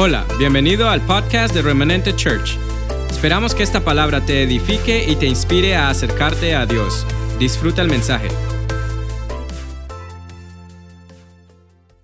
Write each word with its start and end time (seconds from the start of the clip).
Hola, 0.00 0.24
bienvenido 0.38 0.88
al 0.88 1.04
podcast 1.04 1.52
de 1.52 1.60
Remanente 1.60 2.14
Church. 2.14 2.56
Esperamos 3.10 3.52
que 3.52 3.64
esta 3.64 3.84
palabra 3.84 4.24
te 4.24 4.44
edifique 4.44 5.04
y 5.10 5.16
te 5.16 5.26
inspire 5.26 5.74
a 5.74 5.90
acercarte 5.90 6.54
a 6.54 6.66
Dios. 6.66 7.04
Disfruta 7.40 7.82
el 7.82 7.88
mensaje. 7.88 8.28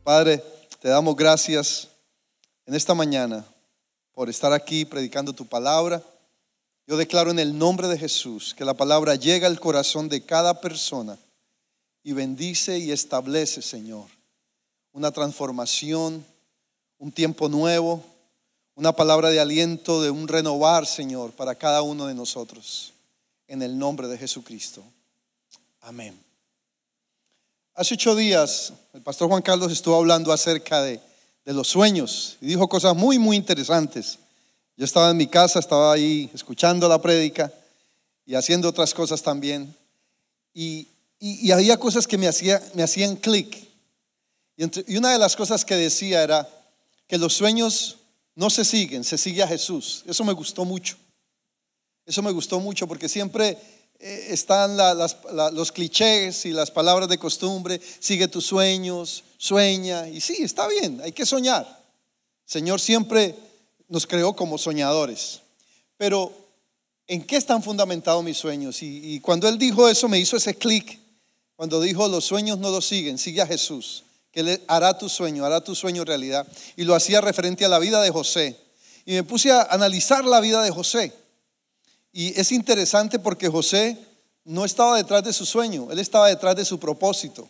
Padre, 0.02 0.42
te 0.80 0.88
damos 0.88 1.14
gracias 1.14 1.86
en 2.66 2.74
esta 2.74 2.94
mañana 2.94 3.44
por 4.12 4.28
estar 4.28 4.52
aquí 4.52 4.84
predicando 4.84 5.32
tu 5.32 5.46
palabra. 5.46 6.02
Yo 6.88 6.96
declaro 6.96 7.30
en 7.30 7.38
el 7.38 7.56
nombre 7.56 7.86
de 7.86 7.96
Jesús 7.96 8.54
que 8.54 8.64
la 8.64 8.74
palabra 8.74 9.14
llega 9.14 9.46
al 9.46 9.60
corazón 9.60 10.08
de 10.08 10.20
cada 10.20 10.60
persona 10.60 11.16
y 12.02 12.12
bendice 12.12 12.76
y 12.76 12.90
establece, 12.90 13.62
Señor, 13.62 14.08
una 14.90 15.12
transformación 15.12 16.26
un 17.04 17.12
tiempo 17.12 17.50
nuevo, 17.50 18.02
una 18.76 18.92
palabra 18.92 19.28
de 19.28 19.38
aliento, 19.38 20.00
de 20.00 20.08
un 20.08 20.26
renovar, 20.26 20.86
Señor, 20.86 21.32
para 21.32 21.54
cada 21.54 21.82
uno 21.82 22.06
de 22.06 22.14
nosotros. 22.14 22.94
En 23.46 23.60
el 23.60 23.76
nombre 23.78 24.08
de 24.08 24.16
Jesucristo. 24.16 24.82
Amén. 25.82 26.18
Hace 27.74 27.92
ocho 27.92 28.16
días 28.16 28.72
el 28.94 29.02
pastor 29.02 29.28
Juan 29.28 29.42
Carlos 29.42 29.70
estuvo 29.70 29.96
hablando 29.96 30.32
acerca 30.32 30.80
de, 30.80 30.98
los 31.44 31.68
sueños 31.68 32.38
y 32.40 32.46
dijo 32.46 32.70
cosas 32.70 32.96
muy, 32.96 33.18
muy 33.18 33.36
interesantes. 33.36 34.18
Yo 34.74 34.86
estaba 34.86 35.10
en 35.10 35.18
mi 35.18 35.26
casa, 35.26 35.58
estaba 35.58 35.92
ahí 35.92 36.30
escuchando 36.32 36.88
la 36.88 37.02
prédica 37.02 37.52
y 38.24 38.34
haciendo 38.34 38.70
otras 38.70 38.94
cosas 38.94 39.22
también. 39.22 39.76
Y, 40.54 40.88
había 41.52 41.76
cosas 41.76 42.06
que 42.06 42.16
me, 42.16 42.28
hacía, 42.28 42.62
me 42.72 42.82
hacían 42.82 43.16
clic. 43.16 43.68
y 44.56 44.96
una 44.96 45.12
de 45.12 45.18
las 45.18 45.36
cosas 45.36 45.66
que 45.66 45.76
decía 45.76 46.22
era, 46.22 46.48
que 47.06 47.18
los 47.18 47.34
sueños 47.34 47.96
no 48.34 48.50
se 48.50 48.64
siguen, 48.64 49.04
se 49.04 49.18
sigue 49.18 49.42
a 49.42 49.48
Jesús. 49.48 50.02
Eso 50.06 50.24
me 50.24 50.32
gustó 50.32 50.64
mucho. 50.64 50.96
Eso 52.06 52.22
me 52.22 52.32
gustó 52.32 52.60
mucho 52.60 52.86
porque 52.86 53.08
siempre 53.08 53.56
eh, 53.98 54.26
están 54.30 54.76
los 54.76 55.72
clichés 55.72 56.44
y 56.44 56.50
las 56.52 56.70
palabras 56.70 57.08
de 57.08 57.18
costumbre, 57.18 57.80
sigue 58.00 58.28
tus 58.28 58.46
sueños, 58.46 59.24
sueña. 59.38 60.08
Y 60.08 60.20
sí, 60.20 60.36
está 60.40 60.66
bien, 60.68 61.00
hay 61.02 61.12
que 61.12 61.24
soñar. 61.24 61.82
Señor 62.44 62.80
siempre 62.80 63.34
nos 63.88 64.06
creó 64.06 64.34
como 64.34 64.58
soñadores. 64.58 65.40
Pero, 65.96 66.32
¿en 67.06 67.22
qué 67.22 67.36
están 67.36 67.62
fundamentados 67.62 68.24
mis 68.24 68.36
sueños? 68.36 68.82
Y, 68.82 69.14
y 69.14 69.20
cuando 69.20 69.48
Él 69.48 69.56
dijo 69.56 69.88
eso, 69.88 70.08
me 70.08 70.18
hizo 70.18 70.36
ese 70.36 70.54
clic. 70.54 70.98
Cuando 71.56 71.80
dijo, 71.80 72.08
los 72.08 72.24
sueños 72.24 72.58
no 72.58 72.70
los 72.70 72.84
siguen, 72.84 73.16
sigue 73.16 73.40
a 73.40 73.46
Jesús 73.46 74.02
que 74.34 74.40
Él 74.40 74.60
hará 74.66 74.98
tu 74.98 75.08
sueño, 75.08 75.44
hará 75.44 75.60
tu 75.62 75.76
sueño 75.76 76.04
realidad. 76.04 76.44
Y 76.74 76.82
lo 76.82 76.96
hacía 76.96 77.20
referente 77.20 77.64
a 77.64 77.68
la 77.68 77.78
vida 77.78 78.02
de 78.02 78.10
José. 78.10 78.58
Y 79.06 79.12
me 79.12 79.22
puse 79.22 79.52
a 79.52 79.62
analizar 79.62 80.24
la 80.24 80.40
vida 80.40 80.60
de 80.60 80.72
José. 80.72 81.12
Y 82.12 82.38
es 82.38 82.50
interesante 82.50 83.20
porque 83.20 83.48
José 83.48 83.96
no 84.44 84.64
estaba 84.64 84.96
detrás 84.96 85.22
de 85.22 85.32
su 85.32 85.46
sueño, 85.46 85.88
él 85.90 86.00
estaba 86.00 86.28
detrás 86.28 86.56
de 86.56 86.64
su 86.64 86.80
propósito, 86.80 87.48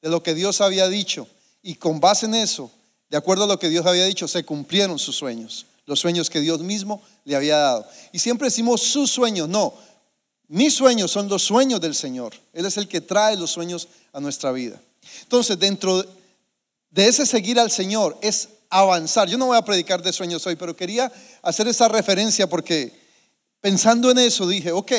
de 0.00 0.08
lo 0.08 0.22
que 0.22 0.34
Dios 0.34 0.60
había 0.60 0.88
dicho. 0.88 1.26
Y 1.62 1.74
con 1.74 1.98
base 1.98 2.26
en 2.26 2.36
eso, 2.36 2.70
de 3.08 3.16
acuerdo 3.16 3.44
a 3.44 3.48
lo 3.48 3.58
que 3.58 3.68
Dios 3.68 3.84
había 3.84 4.04
dicho, 4.04 4.28
se 4.28 4.44
cumplieron 4.44 5.00
sus 5.00 5.16
sueños, 5.16 5.66
los 5.84 5.98
sueños 5.98 6.30
que 6.30 6.38
Dios 6.38 6.60
mismo 6.60 7.02
le 7.24 7.34
había 7.34 7.56
dado. 7.56 7.86
Y 8.12 8.20
siempre 8.20 8.46
decimos 8.46 8.82
sus 8.82 9.10
sueños, 9.10 9.48
no, 9.48 9.74
mis 10.46 10.74
sueños 10.74 11.10
son 11.10 11.28
los 11.28 11.42
sueños 11.42 11.80
del 11.80 11.96
Señor. 11.96 12.34
Él 12.52 12.66
es 12.66 12.76
el 12.76 12.86
que 12.86 13.00
trae 13.00 13.36
los 13.36 13.50
sueños 13.50 13.88
a 14.12 14.20
nuestra 14.20 14.52
vida. 14.52 14.80
Entonces, 15.22 15.58
dentro 15.58 16.04
de 16.90 17.06
ese 17.06 17.24
seguir 17.24 17.58
al 17.58 17.70
Señor 17.70 18.18
es 18.20 18.48
avanzar. 18.68 19.28
Yo 19.28 19.38
no 19.38 19.46
voy 19.46 19.56
a 19.56 19.64
predicar 19.64 20.02
de 20.02 20.12
sueños 20.12 20.46
hoy, 20.46 20.56
pero 20.56 20.76
quería 20.76 21.10
hacer 21.42 21.68
esa 21.68 21.88
referencia 21.88 22.48
porque 22.48 22.92
pensando 23.60 24.10
en 24.10 24.18
eso 24.18 24.46
dije, 24.46 24.72
ok, 24.72 24.92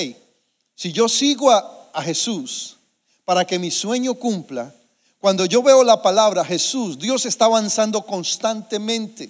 si 0.76 0.92
yo 0.92 1.08
sigo 1.08 1.52
a, 1.52 1.78
Jesús 2.04 2.78
para 3.26 3.46
que 3.46 3.60
mi 3.60 3.70
sueño 3.70 4.14
cumpla, 4.14 4.74
cuando 5.20 5.46
yo 5.46 5.62
veo 5.62 5.84
la 5.84 6.02
palabra 6.02 6.46
Jesús, 6.46 6.98
Dios 6.98 7.26
está 7.26 7.46
avanzando 7.46 8.02
constantemente. 8.06 9.30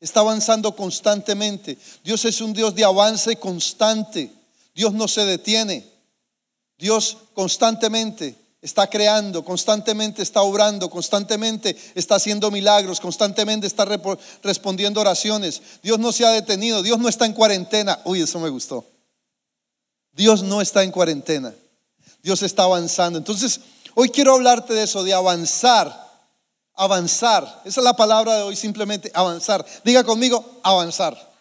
Está 0.00 0.20
avanzando 0.20 0.74
constantemente. 0.74 1.78
Dios 2.02 2.24
es 2.24 2.40
un 2.40 2.52
Dios 2.52 2.74
de 2.74 2.84
avance 2.84 3.36
constante. 3.36 4.32
Dios 4.74 4.92
no 4.92 5.06
se 5.06 5.24
detiene. 5.24 5.86
Dios 6.76 7.16
constantemente 7.32 8.41
está 8.62 8.86
creando, 8.86 9.44
constantemente 9.44 10.22
está 10.22 10.40
obrando, 10.42 10.88
constantemente 10.88 11.76
está 11.96 12.14
haciendo 12.14 12.50
milagros, 12.52 13.00
constantemente 13.00 13.66
está 13.66 13.84
respondiendo 14.42 15.00
oraciones. 15.00 15.60
Dios 15.82 15.98
no 15.98 16.12
se 16.12 16.24
ha 16.24 16.30
detenido, 16.30 16.82
Dios 16.82 16.98
no 17.00 17.08
está 17.08 17.26
en 17.26 17.32
cuarentena. 17.32 18.00
Uy, 18.04 18.22
eso 18.22 18.38
me 18.38 18.48
gustó. 18.48 18.86
Dios 20.12 20.44
no 20.44 20.60
está 20.60 20.84
en 20.84 20.92
cuarentena. 20.92 21.52
Dios 22.22 22.42
está 22.42 22.62
avanzando. 22.62 23.18
Entonces, 23.18 23.60
hoy 23.96 24.10
quiero 24.10 24.34
hablarte 24.34 24.74
de 24.74 24.84
eso, 24.84 25.02
de 25.02 25.12
avanzar. 25.12 26.00
Avanzar. 26.74 27.62
Esa 27.64 27.80
es 27.80 27.84
la 27.84 27.96
palabra 27.96 28.36
de 28.36 28.42
hoy, 28.42 28.54
simplemente 28.54 29.10
avanzar. 29.12 29.66
Diga 29.84 30.04
conmigo, 30.04 30.60
avanzar. 30.62 31.32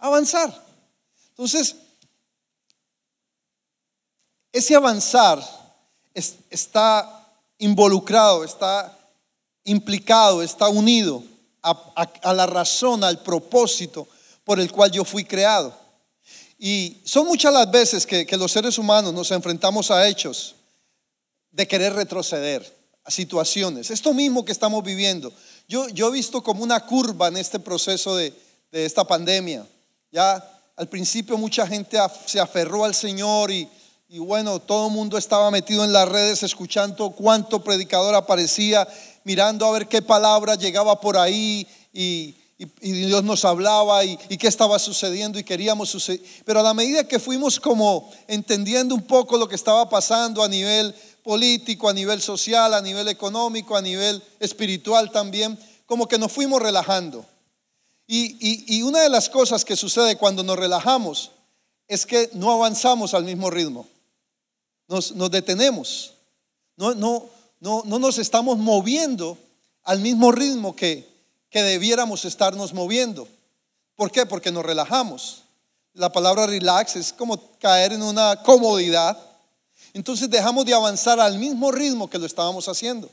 Avanzar. 0.00 0.52
Entonces, 1.30 1.76
ese 4.50 4.74
avanzar 4.74 5.61
está 6.14 7.22
involucrado, 7.58 8.44
está 8.44 8.98
implicado, 9.64 10.42
está 10.42 10.68
unido 10.68 11.22
a, 11.62 12.32
la 12.34 12.46
razón, 12.46 13.04
al 13.04 13.22
propósito 13.22 14.08
por 14.44 14.58
el 14.58 14.70
cual 14.72 14.90
yo 14.90 15.04
fui 15.04 15.24
creado. 15.24 15.74
Y 16.58 17.00
son 17.04 17.26
muchas 17.26 17.52
las 17.52 17.70
veces 17.70 18.06
que, 18.06 18.26
los 18.36 18.52
seres 18.52 18.78
humanos 18.78 19.12
nos 19.12 19.30
enfrentamos 19.30 19.90
a 19.90 20.08
hechos 20.08 20.56
de 21.50 21.66
querer 21.66 21.94
retroceder, 21.94 22.80
a 23.04 23.10
situaciones. 23.10 23.90
Esto 23.90 24.12
mismo 24.12 24.44
que 24.44 24.52
estamos 24.52 24.82
viviendo. 24.82 25.32
Yo, 25.68 25.88
yo 25.88 26.08
he 26.08 26.12
visto 26.12 26.42
como 26.42 26.62
una 26.62 26.80
curva 26.86 27.28
en 27.28 27.36
este 27.36 27.58
proceso 27.58 28.16
de, 28.16 28.32
de 28.70 28.84
esta 28.84 29.04
pandemia. 29.04 29.66
Ya 30.10 30.42
al 30.76 30.88
principio 30.88 31.36
mucha 31.36 31.66
gente 31.66 31.98
se 32.26 32.40
aferró 32.40 32.84
al 32.84 32.94
Señor 32.94 33.50
y, 33.50 33.68
y 34.14 34.18
bueno, 34.18 34.60
todo 34.60 34.88
el 34.88 34.92
mundo 34.92 35.16
estaba 35.16 35.50
metido 35.50 35.84
en 35.84 35.92
las 35.94 36.06
redes 36.06 36.42
escuchando 36.42 37.12
cuánto 37.12 37.64
predicador 37.64 38.14
aparecía, 38.14 38.86
mirando 39.24 39.64
a 39.64 39.70
ver 39.70 39.88
qué 39.88 40.02
palabra 40.02 40.54
llegaba 40.54 41.00
por 41.00 41.16
ahí 41.16 41.66
y, 41.94 42.36
Dios 42.82 43.24
nos 43.24 43.46
hablaba 43.46 44.04
y, 44.04 44.18
qué 44.18 44.48
estaba 44.48 44.78
sucediendo 44.78 45.38
y 45.38 45.44
queríamos 45.44 45.88
suceder. 45.88 46.20
Pero 46.44 46.60
a 46.60 46.62
la 46.62 46.74
medida 46.74 47.08
que 47.08 47.18
fuimos 47.18 47.58
como 47.58 48.12
entendiendo 48.28 48.94
un 48.94 49.00
poco 49.00 49.38
lo 49.38 49.48
que 49.48 49.54
estaba 49.54 49.88
pasando 49.88 50.44
a 50.44 50.48
nivel 50.48 50.94
político, 51.22 51.88
a 51.88 51.94
nivel 51.94 52.20
social, 52.20 52.74
a 52.74 52.82
nivel 52.82 53.08
económico, 53.08 53.76
a 53.76 53.80
nivel 53.80 54.22
espiritual 54.40 55.10
también, 55.10 55.58
como 55.86 56.06
que 56.06 56.18
nos 56.18 56.30
fuimos 56.30 56.60
relajando. 56.60 57.24
Y, 58.06 58.82
una 58.82 59.00
de 59.00 59.08
las 59.08 59.30
cosas 59.30 59.64
que 59.64 59.74
sucede 59.74 60.16
cuando 60.16 60.42
nos 60.42 60.58
relajamos 60.58 61.30
es 61.88 62.04
que 62.04 62.28
no 62.34 62.52
avanzamos 62.52 63.14
al 63.14 63.24
mismo 63.24 63.48
ritmo 63.48 63.86
nos, 64.88 65.30
detenemos. 65.30 66.14
No, 66.76 66.94
no, 66.94 67.28
no, 67.60 67.82
no 67.84 67.98
nos 67.98 68.18
estamos 68.18 68.58
moviendo 68.58 69.38
al 69.84 70.00
mismo 70.00 70.32
ritmo 70.32 70.74
que, 70.74 71.08
que 71.50 71.62
debiéramos 71.62 72.24
estarnos 72.24 72.72
moviendo. 72.72 73.28
¿Por 73.96 74.10
qué? 74.10 74.26
Porque 74.26 74.50
nos 74.50 74.64
relajamos. 74.64 75.42
La 75.94 76.10
palabra 76.10 76.46
relax 76.46 76.96
es 76.96 77.12
como 77.12 77.38
caer 77.58 77.92
en 77.92 78.02
una 78.02 78.42
comodidad. 78.42 79.18
Entonces 79.92 80.30
dejamos 80.30 80.64
de 80.64 80.74
avanzar 80.74 81.20
al 81.20 81.38
mismo 81.38 81.70
ritmo 81.70 82.08
que 82.08 82.18
lo 82.18 82.26
estábamos 82.26 82.68
haciendo. 82.68 83.10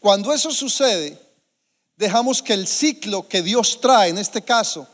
Cuando 0.00 0.32
eso 0.32 0.52
sucede, 0.52 1.18
dejamos 1.96 2.42
que 2.42 2.54
el 2.54 2.66
ciclo 2.66 3.28
que 3.28 3.42
Dios 3.42 3.80
trae, 3.80 4.10
en 4.10 4.18
este 4.18 4.42
caso, 4.42 4.86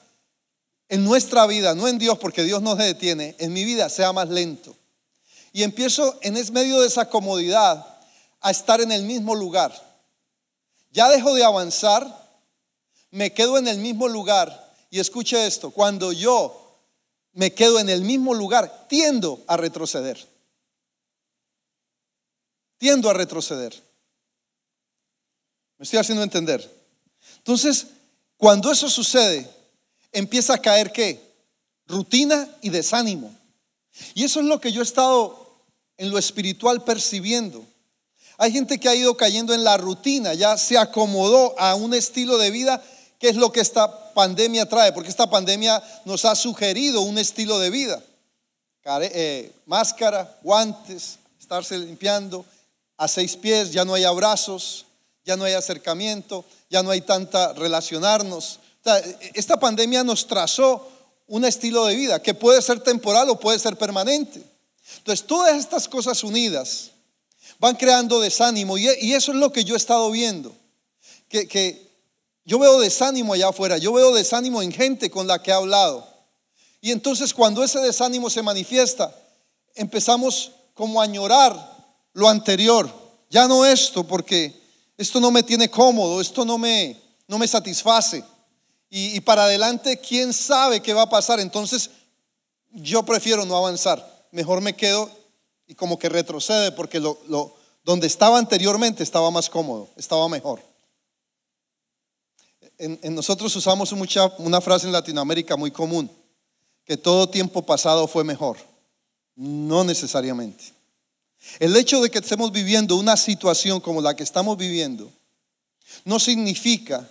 en 0.89 1.05
nuestra 1.05 1.47
vida, 1.47 1.75
no 1.75 1.89
en 1.89 1.99
Dios, 1.99 2.19
porque 2.19 2.43
Dios 2.43 2.63
no 2.63 2.77
se 2.77 2.83
detiene, 2.83 3.35
en 3.39 3.53
mi 3.53 3.65
vida 3.65 3.89
sea 3.89 4.13
más 4.13 4.29
lento. 4.29 4.75
Y 5.53 5.63
empiezo 5.63 6.19
en 6.23 6.35
medio 6.53 6.81
de 6.81 6.87
esa 6.87 7.09
comodidad 7.09 7.87
a 8.41 8.51
estar 8.51 8.81
en 8.81 8.91
el 8.91 9.05
mismo 9.05 9.35
lugar. 9.35 9.73
Ya 10.91 11.09
dejo 11.09 11.35
de 11.35 11.45
avanzar, 11.45 12.07
me 13.11 13.33
quedo 13.33 13.59
en 13.59 13.69
el 13.69 13.79
mismo 13.79 14.09
lugar. 14.09 14.75
Y 14.91 14.99
escuche 14.99 15.47
esto, 15.47 15.71
cuando 15.71 16.13
yo 16.13 16.81
me 17.33 17.55
quedo 17.55 17.79
en 17.79 17.89
el 17.89 18.03
mismo 18.03 18.35
lugar, 18.35 18.87
tiendo 18.89 19.43
a 19.47 19.57
retroceder. 19.57 20.27
Tiendo 22.79 23.09
a 23.09 23.15
retroceder. 23.15 23.75
Me 25.79 25.85
estoy 25.85 25.99
haciendo 25.99 26.23
entender. 26.23 26.69
Entonces, 27.39 27.87
cuando 28.37 28.71
eso 28.71 28.89
sucede, 28.91 29.49
empieza 30.11 30.55
a 30.55 30.59
caer 30.59 30.93
qué? 30.93 31.33
Rutina 31.87 32.49
y 32.61 32.71
desánimo. 32.71 33.35
Y 34.15 34.25
eso 34.25 34.41
es 34.41 34.47
lo 34.47 34.61
que 34.61 34.73
yo 34.73 34.81
he 34.81 34.85
estado 34.85 35.42
en 36.03 36.11
lo 36.11 36.19
espiritual 36.19 36.83
percibiendo. 36.83 37.65
Hay 38.37 38.51
gente 38.51 38.81
que 38.81 38.89
ha 38.89 38.95
ido 38.95 39.17
cayendo 39.17 39.55
en 39.55 39.63
la 39.63 39.77
rutina, 39.77 40.35
ya 40.35 40.59
se 40.59 40.77
acomodó 40.77 41.55
a 41.61 41.77
un 41.77 41.95
estilo 41.95 42.39
de 42.39 42.51
vida 42.51 42.83
qué 43.21 43.29
es 43.29 43.37
lo 43.37 43.53
que 43.53 43.61
esta 43.61 44.13
pandemia 44.13 44.69
trae, 44.69 44.93
porque 44.93 45.11
esta 45.11 45.31
pandemia 45.31 45.81
nos 46.05 46.25
ha 46.25 46.35
sugerido 46.35 47.03
un 47.03 47.19
estilo 47.19 47.61
de 47.61 47.71
vida. 47.71 48.03
Eh, 48.85 49.53
máscara, 49.65 50.39
guantes, 50.43 51.21
estarse 51.39 51.79
limpiando, 51.79 52.45
a 52.97 53.07
seis 53.07 53.37
pies, 53.37 53.71
ya 53.71 53.85
no 53.85 53.95
hay 53.95 54.03
abrazos, 54.03 54.87
ya 55.25 55.37
no 55.37 55.45
hay 55.45 55.53
acercamiento, 55.53 56.45
ya 56.69 56.83
no 56.83 56.91
hay 56.91 57.03
tanta 57.03 57.53
relacionarnos. 57.53 58.59
esta 59.35 59.61
pandemia 59.61 60.03
nos 60.03 60.27
trazó 60.27 60.89
un 61.29 61.45
estilo 61.45 61.87
de 61.87 61.95
vida 61.95 62.21
que 62.21 62.35
puede 62.35 62.61
ser 62.61 62.81
temporal 62.81 63.31
o 63.31 63.39
puede 63.39 63.61
ser 63.61 63.77
permanente. 63.77 64.52
Entonces, 64.99 65.27
todas 65.27 65.57
estas 65.57 65.89
cosas 65.89 66.23
unidas 66.25 66.91
van 67.59 67.77
creando 67.77 68.21
desánimo 68.21 68.77
y, 68.79 68.89
eso 69.13 69.33
es 69.33 69.39
lo 69.39 69.53
que 69.53 69.65
yo 69.65 69.75
he 69.75 69.77
estado 69.77 70.11
viendo. 70.11 70.55
Que, 71.29 71.91
yo 72.45 72.59
veo 72.59 72.81
desánimo 72.81 73.35
allá 73.35 73.49
afuera, 73.49 73.79
yo 73.79 73.93
veo 73.93 74.13
desánimo 74.13 74.63
en 74.63 74.73
gente 74.73 75.11
con 75.11 75.27
la 75.27 75.41
que 75.41 75.53
he 75.53 75.55
hablado. 75.55 76.07
Y 76.81 76.91
entonces 76.91 77.33
cuando 77.33 77.63
ese 77.63 77.79
desánimo 77.79 78.29
se 78.29 78.43
manifiesta, 78.43 79.15
empezamos 79.77 80.51
como 80.75 81.01
a 81.01 81.05
añorar 81.05 81.55
lo 82.13 82.29
anterior. 82.29 82.91
Ya 83.31 83.47
no 83.47 83.65
esto, 83.65 84.05
porque 84.05 84.61
esto 84.99 85.21
no 85.21 85.31
me 85.31 85.43
tiene 85.45 85.71
cómodo, 85.71 86.21
esto 86.21 86.45
no 86.45 86.59
me, 86.59 87.01
no 87.29 87.39
me 87.39 87.47
satisface. 87.47 88.25
Y, 88.95 89.21
para 89.21 89.45
adelante, 89.45 89.97
¿quién 89.97 90.35
sabe 90.35 90.83
qué 90.83 90.93
va 90.93 91.03
a 91.03 91.09
pasar? 91.09 91.41
Entonces, 91.41 91.89
yo 92.73 93.03
prefiero 93.03 93.47
no 93.47 93.57
avanzar. 93.57 94.07
Mejor 94.33 94.61
me 94.61 94.75
quedo 94.75 95.11
y 95.69 95.75
como 95.75 95.99
que 95.99 96.09
retrocede 96.09 96.73
porque 96.73 96.99
lo, 96.99 97.55
donde 97.85 98.07
estaba 98.07 98.39
anteriormente 98.39 99.03
estaba 99.03 99.31
más 99.31 99.49
cómodo, 99.49 99.89
estaba 99.97 100.29
mejor. 100.29 100.61
En, 102.79 102.99
en 103.03 103.15
nosotros 103.15 103.55
usamos 103.55 103.93
mucha, 103.93 104.27
una 104.39 104.61
frase 104.61 104.87
en 104.87 104.93
Latinoamérica 104.93 105.57
muy 105.57 105.71
común, 105.71 106.11
que 106.85 106.97
todo 106.97 107.29
tiempo 107.29 107.63
pasado 107.63 108.09
fue 108.09 108.25
mejor. 108.25 108.57
No 109.37 109.85
necesariamente. 109.85 110.65
El 111.59 111.77
hecho 111.77 112.01
de 112.01 112.11
que 112.11 112.19
estemos 112.19 112.53
viviendo 112.53 112.97
una 112.97 113.17
situación 113.17 113.81
como 113.81 114.01
la 114.01 114.15
que 114.15 114.23
estamos 114.23 114.57
viviendo 114.57 115.11
no 116.05 116.19
significa 116.19 117.09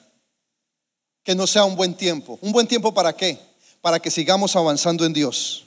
que 1.24 1.35
no 1.35 1.47
sea 1.47 1.65
un 1.65 1.75
buen 1.75 1.94
tiempo. 1.94 2.39
¿Un 2.41 2.51
buen 2.51 2.67
tiempo 2.67 2.94
para 2.94 3.13
qué? 3.13 3.38
Para 3.81 4.00
que 4.00 4.09
sigamos 4.09 4.56
avanzando 4.56 5.06
en 5.06 5.13
Dios. 5.13 5.65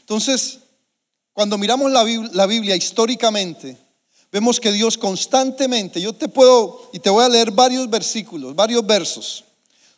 Entonces, 0.00 0.60
cuando 1.36 1.58
miramos 1.58 1.92
la 1.92 2.46
Biblia, 2.46 2.74
históricamente, 2.76 3.76
vemos 4.32 4.58
que 4.58 4.72
Dios 4.72 4.96
constantemente, 4.96 6.00
yo 6.00 6.14
te 6.14 6.28
puedo, 6.28 6.88
y 6.94 6.98
te 6.98 7.10
voy 7.10 7.22
a 7.22 7.28
leer 7.28 7.50
varios 7.50 7.90
versículos, 7.90 8.54
varios 8.54 8.86
versos, 8.86 9.44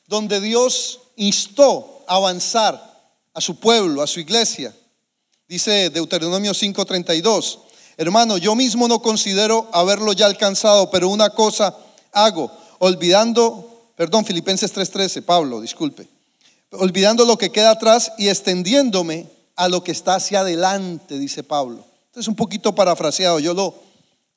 donde 0.09 0.41
Dios 0.41 0.99
instó 1.15 2.03
a 2.09 2.17
avanzar 2.17 3.15
a 3.33 3.41
su 3.41 3.55
pueblo, 3.55 4.03
a 4.03 4.09
su 4.09 4.19
iglesia. 4.19 4.75
Dice 5.47 5.91
Deuteronomio 5.91 6.53
5:32, 6.55 7.61
hermano, 7.97 8.37
yo 8.37 8.57
mismo 8.57 8.89
no 8.89 9.01
considero 9.01 9.69
haberlo 9.73 10.13
ya 10.15 10.27
alcanzado, 10.27 10.91
pero 10.91 11.09
una 11.09 11.31
cosa 11.31 11.73
hago, 12.11 12.51
olvidando, 12.81 13.93
perdón, 13.95 14.25
Filipenses 14.25 14.73
3:13, 14.73 15.23
Pablo, 15.23 15.61
disculpe, 15.61 16.09
olvidando 16.73 17.25
lo 17.25 17.39
que 17.39 17.53
queda 17.53 17.71
atrás 17.71 18.11
y 18.19 18.27
extendiéndome 18.27 19.38
a 19.59 19.69
lo 19.69 19.83
que 19.83 19.91
está 19.91 20.15
hacia 20.15 20.41
adelante, 20.41 21.19
dice 21.19 21.43
Pablo. 21.43 21.85
Entonces 22.07 22.29
un 22.29 22.37
poquito 22.37 22.77
parafraseado, 22.77 23.41
yo 23.41 23.55
lo, 23.55 23.75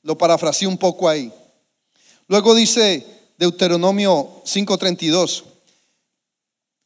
lo 0.01 0.17
parafraseé 0.17 0.67
un 0.67 0.79
poco 0.79 1.07
ahí. 1.07 1.31
Luego 2.27 2.55
dice 2.55 3.05
Deuteronomio 3.37 4.41
5:32, 4.45 5.43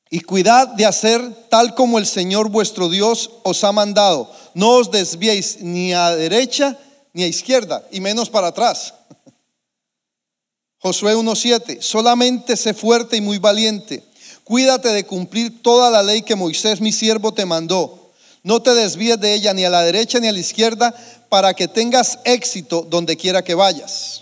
y 0.10 0.20
cuidad 0.20 0.68
de 0.68 0.86
hacer 0.86 1.48
tal 1.50 1.76
como 1.76 1.98
el 1.98 2.06
Señor 2.06 2.50
vuestro 2.50 2.90
Dios 2.90 3.32
os 3.44 3.64
ha 3.64 3.72
mandado. 3.72 4.30
No 4.54 4.72
os 4.72 4.92
desviéis 4.92 5.62
ni 5.62 5.94
a 5.94 6.14
derecha 6.14 6.78
ni 7.14 7.24
a 7.24 7.28
izquierda, 7.28 7.88
y 7.90 8.02
menos 8.02 8.30
para 8.30 8.48
atrás. 8.48 8.94
Josué 10.80 11.16
1.7, 11.16 11.80
solamente 11.80 12.58
sé 12.58 12.74
fuerte 12.74 13.16
y 13.16 13.22
muy 13.22 13.38
valiente. 13.38 14.04
Cuídate 14.44 14.90
de 14.90 15.06
cumplir 15.06 15.64
toda 15.64 15.90
la 15.90 16.04
ley 16.04 16.22
que 16.22 16.36
Moisés 16.36 16.82
mi 16.82 16.92
siervo 16.92 17.34
te 17.34 17.46
mandó. 17.46 18.05
No 18.46 18.62
te 18.62 18.76
desvíes 18.76 19.20
de 19.20 19.34
ella 19.34 19.56
ni 19.56 19.66
a 19.66 19.72
la 19.72 19.82
derecha 19.82 20.20
ni 20.20 20.28
a 20.28 20.32
la 20.32 20.38
izquierda 20.38 20.94
para 21.30 21.56
que 21.56 21.68
tengas 21.68 22.20
éxito 22.26 22.86
donde 22.88 23.18
quiera 23.18 23.44
que 23.44 23.56
vayas. 23.56 24.22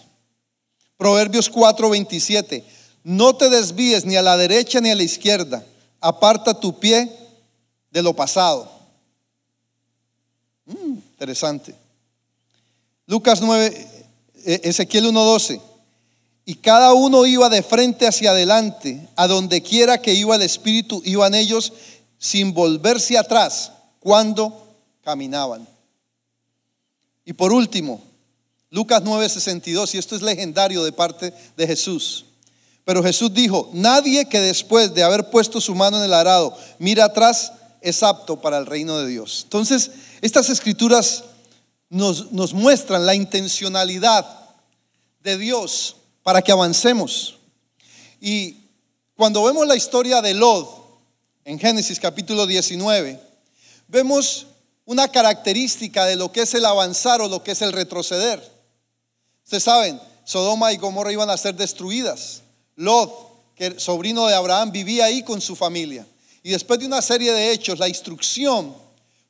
Proverbios 0.96 1.52
4:27, 1.52 2.64
no 3.04 3.36
te 3.36 3.50
desvíes 3.50 4.06
ni 4.06 4.16
a 4.16 4.22
la 4.22 4.38
derecha 4.38 4.80
ni 4.80 4.92
a 4.92 4.96
la 4.96 5.04
izquierda 5.04 5.62
aparta 6.00 6.58
tu 6.58 6.80
pie 6.80 7.12
de 7.92 8.02
lo 8.02 8.14
pasado. 8.14 8.72
Mm, 10.68 10.94
interesante. 10.94 11.76
Lucas 13.06 13.42
9, 13.42 13.88
eh, 14.46 14.62
Ezequiel 14.64 15.08
1.12. 15.08 15.60
Y 16.46 16.56
cada 16.56 16.94
uno 16.94 17.26
iba 17.26 17.50
de 17.50 17.62
frente 17.62 18.08
hacia 18.08 18.32
adelante, 18.32 19.06
a 19.18 19.28
donde 19.28 19.62
quiera 19.62 20.02
que 20.02 20.14
iba 20.14 20.38
el 20.38 20.44
Espíritu, 20.44 21.02
iban 21.04 21.36
ellos 21.36 21.74
sin 22.18 22.54
volverse 22.54 23.18
atrás 23.18 23.74
cuando 24.04 24.76
caminaban. 25.02 25.66
Y 27.26 27.32
por 27.32 27.54
último, 27.54 28.04
Lucas 28.70 29.02
9:62, 29.02 29.96
y 29.96 29.98
esto 29.98 30.16
es 30.16 30.22
legendario 30.22 30.84
de 30.84 30.92
parte 30.92 31.34
de 31.56 31.68
Jesús. 31.68 32.26
Pero 32.84 33.02
Jesús 33.02 33.34
dijo, 33.34 33.70
nadie 33.72 34.28
que 34.28 34.42
después 34.42 34.94
de 34.94 35.04
haber 35.04 35.30
puesto 35.30 35.62
su 35.62 35.74
mano 35.74 35.98
en 36.00 36.04
el 36.04 36.14
arado 36.14 36.58
mira 36.80 37.06
atrás 37.06 37.54
es 37.80 38.04
apto 38.04 38.42
para 38.42 38.58
el 38.58 38.66
reino 38.66 39.00
de 39.00 39.08
Dios. 39.08 39.42
Entonces, 39.44 39.92
estas 40.22 40.50
escrituras 40.50 41.24
nos, 41.90 42.34
nos 42.34 42.54
muestran 42.54 43.06
la 43.06 43.16
intencionalidad 43.16 44.26
de 45.22 45.38
Dios 45.38 45.96
para 46.24 46.42
que 46.42 46.52
avancemos. 46.52 47.36
Y 48.20 48.58
cuando 49.16 49.44
vemos 49.44 49.66
la 49.66 49.78
historia 49.78 50.22
de 50.22 50.34
Lod 50.34 50.68
en 51.46 51.58
Génesis 51.58 52.02
capítulo 52.02 52.46
19, 52.46 53.33
vemos 53.94 54.48
una 54.86 55.08
característica 55.08 56.06
de 56.06 56.16
lo 56.16 56.32
que 56.32 56.42
es 56.42 56.54
el 56.56 56.66
avanzar 56.66 57.22
o 57.22 57.30
lo 57.30 57.44
que 57.44 57.52
es 57.52 57.62
el 57.62 57.72
retroceder. 57.72 58.44
Ustedes 59.44 59.64
saben, 59.64 60.02
Sodoma 60.26 60.74
y 60.74 60.78
Gomorra 60.78 61.12
iban 61.12 61.30
a 61.30 61.38
ser 61.38 61.56
destruidas. 61.56 62.42
Lot, 62.76 63.56
que 63.56 63.80
sobrino 63.80 64.26
de 64.26 64.34
Abraham, 64.34 64.72
vivía 64.72 65.06
ahí 65.06 65.22
con 65.22 65.40
su 65.40 65.56
familia. 65.56 66.08
Y 66.42 66.50
después 66.50 66.80
de 66.80 66.88
una 66.88 67.04
serie 67.04 67.32
de 67.32 67.52
hechos, 67.52 67.78
la 67.78 67.88
instrucción 67.88 68.76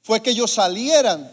fue 0.02 0.22
que 0.22 0.32
ellos 0.32 0.52
salieran 0.52 1.30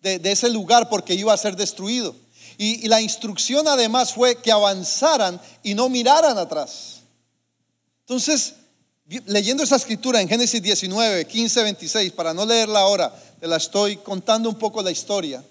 de, 0.00 0.20
ese 0.30 0.48
lugar 0.48 0.88
porque 0.88 1.14
iba 1.14 1.34
a 1.34 1.36
ser 1.36 1.56
destruido. 1.56 2.14
Y, 2.58 2.86
la 2.86 3.00
instrucción 3.00 3.66
además 3.66 4.12
fue 4.14 4.36
que 4.40 4.52
avanzaran 4.52 5.40
y 5.64 5.74
no 5.74 5.88
miraran 5.88 6.38
atrás. 6.38 7.00
Entonces, 8.00 8.54
leyendo 9.26 9.62
esa 9.62 9.76
escritura 9.76 10.20
en 10.20 10.28
Génesis 10.28 10.62
19, 10.62 11.26
15, 11.26 11.62
26, 11.62 12.12
para 12.12 12.34
no 12.34 12.44
leerla 12.44 12.80
ahora, 12.80 13.14
te 13.40 13.46
la 13.46 13.56
estoy 13.56 13.96
contando 13.98 14.48
un 14.48 14.56
poco 14.56 14.82
la 14.82 14.90
historia. 14.90 15.42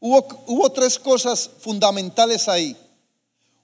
Hubo, 0.00 0.26
hubo 0.46 0.70
tres 0.72 0.98
cosas 0.98 1.48
fundamentales 1.60 2.48
ahí. 2.48 2.76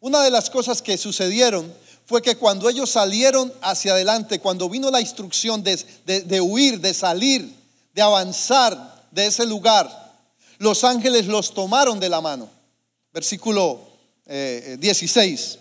Una 0.01 0.23
de 0.23 0.31
las 0.31 0.49
cosas 0.49 0.81
que 0.81 0.97
sucedieron 0.97 1.73
fue 2.11 2.23
que 2.23 2.37
cuando 2.37 2.69
ellos 2.69 2.91
salieron 2.91 3.53
hacia 3.61 3.93
adelante, 3.93 4.41
cuando 4.41 4.69
vino 4.69 4.91
la 4.91 5.01
instrucción 5.01 5.63
de, 5.63 6.41
huir, 6.41 6.81
de 6.81 6.93
salir, 6.93 7.55
de 7.95 8.03
avanzar 8.03 9.07
de 9.13 9.27
ese 9.27 9.47
lugar, 9.47 9.89
los 10.59 10.83
ángeles 10.83 11.27
los 11.27 11.55
tomaron 11.55 12.01
de 12.01 12.09
la 12.09 12.21
mano. 12.21 12.49
Versículo 13.13 13.81
16. 14.27 15.59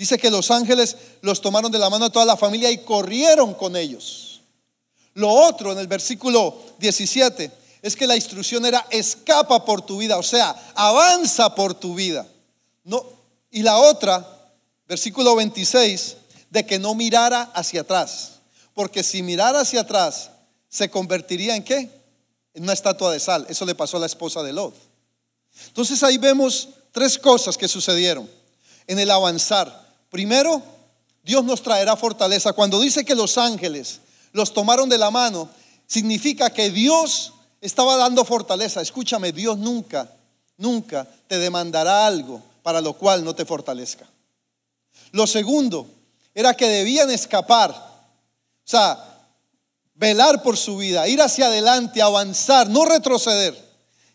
Dice 0.00 0.16
que 0.16 0.30
los 0.30 0.50
ángeles 0.50 0.96
los 1.20 1.42
tomaron 1.42 1.70
de 1.70 1.78
la 1.78 1.90
mano 1.90 2.06
a 2.06 2.10
toda 2.10 2.24
la 2.24 2.38
familia 2.38 2.70
y 2.70 2.78
corrieron 2.78 3.52
con 3.52 3.76
ellos. 3.76 4.40
Lo 5.12 5.28
otro 5.28 5.72
en 5.72 5.78
el 5.78 5.88
versículo 5.88 6.58
17 6.78 7.52
es 7.82 7.96
que 7.96 8.06
la 8.06 8.16
instrucción 8.16 8.64
era 8.64 8.86
escapa 8.88 9.62
por 9.62 9.82
tu 9.82 9.98
vida, 9.98 10.16
o 10.16 10.22
sea, 10.22 10.56
avanza 10.74 11.54
por 11.54 11.74
tu 11.74 11.94
vida. 11.94 12.26
No, 12.82 13.04
y 13.50 13.62
la 13.62 13.76
otra, 13.76 14.26
versículo 14.88 15.36
26, 15.36 16.16
de 16.48 16.64
que 16.64 16.78
no 16.78 16.94
mirara 16.94 17.50
hacia 17.52 17.82
atrás. 17.82 18.40
Porque 18.72 19.02
si 19.02 19.22
mirara 19.22 19.60
hacia 19.60 19.82
atrás, 19.82 20.30
se 20.70 20.88
convertiría 20.88 21.56
en 21.56 21.62
qué? 21.62 21.90
En 22.54 22.62
una 22.62 22.72
estatua 22.72 23.12
de 23.12 23.20
sal. 23.20 23.44
Eso 23.50 23.66
le 23.66 23.74
pasó 23.74 23.98
a 23.98 24.00
la 24.00 24.06
esposa 24.06 24.42
de 24.42 24.54
Lot. 24.54 24.74
Entonces 25.66 26.02
ahí 26.02 26.16
vemos 26.16 26.70
tres 26.90 27.18
cosas 27.18 27.58
que 27.58 27.68
sucedieron 27.68 28.26
en 28.86 28.98
el 28.98 29.10
avanzar. 29.10 29.89
Primero, 30.10 30.62
Dios 31.22 31.44
nos 31.44 31.62
traerá 31.62 31.96
fortaleza. 31.96 32.52
Cuando 32.52 32.80
dice 32.80 33.04
que 33.04 33.14
los 33.14 33.38
ángeles 33.38 34.00
los 34.32 34.52
tomaron 34.52 34.88
de 34.88 34.98
la 34.98 35.10
mano, 35.10 35.48
significa 35.86 36.50
que 36.50 36.70
Dios 36.70 37.32
estaba 37.60 37.96
dando 37.96 38.24
fortaleza. 38.24 38.80
Escúchame, 38.80 39.32
Dios 39.32 39.58
nunca, 39.58 40.10
nunca 40.56 41.06
te 41.26 41.38
demandará 41.38 42.06
algo 42.06 42.42
para 42.62 42.80
lo 42.80 42.94
cual 42.94 43.24
no 43.24 43.34
te 43.34 43.44
fortalezca. 43.44 44.06
Lo 45.12 45.26
segundo 45.26 45.86
era 46.34 46.54
que 46.54 46.68
debían 46.68 47.10
escapar. 47.10 47.70
O 47.70 48.70
sea, 48.70 49.04
velar 49.94 50.42
por 50.42 50.56
su 50.56 50.76
vida, 50.76 51.06
ir 51.08 51.20
hacia 51.20 51.46
adelante, 51.46 52.02
avanzar, 52.02 52.68
no 52.68 52.84
retroceder. 52.84 53.56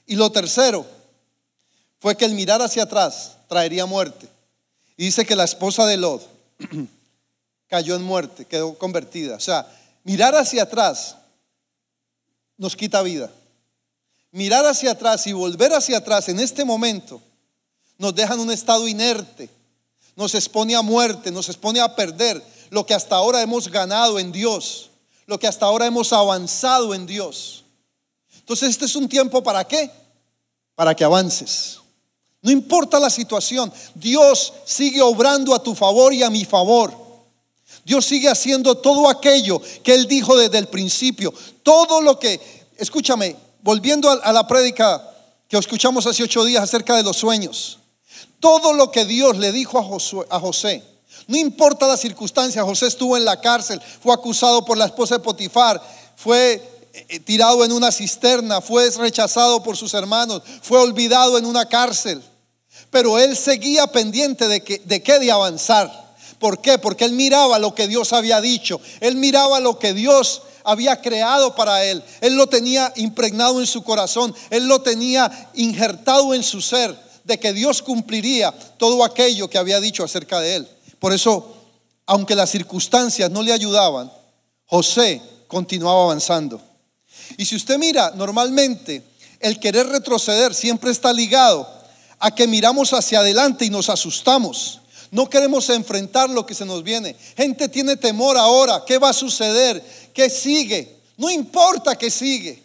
Y 0.05 0.15
lo 0.15 0.31
tercero 0.31 0.85
fue 1.99 2.15
que 2.15 2.25
el 2.25 2.35
mirar 2.35 2.61
hacia 2.61 2.83
atrás 2.83 3.37
traería 3.47 3.85
muerte. 3.85 4.34
Y 4.97 5.05
dice 5.05 5.25
que 5.25 5.35
la 5.35 5.43
esposa 5.43 5.85
de 5.85 5.97
Lot 5.97 6.27
cayó 7.67 7.95
en 7.95 8.03
muerte, 8.03 8.45
quedó 8.45 8.77
convertida. 8.77 9.35
O 9.35 9.39
sea, 9.39 9.67
mirar 10.03 10.35
hacia 10.35 10.63
atrás 10.63 11.17
nos 12.57 12.75
quita 12.75 13.01
vida. 13.01 13.31
Mirar 14.31 14.65
hacia 14.65 14.91
atrás 14.91 15.27
y 15.27 15.33
volver 15.33 15.73
hacia 15.73 15.97
atrás 15.97 16.29
en 16.29 16.39
este 16.39 16.65
momento 16.65 17.21
nos 17.97 18.13
deja 18.13 18.33
en 18.33 18.41
un 18.41 18.51
estado 18.51 18.87
inerte, 18.87 19.49
nos 20.15 20.35
expone 20.35 20.75
a 20.75 20.81
muerte, 20.81 21.31
nos 21.31 21.47
expone 21.47 21.79
a 21.79 21.95
perder 21.95 22.43
lo 22.69 22.85
que 22.85 22.93
hasta 22.93 23.15
ahora 23.15 23.41
hemos 23.41 23.69
ganado 23.69 24.19
en 24.19 24.31
Dios, 24.31 24.89
lo 25.25 25.39
que 25.39 25.47
hasta 25.47 25.65
ahora 25.65 25.85
hemos 25.85 26.11
avanzado 26.11 26.93
en 26.93 27.05
Dios. 27.05 27.63
Entonces 28.39 28.69
este 28.69 28.85
es 28.85 28.95
un 28.95 29.07
tiempo 29.07 29.41
para 29.41 29.63
qué? 29.65 29.89
Para 30.75 30.93
que 30.93 31.03
avances. 31.03 31.79
No 32.45 32.51
importa 32.51 32.99
la 32.99 33.09
situación, 33.09 33.73
Dios 33.95 34.53
sigue 34.65 35.01
obrando 35.01 35.55
a 35.55 35.63
tu 35.63 35.73
favor 35.73 36.13
y 36.13 36.21
a 36.21 36.29
mi 36.29 36.45
favor. 36.45 36.93
Dios 37.83 38.05
sigue 38.05 38.29
haciendo 38.29 38.75
todo 38.75 39.09
aquello 39.09 39.59
que 39.83 39.95
Él 39.95 40.05
dijo 40.05 40.37
desde 40.37 40.59
el 40.59 40.67
principio. 40.67 41.33
Todo 41.63 42.01
lo 42.01 42.19
que, 42.19 42.39
escúchame, 42.77 43.35
volviendo 43.63 44.11
a, 44.11 44.31
la 44.31 44.45
prédica 44.45 45.01
que 45.47 45.57
escuchamos 45.57 46.05
hace 46.05 46.21
ocho 46.21 46.45
días 46.45 46.61
acerca 46.61 46.95
de 46.95 47.01
los 47.01 47.17
sueños. 47.17 47.79
Todo 48.39 48.73
lo 48.73 48.91
que 48.91 49.05
Dios 49.05 49.37
le 49.37 49.51
dijo 49.51 49.79
a, 50.29 50.39
José, 50.39 50.83
no 51.25 51.37
importa 51.37 51.87
la 51.87 51.97
circunstancia, 51.97 52.61
José 52.61 52.85
estuvo 52.85 53.17
en 53.17 53.25
la 53.25 53.41
cárcel, 53.41 53.81
fue 54.03 54.13
acusado 54.13 54.63
por 54.63 54.77
la 54.77 54.85
esposa 54.85 55.15
de 55.15 55.23
Potifar, 55.23 55.81
fue 56.15 56.61
eh, 56.93 57.19
tirado 57.21 57.65
en 57.65 57.71
una 57.71 57.91
cisterna, 57.91 58.61
fue 58.61 58.87
rechazado 58.91 59.63
por 59.63 59.75
sus 59.75 59.95
hermanos, 59.95 60.43
fue 60.61 60.77
olvidado 60.77 61.39
en 61.39 61.47
una 61.47 61.67
cárcel. 61.67 62.21
Pero 62.95 63.19
él 63.19 63.35
seguía 63.35 63.87
pendiente 63.87 64.47
de, 64.47 64.63
qué 64.63 65.19
de 65.19 65.29
avanzar. 65.29 66.15
¿Por 66.39 66.61
qué? 66.61 66.77
Porque 66.77 67.03
él 67.03 67.11
miraba 67.11 67.59
lo 67.59 67.75
que 67.75 67.89
Dios 67.89 68.13
había 68.13 68.39
dicho. 68.39 68.79
Él 69.01 69.17
miraba 69.17 69.59
lo 69.59 69.77
que 69.77 69.93
Dios 69.93 70.43
había 70.63 71.01
creado 71.01 71.55
para 71.55 71.83
él. 71.83 72.01
Él 72.21 72.35
lo 72.35 72.47
tenía 72.47 72.93
impregnado 72.95 73.59
en 73.59 73.67
su 73.67 73.83
corazón. 73.83 74.33
Él 74.49 74.69
lo 74.69 74.81
tenía 74.81 75.49
injertado 75.55 76.33
en 76.33 76.41
su 76.41 76.61
ser 76.61 76.97
de 77.25 77.37
que 77.37 77.51
Dios 77.51 77.81
cumpliría 77.81 78.53
todo 78.77 79.03
aquello 79.03 79.49
que 79.49 79.57
había 79.57 79.81
dicho 79.81 80.05
acerca 80.05 80.39
de 80.39 80.55
él. 80.55 80.67
Por 80.97 81.11
eso, 81.11 81.53
aunque 82.05 82.33
las 82.33 82.49
circunstancias 82.49 83.29
no 83.29 83.43
le 83.43 83.51
ayudaban, 83.51 84.09
José 84.67 85.21
continuaba 85.49 86.03
avanzando. 86.03 86.61
Y 87.37 87.43
si 87.43 87.57
usted 87.57 87.77
mira, 87.77 88.13
normalmente 88.15 89.03
el 89.41 89.59
querer 89.59 89.85
retroceder 89.87 90.53
siempre 90.55 90.91
está 90.91 91.11
ligado 91.11 91.75
a 92.19 92.33
que 92.33 92.47
miramos 92.47 92.93
hacia 92.93 93.19
adelante 93.19 93.65
y 93.65 93.69
nos 93.69 93.89
asustamos. 93.89 94.81
No 95.11 95.29
queremos 95.29 95.69
enfrentar 95.69 96.29
lo 96.29 96.45
que 96.45 96.55
se 96.55 96.65
nos 96.65 96.83
viene. 96.83 97.15
Gente 97.37 97.69
tiene 97.69 97.95
temor 97.95 98.37
ahora. 98.37 98.83
¿Qué 98.85 98.97
va 98.97 99.09
a 99.09 99.13
suceder? 99.13 99.83
¿Qué 100.13 100.29
sigue? 100.29 101.01
No 101.17 101.29
importa 101.29 101.95
qué 101.95 102.11
sigue. 102.11 102.61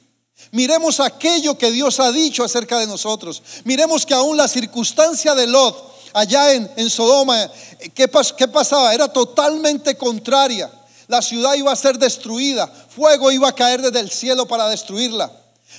Miremos 0.52 0.98
aquello 1.00 1.56
que 1.56 1.70
Dios 1.70 2.00
ha 2.00 2.10
dicho 2.10 2.42
acerca 2.42 2.78
de 2.78 2.86
nosotros. 2.86 3.42
Miremos 3.64 4.04
que 4.04 4.14
aún 4.14 4.36
la 4.36 4.48
circunstancia 4.48 5.34
de 5.34 5.46
Lot 5.46 5.90
allá 6.12 6.52
en, 6.52 6.90
Sodoma, 6.90 7.50
¿qué, 7.94 8.10
¿qué 8.36 8.48
pasaba? 8.48 8.94
Era 8.94 9.08
totalmente 9.08 9.96
contraria. 9.96 10.70
La 11.06 11.22
ciudad 11.22 11.54
iba 11.54 11.72
a 11.72 11.76
ser 11.76 11.98
destruida. 11.98 12.66
Fuego 12.66 13.30
iba 13.30 13.48
a 13.48 13.54
caer 13.54 13.82
desde 13.82 14.00
el 14.00 14.10
cielo 14.10 14.46
para 14.46 14.68
destruirla. 14.68 15.30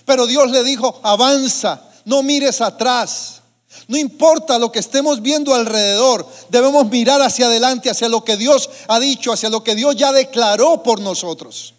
Pero 0.05 0.25
Dios 0.25 0.51
le 0.51 0.63
dijo, 0.63 0.99
avanza, 1.03 1.81
no 2.05 2.23
mires 2.23 2.61
atrás. 2.61 3.40
No 3.91 3.97
importa 3.97 4.57
lo 4.57 4.71
que 4.71 4.79
estemos 4.79 5.21
viendo 5.21 5.53
alrededor, 5.53 6.25
debemos 6.47 6.89
mirar 6.89 7.21
hacia 7.21 7.47
adelante, 7.47 7.89
hacia 7.89 8.07
lo 8.07 8.23
que 8.23 8.37
Dios 8.37 8.69
ha 8.87 9.01
dicho, 9.01 9.33
hacia 9.33 9.49
lo 9.49 9.65
que 9.65 9.75
Dios 9.75 9.97
ya 9.97 10.13
declaró 10.13 10.81
por 10.81 11.01
nosotros. 11.01 11.73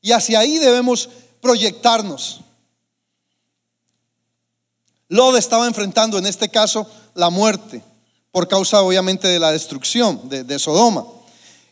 Y 0.00 0.12
hacia 0.12 0.38
ahí 0.38 0.56
debemos 0.56 1.10
proyectarnos. 1.42 2.40
Lod 5.08 5.36
estaba 5.36 5.66
enfrentando 5.66 6.16
en 6.16 6.24
este 6.24 6.48
caso 6.48 6.86
la 7.12 7.28
muerte, 7.28 7.82
por 8.32 8.48
causa 8.48 8.80
obviamente 8.80 9.28
de 9.28 9.38
la 9.38 9.52
destrucción 9.52 10.30
de, 10.30 10.44
de 10.44 10.58
Sodoma. 10.58 11.04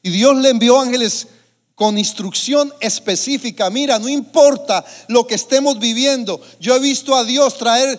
Y 0.02 0.10
Dios 0.10 0.36
le 0.36 0.50
envió 0.50 0.78
ángeles 0.78 1.28
con 1.74 1.96
instrucción 1.96 2.74
específica. 2.78 3.70
Mira, 3.70 3.98
no 3.98 4.10
importa 4.10 4.84
lo 5.08 5.26
que 5.26 5.34
estemos 5.34 5.78
viviendo. 5.78 6.42
Yo 6.60 6.76
he 6.76 6.78
visto 6.78 7.16
a 7.16 7.24
Dios 7.24 7.56
traer 7.56 7.98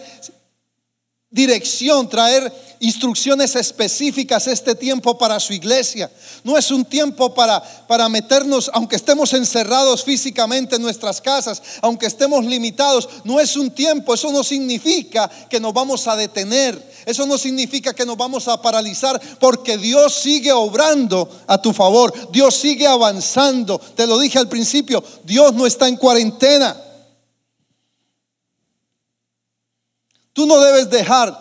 dirección, 1.36 2.08
traer 2.08 2.50
instrucciones 2.80 3.56
específicas 3.58 4.48
este 4.48 4.74
tiempo 4.74 5.18
para 5.18 5.38
su 5.42 5.52
iglesia. 5.52 6.10
No 6.46 6.58
es 6.58 6.72
un 6.72 6.86
tiempo 6.86 7.34
para, 7.34 7.62
para 7.62 8.08
meternos, 8.08 8.72
aunque 8.74 8.96
estemos 8.96 9.34
encerrados 9.34 10.04
físicamente 10.04 10.78
en 10.78 10.82
nuestras 10.82 11.20
casas, 11.20 11.62
aunque 11.82 12.06
estemos 12.06 12.46
limitados, 12.46 13.10
no 13.26 13.42
es 13.42 13.58
un 13.58 13.70
tiempo, 13.70 14.14
eso 14.14 14.32
no 14.32 14.46
significa 14.46 15.30
que 15.50 15.60
nos 15.60 15.74
vamos 15.74 16.08
a 16.08 16.16
detener, 16.16 16.82
eso 17.06 17.26
no 17.26 17.38
significa 17.38 17.94
que 17.94 18.06
nos 18.06 18.16
vamos 18.16 18.48
a 18.48 18.62
paralizar, 18.62 19.20
porque 19.38 19.78
Dios 19.78 20.16
sigue 20.16 20.54
obrando 20.54 21.30
a 21.48 21.62
tu 21.62 21.74
favor, 21.74 22.14
Dios 22.32 22.56
sigue 22.56 22.88
avanzando. 22.88 23.78
Te 23.78 24.08
lo 24.08 24.18
dije 24.18 24.40
al 24.40 24.48
principio, 24.48 25.04
Dios 25.26 25.54
no 25.54 25.66
está 25.66 25.90
en 25.90 25.98
cuarentena. 25.98 26.85
Tú 30.36 30.46
no 30.46 30.60
debes 30.60 30.90
dejar. 30.90 31.34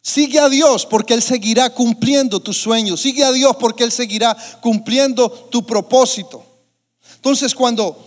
Sigue 0.00 0.38
a 0.38 0.48
Dios 0.48 0.86
porque 0.86 1.14
Él 1.14 1.20
seguirá 1.20 1.68
cumpliendo 1.70 2.38
tus 2.38 2.56
sueños. 2.56 3.00
Sigue 3.00 3.24
a 3.24 3.32
Dios 3.32 3.56
porque 3.58 3.82
Él 3.82 3.90
seguirá 3.90 4.36
cumpliendo 4.60 5.28
tu 5.28 5.66
propósito. 5.66 6.46
Entonces 7.16 7.52
cuando 7.56 8.06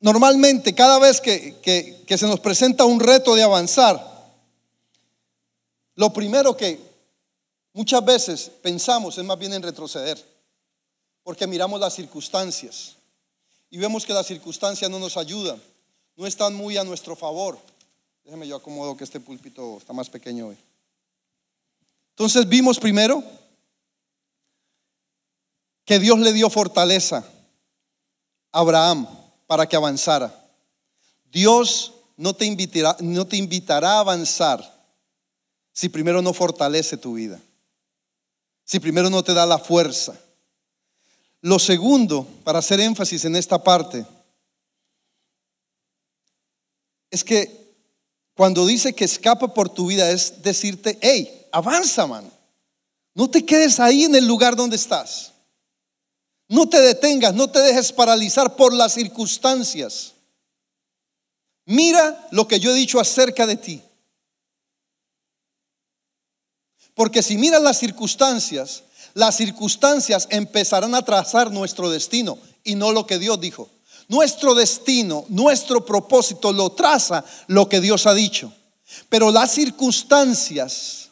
normalmente 0.00 0.74
cada 0.74 0.98
vez 0.98 1.20
que, 1.20 1.60
que 2.04 2.18
se 2.18 2.26
nos 2.26 2.40
presenta 2.40 2.84
un 2.84 2.98
reto 2.98 3.36
de 3.36 3.44
avanzar, 3.44 4.34
lo 5.94 6.12
primero 6.12 6.56
que 6.56 6.80
muchas 7.74 8.04
veces 8.04 8.50
pensamos 8.62 9.16
es 9.16 9.24
más 9.24 9.38
bien 9.38 9.52
en 9.52 9.62
retroceder. 9.62 10.20
Porque 11.22 11.46
miramos 11.46 11.78
las 11.78 11.94
circunstancias 11.94 12.96
y 13.70 13.78
vemos 13.78 14.04
que 14.04 14.12
las 14.12 14.26
circunstancias 14.26 14.90
no 14.90 14.98
nos 14.98 15.16
ayudan, 15.16 15.62
no 16.16 16.26
están 16.26 16.52
muy 16.52 16.76
a 16.76 16.82
nuestro 16.82 17.14
favor. 17.14 17.60
Déjeme 18.24 18.46
yo 18.46 18.56
acomodo 18.56 18.96
que 18.96 19.04
este 19.04 19.20
púlpito 19.20 19.78
está 19.78 19.92
más 19.92 20.08
pequeño 20.08 20.48
hoy. 20.48 20.56
Entonces 22.10 22.48
vimos 22.48 22.78
primero 22.78 23.22
que 25.84 25.98
Dios 25.98 26.18
le 26.20 26.32
dio 26.32 26.48
fortaleza 26.48 27.24
a 28.52 28.60
Abraham 28.60 29.08
para 29.46 29.68
que 29.68 29.76
avanzara. 29.76 30.32
Dios 31.24 31.94
no 32.16 32.34
te 32.34 32.44
invitará, 32.44 32.96
no 33.00 33.26
te 33.26 33.36
invitará 33.36 33.94
a 33.94 34.00
avanzar 34.00 34.86
si 35.72 35.88
primero 35.88 36.22
no 36.22 36.32
fortalece 36.32 36.96
tu 36.96 37.14
vida. 37.14 37.40
Si 38.64 38.78
primero 38.78 39.10
no 39.10 39.24
te 39.24 39.34
da 39.34 39.44
la 39.46 39.58
fuerza. 39.58 40.18
Lo 41.40 41.58
segundo, 41.58 42.24
para 42.44 42.60
hacer 42.60 42.78
énfasis 42.78 43.24
en 43.24 43.34
esta 43.34 43.62
parte, 43.62 44.06
es 47.10 47.24
que 47.24 47.61
cuando 48.34 48.66
dice 48.66 48.94
que 48.94 49.04
escapa 49.04 49.52
por 49.52 49.68
tu 49.68 49.86
vida 49.86 50.10
es 50.10 50.42
decirte, 50.42 50.98
hey, 51.02 51.46
avanza, 51.52 52.06
man. 52.06 52.30
No 53.14 53.28
te 53.28 53.44
quedes 53.44 53.78
ahí 53.78 54.04
en 54.04 54.14
el 54.14 54.26
lugar 54.26 54.56
donde 54.56 54.76
estás. 54.76 55.32
No 56.48 56.68
te 56.68 56.80
detengas, 56.80 57.34
no 57.34 57.50
te 57.50 57.60
dejes 57.60 57.92
paralizar 57.92 58.56
por 58.56 58.72
las 58.72 58.94
circunstancias. 58.94 60.12
Mira 61.64 62.28
lo 62.30 62.48
que 62.48 62.58
yo 62.58 62.70
he 62.70 62.74
dicho 62.74 63.00
acerca 63.00 63.46
de 63.46 63.56
ti. 63.56 63.82
Porque 66.94 67.22
si 67.22 67.38
miras 67.38 67.62
las 67.62 67.78
circunstancias, 67.78 68.84
las 69.14 69.36
circunstancias 69.36 70.26
empezarán 70.30 70.94
a 70.94 71.02
trazar 71.02 71.50
nuestro 71.50 71.90
destino 71.90 72.38
y 72.64 72.74
no 72.74 72.92
lo 72.92 73.06
que 73.06 73.18
Dios 73.18 73.40
dijo. 73.40 73.70
Nuestro 74.12 74.54
destino, 74.54 75.24
nuestro 75.30 75.86
propósito 75.86 76.52
lo 76.52 76.72
traza 76.72 77.24
lo 77.46 77.66
que 77.66 77.80
Dios 77.80 78.06
ha 78.06 78.12
dicho. 78.12 78.52
Pero 79.08 79.30
las 79.30 79.52
circunstancias 79.52 81.08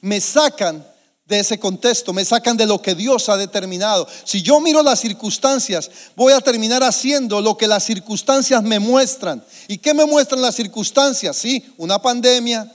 me 0.00 0.20
sacan 0.20 0.86
de 1.24 1.40
ese 1.40 1.58
contexto, 1.58 2.12
me 2.12 2.24
sacan 2.24 2.56
de 2.56 2.64
lo 2.66 2.80
que 2.80 2.94
Dios 2.94 3.28
ha 3.28 3.36
determinado. 3.36 4.06
Si 4.22 4.40
yo 4.40 4.60
miro 4.60 4.84
las 4.84 5.00
circunstancias, 5.00 5.90
voy 6.14 6.32
a 6.32 6.40
terminar 6.40 6.84
haciendo 6.84 7.40
lo 7.40 7.56
que 7.56 7.66
las 7.66 7.82
circunstancias 7.82 8.62
me 8.62 8.78
muestran. 8.78 9.44
¿Y 9.66 9.78
qué 9.78 9.92
me 9.92 10.04
muestran 10.04 10.40
las 10.40 10.54
circunstancias? 10.54 11.36
Sí, 11.36 11.74
una 11.76 12.00
pandemia, 12.00 12.72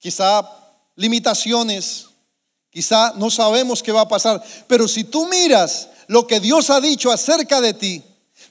quizá 0.00 0.46
limitaciones, 0.96 2.08
Quizá 2.72 3.12
no 3.16 3.30
sabemos 3.30 3.82
qué 3.82 3.92
va 3.92 4.00
a 4.00 4.08
pasar, 4.08 4.42
pero 4.66 4.88
si 4.88 5.04
tú 5.04 5.26
miras 5.26 5.90
lo 6.06 6.26
que 6.26 6.40
Dios 6.40 6.70
ha 6.70 6.80
dicho 6.80 7.12
acerca 7.12 7.60
de 7.60 7.74
ti, 7.74 8.02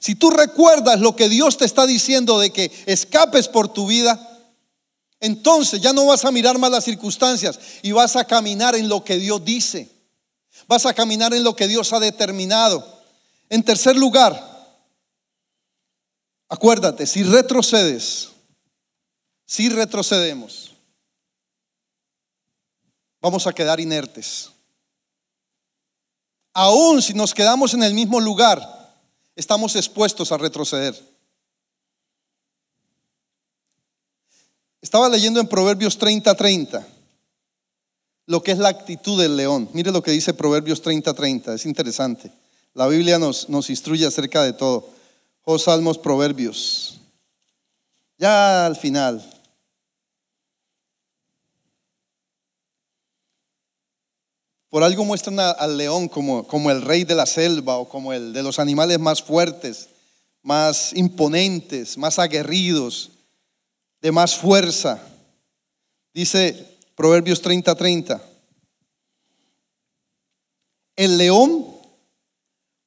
si 0.02 0.16
tú 0.16 0.30
recuerdas 0.30 0.98
lo 0.98 1.14
que 1.14 1.28
Dios 1.28 1.58
te 1.58 1.64
está 1.64 1.86
diciendo 1.86 2.40
de 2.40 2.50
que 2.50 2.72
escapes 2.86 3.46
por 3.46 3.72
tu 3.72 3.86
vida, 3.86 4.18
entonces 5.20 5.80
ya 5.80 5.92
no 5.92 6.06
vas 6.06 6.24
a 6.24 6.32
mirar 6.32 6.58
más 6.58 6.72
las 6.72 6.82
circunstancias 6.82 7.56
y 7.82 7.92
vas 7.92 8.16
a 8.16 8.24
caminar 8.24 8.74
en 8.74 8.88
lo 8.88 9.04
que 9.04 9.16
Dios 9.16 9.44
dice. 9.44 9.88
Vas 10.66 10.86
a 10.86 10.92
caminar 10.92 11.32
en 11.34 11.44
lo 11.44 11.54
que 11.54 11.68
Dios 11.68 11.92
ha 11.92 12.00
determinado. 12.00 12.84
En 13.48 13.62
tercer 13.62 13.94
lugar, 13.94 14.76
acuérdate, 16.48 17.06
si 17.06 17.22
retrocedes, 17.22 18.30
si 19.46 19.68
retrocedemos, 19.68 20.72
vamos 23.20 23.46
a 23.46 23.52
quedar 23.52 23.78
inertes. 23.78 24.50
Aún 26.54 27.00
si 27.00 27.14
nos 27.14 27.32
quedamos 27.32 27.72
en 27.74 27.84
el 27.84 27.94
mismo 27.94 28.18
lugar, 28.18 28.81
estamos 29.36 29.76
expuestos 29.76 30.32
a 30.32 30.38
retroceder. 30.38 30.94
Estaba 34.80 35.08
leyendo 35.08 35.40
en 35.40 35.46
Proverbios 35.46 35.98
30:30 35.98 36.36
30, 36.36 36.86
lo 38.26 38.42
que 38.42 38.52
es 38.52 38.58
la 38.58 38.68
actitud 38.68 39.20
del 39.20 39.36
león. 39.36 39.68
Mire 39.72 39.92
lo 39.92 40.02
que 40.02 40.10
dice 40.10 40.34
Proverbios 40.34 40.82
30:30, 40.82 41.14
30, 41.14 41.54
es 41.54 41.66
interesante. 41.66 42.32
La 42.74 42.88
Biblia 42.88 43.18
nos, 43.18 43.48
nos 43.48 43.70
instruye 43.70 44.06
acerca 44.06 44.42
de 44.42 44.54
todo. 44.54 44.88
Oh 45.44 45.58
Salmos, 45.58 45.98
Proverbios. 45.98 47.00
Ya 48.18 48.66
al 48.66 48.76
final. 48.76 49.31
Por 54.72 54.82
algo 54.82 55.04
muestran 55.04 55.38
al 55.38 55.76
león 55.76 56.08
como, 56.08 56.46
como 56.46 56.70
el 56.70 56.80
rey 56.80 57.04
de 57.04 57.14
la 57.14 57.26
selva 57.26 57.76
o 57.76 57.86
como 57.86 58.14
el 58.14 58.32
de 58.32 58.42
los 58.42 58.58
animales 58.58 58.98
más 58.98 59.22
fuertes, 59.22 59.90
más 60.40 60.94
imponentes, 60.94 61.98
más 61.98 62.18
aguerridos 62.18 63.10
de 64.00 64.10
más 64.10 64.34
fuerza. 64.34 64.98
Dice 66.14 66.78
Proverbios 66.94 67.42
30, 67.42 67.74
30. 67.74 68.22
El 70.96 71.18
león 71.18 71.66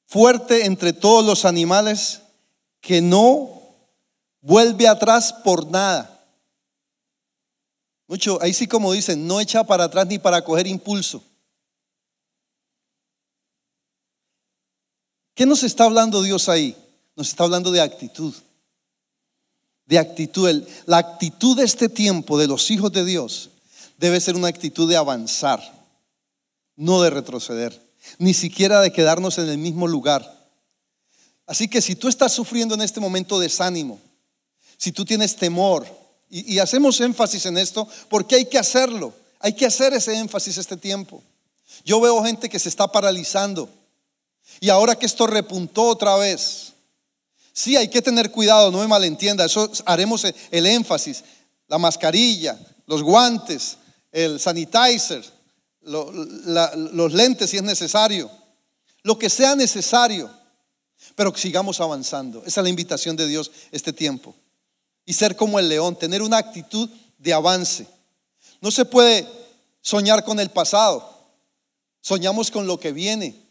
fuerte 0.06 0.66
entre 0.66 0.92
todos 0.92 1.24
los 1.24 1.44
animales 1.44 2.20
que 2.80 3.00
no 3.00 3.62
vuelve 4.40 4.88
atrás 4.88 5.32
por 5.32 5.70
nada. 5.70 6.26
Mucho, 8.08 8.42
ahí 8.42 8.52
sí 8.52 8.66
como 8.66 8.92
dicen, 8.92 9.24
no 9.28 9.40
echa 9.40 9.62
para 9.62 9.84
atrás 9.84 10.08
ni 10.08 10.18
para 10.18 10.42
coger 10.42 10.66
impulso. 10.66 11.22
¿Qué 15.36 15.46
nos 15.46 15.62
está 15.62 15.84
hablando 15.84 16.20
Dios 16.22 16.48
ahí? 16.48 16.76
Nos 17.14 17.28
está 17.28 17.44
hablando 17.44 17.70
de 17.70 17.80
actitud 17.80 18.34
de 19.86 19.98
actitud. 19.98 20.64
La 20.84 20.98
actitud 20.98 21.56
de 21.56 21.64
este 21.64 21.88
tiempo 21.88 22.38
de 22.38 22.48
los 22.48 22.70
hijos 22.70 22.92
de 22.92 23.04
Dios 23.04 23.50
debe 23.98 24.20
ser 24.20 24.36
una 24.36 24.48
actitud 24.48 24.88
de 24.88 24.96
avanzar, 24.96 25.60
no 26.74 27.00
de 27.00 27.10
retroceder, 27.10 27.80
ni 28.18 28.34
siquiera 28.34 28.80
de 28.80 28.92
quedarnos 28.92 29.38
en 29.38 29.48
el 29.48 29.58
mismo 29.58 29.86
lugar. 29.86 30.34
Así 31.46 31.68
que 31.68 31.80
si 31.80 31.94
tú 31.94 32.08
estás 32.08 32.32
sufriendo 32.32 32.74
en 32.74 32.82
este 32.82 33.00
momento 33.00 33.38
desánimo, 33.38 34.00
si 34.76 34.92
tú 34.92 35.04
tienes 35.04 35.36
temor, 35.36 35.86
y, 36.28 36.54
y 36.54 36.58
hacemos 36.58 37.00
énfasis 37.00 37.46
en 37.46 37.56
esto, 37.56 37.88
porque 38.10 38.34
hay 38.34 38.44
que 38.46 38.58
hacerlo, 38.58 39.14
hay 39.38 39.54
que 39.54 39.64
hacer 39.64 39.94
ese 39.94 40.18
énfasis 40.18 40.58
este 40.58 40.76
tiempo. 40.76 41.22
Yo 41.84 42.00
veo 42.00 42.24
gente 42.24 42.48
que 42.48 42.58
se 42.58 42.68
está 42.68 42.88
paralizando 42.88 43.70
y 44.60 44.68
ahora 44.68 44.96
que 44.96 45.06
esto 45.06 45.26
repuntó 45.26 45.84
otra 45.84 46.16
vez, 46.16 46.66
Sí, 47.56 47.74
hay 47.74 47.88
que 47.88 48.02
tener 48.02 48.30
cuidado, 48.30 48.70
no 48.70 48.80
me 48.80 48.86
malentienda, 48.86 49.46
eso 49.46 49.70
haremos 49.86 50.24
el 50.50 50.66
énfasis, 50.66 51.24
la 51.68 51.78
mascarilla, 51.78 52.58
los 52.84 53.02
guantes, 53.02 53.78
el 54.12 54.38
sanitizer, 54.38 55.24
los 55.80 57.14
lentes 57.14 57.48
si 57.48 57.56
es 57.56 57.62
necesario, 57.62 58.30
lo 59.04 59.18
que 59.18 59.30
sea 59.30 59.56
necesario, 59.56 60.30
pero 61.14 61.32
que 61.32 61.40
sigamos 61.40 61.80
avanzando. 61.80 62.40
Esa 62.44 62.60
es 62.60 62.64
la 62.64 62.68
invitación 62.68 63.16
de 63.16 63.26
Dios 63.26 63.50
este 63.72 63.94
tiempo. 63.94 64.36
Y 65.06 65.14
ser 65.14 65.34
como 65.34 65.58
el 65.58 65.70
león, 65.70 65.96
tener 65.96 66.20
una 66.20 66.36
actitud 66.36 66.90
de 67.16 67.32
avance. 67.32 67.86
No 68.60 68.70
se 68.70 68.84
puede 68.84 69.26
soñar 69.80 70.26
con 70.26 70.40
el 70.40 70.50
pasado, 70.50 71.26
soñamos 72.02 72.50
con 72.50 72.66
lo 72.66 72.78
que 72.78 72.92
viene, 72.92 73.45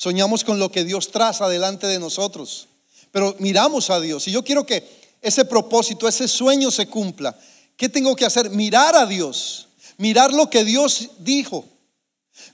soñamos 0.00 0.44
con 0.44 0.58
lo 0.58 0.72
que 0.72 0.84
Dios 0.84 1.10
traza 1.10 1.48
delante 1.48 1.86
de 1.86 1.98
nosotros 1.98 2.68
pero 3.10 3.34
miramos 3.38 3.90
a 3.90 4.00
Dios. 4.00 4.26
Y 4.28 4.32
yo 4.32 4.44
quiero 4.44 4.64
que 4.64 4.88
ese 5.20 5.44
propósito, 5.44 6.08
ese 6.08 6.28
sueño 6.28 6.70
se 6.70 6.86
cumpla. 6.86 7.38
¿Qué 7.76 7.88
tengo 7.88 8.14
que 8.14 8.24
hacer? 8.24 8.50
Mirar 8.50 8.96
a 8.96 9.06
Dios, 9.06 9.68
mirar 9.96 10.32
lo 10.32 10.48
que 10.48 10.64
Dios 10.64 11.10
dijo, 11.18 11.64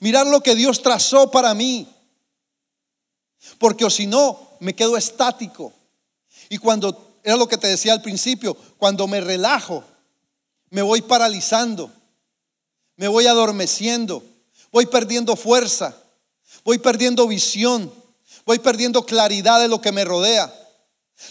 mirar 0.00 0.26
lo 0.26 0.42
que 0.42 0.54
Dios 0.54 0.82
trazó 0.82 1.30
para 1.30 1.54
mí. 1.54 1.88
Porque 3.58 3.84
o 3.84 3.90
si 3.90 4.06
no, 4.06 4.56
me 4.60 4.74
quedo 4.74 4.96
estático. 4.96 5.72
Y 6.48 6.58
cuando, 6.58 7.18
era 7.22 7.36
lo 7.36 7.48
que 7.48 7.58
te 7.58 7.68
decía 7.68 7.92
al 7.92 8.02
principio, 8.02 8.56
cuando 8.78 9.06
me 9.06 9.20
relajo, 9.20 9.84
me 10.70 10.82
voy 10.82 11.02
paralizando, 11.02 11.90
me 12.96 13.08
voy 13.08 13.26
adormeciendo, 13.26 14.22
voy 14.72 14.86
perdiendo 14.86 15.36
fuerza, 15.36 15.96
voy 16.66 16.78
perdiendo 16.78 17.26
visión 17.26 17.90
voy 18.46 18.60
perdiendo 18.60 19.04
claridad 19.04 19.60
de 19.60 19.68
lo 19.68 19.80
que 19.80 19.92
me 19.92 20.04
rodea. 20.04 20.52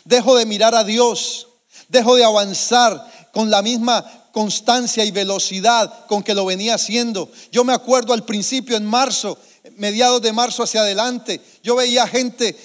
Dejo 0.04 0.36
de 0.36 0.46
mirar 0.46 0.76
a 0.76 0.84
Dios, 0.84 1.48
dejo 1.88 2.16
de 2.16 2.26
avanzar 2.26 3.30
con 3.32 3.50
la 3.50 3.62
misma 3.62 4.04
constancia 4.32 5.06
y 5.06 5.12
velocidad 5.12 6.06
con 6.08 6.22
que 6.22 6.36
lo 6.36 6.46
venía 6.46 6.76
haciendo. 6.76 7.32
Yo 7.52 7.64
me 7.64 7.74
acuerdo 7.74 8.14
al 8.14 8.26
principio, 8.26 8.76
en 8.76 8.86
marzo, 8.86 9.38
mediados 9.78 10.22
de 10.22 10.34
marzo 10.34 10.62
hacia 10.62 10.82
adelante, 10.82 11.42
yo 11.64 11.76
veía 11.76 12.06
gente 12.06 12.56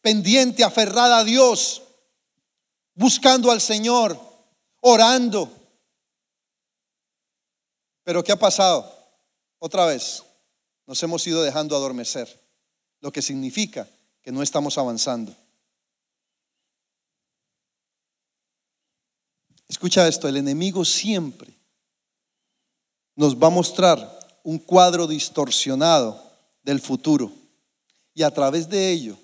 pendiente, 0.00 0.64
aferrada 0.64 1.18
a 1.18 1.24
Dios, 1.24 1.82
buscando 2.94 3.50
al 3.50 3.60
Señor, 3.60 4.18
orando. 4.80 5.52
Pero 8.04 8.24
¿qué 8.24 8.32
ha 8.32 8.38
pasado? 8.38 8.90
Otra 9.58 9.84
vez, 9.84 10.22
nos 10.88 11.02
hemos 11.02 11.24
ido 11.26 11.42
dejando 11.42 11.76
adormecer, 11.76 12.26
lo 13.00 13.12
que 13.12 13.20
significa 13.20 13.86
que 14.22 14.32
no 14.32 14.42
estamos 14.42 14.78
avanzando. 14.78 15.36
Escucha 19.68 20.08
esto, 20.08 20.28
el 20.28 20.38
enemigo 20.38 20.86
siempre 20.86 21.54
nos 23.14 23.36
va 23.36 23.48
a 23.48 23.50
mostrar 23.50 24.40
un 24.42 24.58
cuadro 24.58 25.06
distorsionado 25.06 26.22
del 26.62 26.80
futuro 26.80 27.30
y 28.14 28.22
a 28.22 28.30
través 28.30 28.66
de 28.66 28.90
ello 28.90 29.18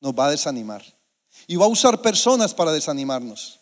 nos 0.00 0.14
va 0.14 0.28
a 0.28 0.30
desanimar. 0.30 0.82
Y 1.46 1.56
va 1.56 1.66
a 1.66 1.68
usar 1.68 2.00
personas 2.00 2.54
para 2.54 2.72
desanimarnos. 2.72 3.60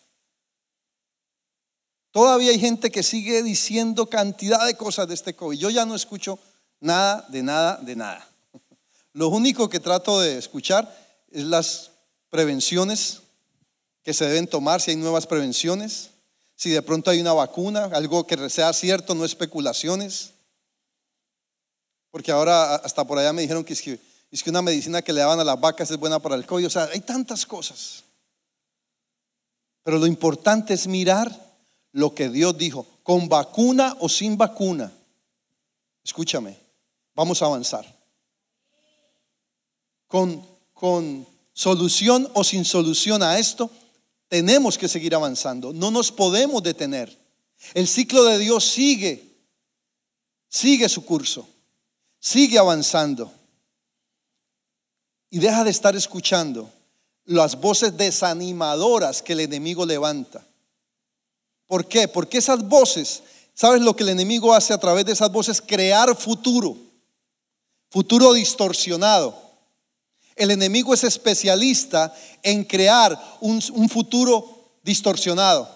Todavía 2.11 2.51
hay 2.51 2.59
gente 2.59 2.89
que 2.89 3.03
sigue 3.03 3.43
diciendo 3.43 4.09
cantidad 4.09 4.65
de 4.65 4.77
cosas 4.77 5.09
de 5.09 5.15
este 5.15 5.35
COVID. 5.35 5.59
Yo 5.59 5.69
ya 5.69 5.85
no 5.85 5.95
escucho 5.95 6.39
nada, 6.85 7.25
de 7.29 7.43
nada, 7.43 7.77
de 7.77 7.95
nada. 7.95 8.27
Lo 9.11 9.29
único 9.29 9.67
que 9.69 9.79
trato 9.79 10.19
de 10.19 10.37
escuchar 10.37 10.93
es 11.31 11.43
las 11.43 11.91
prevenciones 12.29 13.21
que 14.03 14.13
se 14.13 14.25
deben 14.25 14.47
tomar, 14.47 14.81
si 14.81 14.91
hay 14.91 14.97
nuevas 14.97 15.25
prevenciones, 15.25 16.11
si 16.55 16.69
de 16.69 16.81
pronto 16.81 17.09
hay 17.09 17.19
una 17.19 17.33
vacuna, 17.33 17.85
algo 17.85 18.25
que 18.27 18.49
sea 18.49 18.71
cierto, 18.71 19.15
no 19.15 19.25
especulaciones. 19.25 20.31
Porque 22.11 22.31
ahora 22.31 22.75
hasta 22.75 23.05
por 23.05 23.17
allá 23.17 23.33
me 23.33 23.41
dijeron 23.41 23.63
que 23.63 23.73
es 23.73 23.81
que, 23.81 23.99
una 24.49 24.61
medicina 24.61 25.01
que 25.01 25.11
le 25.11 25.21
daban 25.21 25.39
a 25.39 25.43
las 25.43 25.59
vacas 25.59 25.89
es 25.91 25.97
buena 25.97 26.19
para 26.19 26.35
el 26.35 26.45
COVID. 26.45 26.67
O 26.67 26.69
sea, 26.69 26.89
hay 26.93 27.01
tantas 27.01 27.45
cosas. 27.45 28.03
Pero 29.83 29.97
lo 29.97 30.07
importante 30.07 30.73
es 30.73 30.87
mirar 30.87 31.31
lo 31.91 32.13
que 32.13 32.29
Dios 32.29 32.57
dijo, 32.57 32.85
con 33.03 33.27
vacuna 33.27 33.95
o 33.99 34.09
sin 34.09 34.37
vacuna. 34.37 34.91
Escúchame, 36.03 36.64
vamos 37.15 37.41
a 37.41 37.45
avanzar 37.45 37.95
con, 40.73 41.27
solución 41.53 42.29
o 42.33 42.43
sin 42.43 42.65
solución 42.65 43.23
a 43.23 43.39
esto, 43.39 43.69
tenemos 44.27 44.77
que 44.77 44.87
seguir 44.87 45.15
avanzando. 45.15 45.71
No 45.71 45.91
nos 45.91 46.11
podemos 46.11 46.61
detener. 46.61 47.17
El 47.73 47.87
ciclo 47.87 48.23
de 48.25 48.37
Dios 48.39 48.65
sigue, 48.65 49.23
sigue 50.49 50.89
su 50.89 51.05
curso, 51.05 51.47
sigue 52.19 52.57
avanzando. 52.57 53.31
Y 55.29 55.39
deja 55.39 55.63
de 55.63 55.71
estar 55.71 55.95
escuchando 55.95 56.69
las 57.25 57.59
voces 57.59 57.95
desanimadoras 57.97 59.21
que 59.21 59.33
el 59.33 59.41
enemigo 59.41 59.85
levanta. 59.85 60.45
¿Por 61.67 61.87
qué? 61.87 62.07
Porque 62.07 62.37
esas 62.37 62.67
voces 62.67 63.23
¿Sabes 63.57 63.81
lo 63.81 63.95
que 63.95 64.03
el 64.03 64.09
enemigo 64.09 64.53
hace 64.53 64.73
a 64.73 64.77
través 64.77 65.05
de 65.05 65.13
esas 65.13 65.31
voces? 65.31 65.61
Crear 65.61 66.13
futuro, 66.17 66.75
futuro 67.95 68.33
distorsionado. 68.33 69.41
El 70.35 70.51
enemigo 70.51 70.93
es 70.93 71.05
especialista 71.05 72.13
en 72.43 72.65
crear 72.65 73.17
un, 73.39 73.61
futuro 73.87 74.73
distorsionado. 74.83 75.69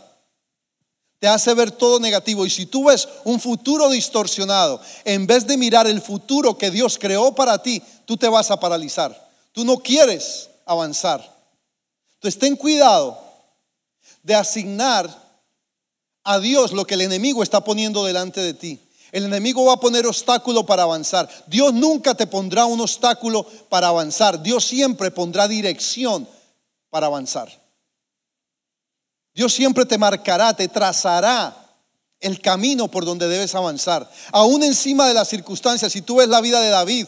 Te 1.19 1.29
hace 1.29 1.53
ver 1.53 1.71
todo 1.71 1.97
negativo. 1.97 2.45
Y 2.45 2.49
si 2.49 2.65
tú 2.65 2.83
ves 2.83 3.07
un 3.23 3.39
futuro 3.39 3.89
distorsionado, 3.89 4.81
en 5.05 5.27
vez 5.27 5.47
de 5.47 5.55
mirar 5.55 5.87
el 5.87 6.01
futuro 6.01 6.57
que 6.57 6.69
Dios 6.69 6.97
creó 6.99 7.33
para 7.33 7.63
ti, 7.63 7.81
tú 8.03 8.17
te 8.17 8.27
vas 8.27 8.51
a 8.51 8.59
paralizar. 8.59 9.29
Tú 9.53 9.63
no 9.63 9.77
quieres 9.77 10.49
avanzar. 10.65 11.21
Entonces 12.15 12.37
ten 12.37 12.57
cuidado 12.57 13.17
de 14.23 14.35
asignar 14.35 15.09
a 16.25 16.37
Dios 16.39 16.73
lo 16.73 16.83
que 16.83 16.95
el 16.95 17.01
enemigo 17.01 17.43
está 17.43 17.63
poniendo 17.63 18.03
delante 18.03 18.41
de 18.41 18.53
ti. 18.53 18.88
El 19.11 19.25
enemigo 19.25 19.65
va 19.65 19.73
a 19.73 19.79
poner 19.79 20.05
obstáculo 20.05 20.65
para 20.65 20.83
avanzar. 20.83 21.29
Dios 21.47 21.73
nunca 21.73 22.15
te 22.15 22.27
pondrá 22.27 22.65
un 22.65 22.79
obstáculo 22.79 23.43
para 23.69 23.87
avanzar. 23.87 24.41
Dios 24.41 24.65
siempre 24.65 25.11
pondrá 25.11 25.47
dirección 25.47 26.27
para 26.89 27.07
avanzar. 27.07 27.49
Dios 29.33 29.53
siempre 29.53 29.85
te 29.85 29.97
marcará, 29.97 30.53
te 30.53 30.67
trazará 30.67 31.55
el 32.19 32.41
camino 32.41 32.89
por 32.89 33.05
donde 33.05 33.27
debes 33.27 33.55
avanzar. 33.55 34.09
Aún 34.31 34.63
encima 34.63 35.07
de 35.07 35.13
las 35.13 35.29
circunstancias, 35.29 35.91
si 35.91 36.01
tú 36.01 36.17
ves 36.17 36.27
la 36.27 36.41
vida 36.41 36.59
de 36.61 36.69
David, 36.69 37.07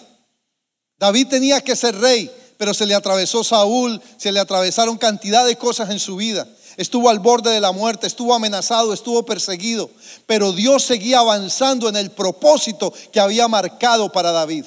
David 0.98 1.28
tenía 1.28 1.62
que 1.62 1.76
ser 1.76 2.00
rey, 2.00 2.32
pero 2.58 2.74
se 2.74 2.86
le 2.86 2.96
atravesó 2.96 3.44
Saúl, 3.44 4.02
se 4.18 4.32
le 4.32 4.40
atravesaron 4.40 4.98
cantidad 4.98 5.46
de 5.46 5.58
cosas 5.58 5.90
en 5.90 6.00
su 6.00 6.16
vida. 6.16 6.48
Estuvo 6.78 7.10
al 7.10 7.20
borde 7.20 7.52
de 7.52 7.60
la 7.60 7.72
muerte, 7.72 8.08
estuvo 8.08 8.34
amenazado, 8.34 8.94
estuvo 8.94 9.24
perseguido, 9.24 9.90
pero 10.26 10.52
Dios 10.52 10.84
seguía 10.84 11.20
avanzando 11.20 11.90
en 11.90 11.96
el 11.96 12.12
propósito 12.12 12.94
que 13.12 13.20
había 13.20 13.48
marcado 13.48 14.12
para 14.12 14.32
David. 14.32 14.66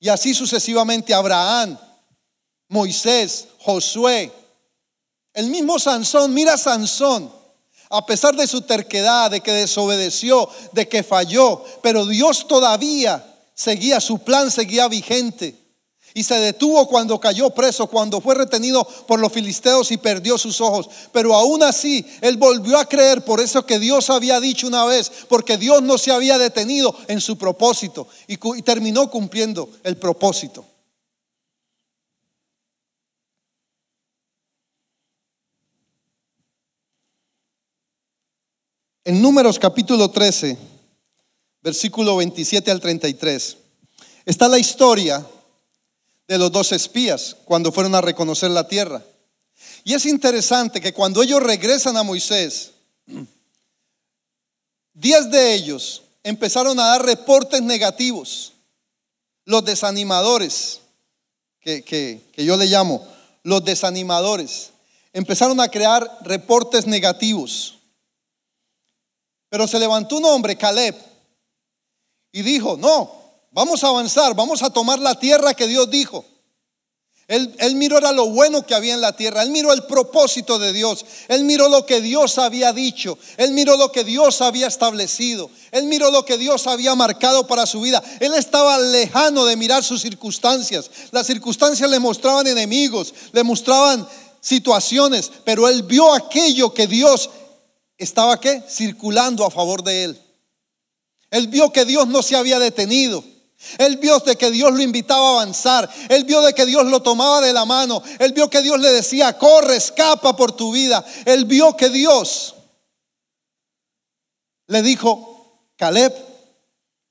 Y 0.00 0.08
así 0.08 0.34
sucesivamente 0.34 1.14
Abraham, 1.14 1.78
Moisés, 2.68 3.48
Josué, 3.60 4.32
el 5.32 5.48
mismo 5.48 5.78
Sansón, 5.78 6.32
mira 6.32 6.56
Sansón, 6.56 7.30
a 7.90 8.04
pesar 8.06 8.36
de 8.36 8.46
su 8.46 8.62
terquedad, 8.62 9.30
de 9.30 9.40
que 9.40 9.52
desobedeció, 9.52 10.48
de 10.72 10.88
que 10.88 11.02
falló, 11.02 11.64
pero 11.82 12.06
Dios 12.06 12.46
todavía 12.46 13.24
seguía, 13.54 14.00
su 14.00 14.18
plan 14.18 14.50
seguía 14.50 14.88
vigente. 14.88 15.63
Y 16.16 16.22
se 16.22 16.36
detuvo 16.36 16.86
cuando 16.86 17.18
cayó 17.18 17.50
preso, 17.50 17.88
cuando 17.88 18.20
fue 18.20 18.36
retenido 18.36 18.84
por 19.08 19.18
los 19.18 19.32
filisteos 19.32 19.90
y 19.90 19.96
perdió 19.96 20.38
sus 20.38 20.60
ojos. 20.60 20.88
Pero 21.12 21.34
aún 21.34 21.64
así, 21.64 22.06
él 22.20 22.36
volvió 22.36 22.78
a 22.78 22.88
creer 22.88 23.24
por 23.24 23.40
eso 23.40 23.66
que 23.66 23.80
Dios 23.80 24.08
había 24.10 24.38
dicho 24.38 24.68
una 24.68 24.84
vez, 24.84 25.10
porque 25.28 25.58
Dios 25.58 25.82
no 25.82 25.98
se 25.98 26.12
había 26.12 26.38
detenido 26.38 26.96
en 27.08 27.20
su 27.20 27.36
propósito 27.36 28.06
y, 28.28 28.36
terminó 28.62 29.10
cumpliendo 29.10 29.68
el 29.82 29.96
propósito. 29.96 30.64
En 39.04 39.20
Números 39.20 39.58
capítulo 39.58 40.12
13, 40.12 40.56
versículo 41.60 42.16
27 42.16 42.70
al 42.70 42.80
33, 42.80 43.56
está 44.24 44.46
la 44.46 44.60
historia 44.60 45.26
de 46.26 46.38
los 46.38 46.50
dos 46.50 46.72
espías 46.72 47.36
cuando 47.44 47.72
fueron 47.72 47.94
a 47.94 48.00
reconocer 48.00 48.50
la 48.50 48.66
tierra. 48.66 49.02
Y 49.84 49.94
es 49.94 50.06
interesante 50.06 50.80
que 50.80 50.92
cuando 50.92 51.22
ellos 51.22 51.42
regresan 51.42 51.96
a 51.96 52.02
Moisés, 52.02 52.72
diez 54.92 55.30
de 55.30 55.54
ellos 55.54 56.02
empezaron 56.22 56.78
a 56.80 56.86
dar 56.86 57.04
reportes 57.04 57.62
negativos, 57.62 58.52
los 59.44 59.64
desanimadores, 59.64 60.80
que, 61.60 61.82
que 61.84 62.44
yo 62.44 62.56
le 62.56 62.66
llamo, 62.66 63.06
los 63.42 63.64
desanimadores, 63.64 64.70
empezaron 65.12 65.60
a 65.60 65.68
crear 65.68 66.18
reportes 66.22 66.86
negativos. 66.86 67.78
Pero 69.48 69.68
se 69.68 69.78
levantó 69.78 70.16
un 70.16 70.24
hombre, 70.24 70.56
Caleb, 70.56 70.96
y 72.32 72.42
dijo, 72.42 72.76
no, 72.76 73.23
vamos 73.54 73.82
a 73.82 73.88
avanzar, 73.88 74.34
vamos 74.34 74.62
a 74.62 74.70
tomar 74.70 74.98
la 74.98 75.18
tierra 75.18 75.54
que 75.54 75.66
Dios 75.66 75.88
dijo. 75.88 76.24
Él, 77.26 77.76
miró 77.76 77.96
era 77.96 78.12
lo 78.12 78.26
bueno 78.26 78.66
que 78.66 78.74
había 78.74 78.92
en 78.92 79.00
la 79.00 79.16
tierra, 79.16 79.42
él 79.42 79.48
miró 79.48 79.72
el 79.72 79.84
propósito 79.84 80.58
de 80.58 80.74
Dios, 80.74 81.06
él 81.28 81.44
miró 81.44 81.70
lo 81.70 81.86
que 81.86 82.02
Dios 82.02 82.36
había 82.36 82.74
dicho, 82.74 83.16
él 83.38 83.52
miró 83.52 83.78
lo 83.78 83.90
que 83.90 84.04
Dios 84.04 84.42
había 84.42 84.66
establecido, 84.66 85.50
él 85.70 85.84
miró 85.84 86.10
lo 86.10 86.26
que 86.26 86.36
Dios 86.36 86.66
había 86.66 86.94
marcado 86.94 87.46
para 87.46 87.64
su 87.64 87.80
vida. 87.80 88.02
Él 88.20 88.34
estaba 88.34 88.78
lejano 88.78 89.46
de 89.46 89.56
mirar 89.56 89.82
sus 89.82 90.02
circunstancias. 90.02 90.90
Las 91.12 91.26
circunstancias 91.26 91.88
le 91.88 91.98
mostraban 91.98 92.46
enemigos, 92.46 93.14
le 93.32 93.42
mostraban 93.42 94.06
situaciones, 94.42 95.32
pero 95.44 95.66
él 95.66 95.82
vio 95.82 96.12
aquello 96.12 96.74
que 96.74 96.86
Dios 96.86 97.30
estaba 97.96 98.38
qué? 98.38 98.62
Circulando 98.68 99.46
a 99.46 99.50
favor 99.50 99.82
de 99.82 100.04
él. 100.04 100.20
Él 101.30 101.48
vio 101.48 101.72
que 101.72 101.86
Dios 101.86 102.06
no 102.06 102.22
se 102.22 102.36
había 102.36 102.58
detenido. 102.58 103.24
Él 103.78 103.96
vio 103.98 104.18
de 104.20 104.36
que 104.36 104.50
Dios 104.50 104.72
lo 104.72 104.82
invitaba 104.82 105.28
a 105.28 105.32
avanzar. 105.32 105.88
Él 106.08 106.24
vio 106.24 106.40
de 106.42 106.52
que 106.52 106.66
Dios 106.66 106.84
lo 106.86 107.00
tomaba 107.00 107.40
de 107.40 107.52
la 107.52 107.64
mano. 107.64 108.02
Él 108.18 108.32
vio 108.32 108.48
que 108.50 108.62
Dios 108.62 108.80
le 108.80 108.90
decía, 108.90 109.36
corre, 109.38 109.76
escapa 109.76 110.36
por 110.36 110.52
tu 110.52 110.72
vida. 110.72 111.04
Él 111.24 111.44
vio 111.44 111.76
que 111.76 111.88
Dios 111.88 112.54
le 114.66 114.82
dijo, 114.82 115.70
Caleb, 115.76 116.14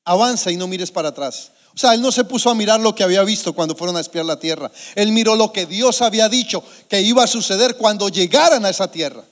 avanza 0.06 0.52
y 0.52 0.58
no 0.58 0.68
mires 0.68 0.92
para 0.92 1.10
atrás. 1.10 1.52
O 1.76 1.78
sea, 1.78 1.94
él 1.94 2.02
no 2.02 2.12
se 2.12 2.24
puso 2.24 2.50
a 2.50 2.56
mirar 2.56 2.80
lo 2.80 2.94
que 2.94 3.04
había 3.04 3.24
visto 3.24 3.54
cuando 3.54 3.76
fueron 3.76 3.98
a 3.98 4.00
espiar 4.00 4.26
la 4.26 4.40
tierra. 4.40 4.72
Él 4.96 5.12
miró 5.12 5.36
lo 5.36 5.52
que 5.52 5.66
Dios 5.66 6.02
había 6.02 6.30
dicho 6.30 6.64
que 6.88 7.02
iba 7.02 7.24
a 7.24 7.28
suceder 7.28 7.78
cuando 7.78 8.10
llegaran 8.10 8.66
a 8.66 8.70
esa 8.70 8.92
tierra. 8.92 9.24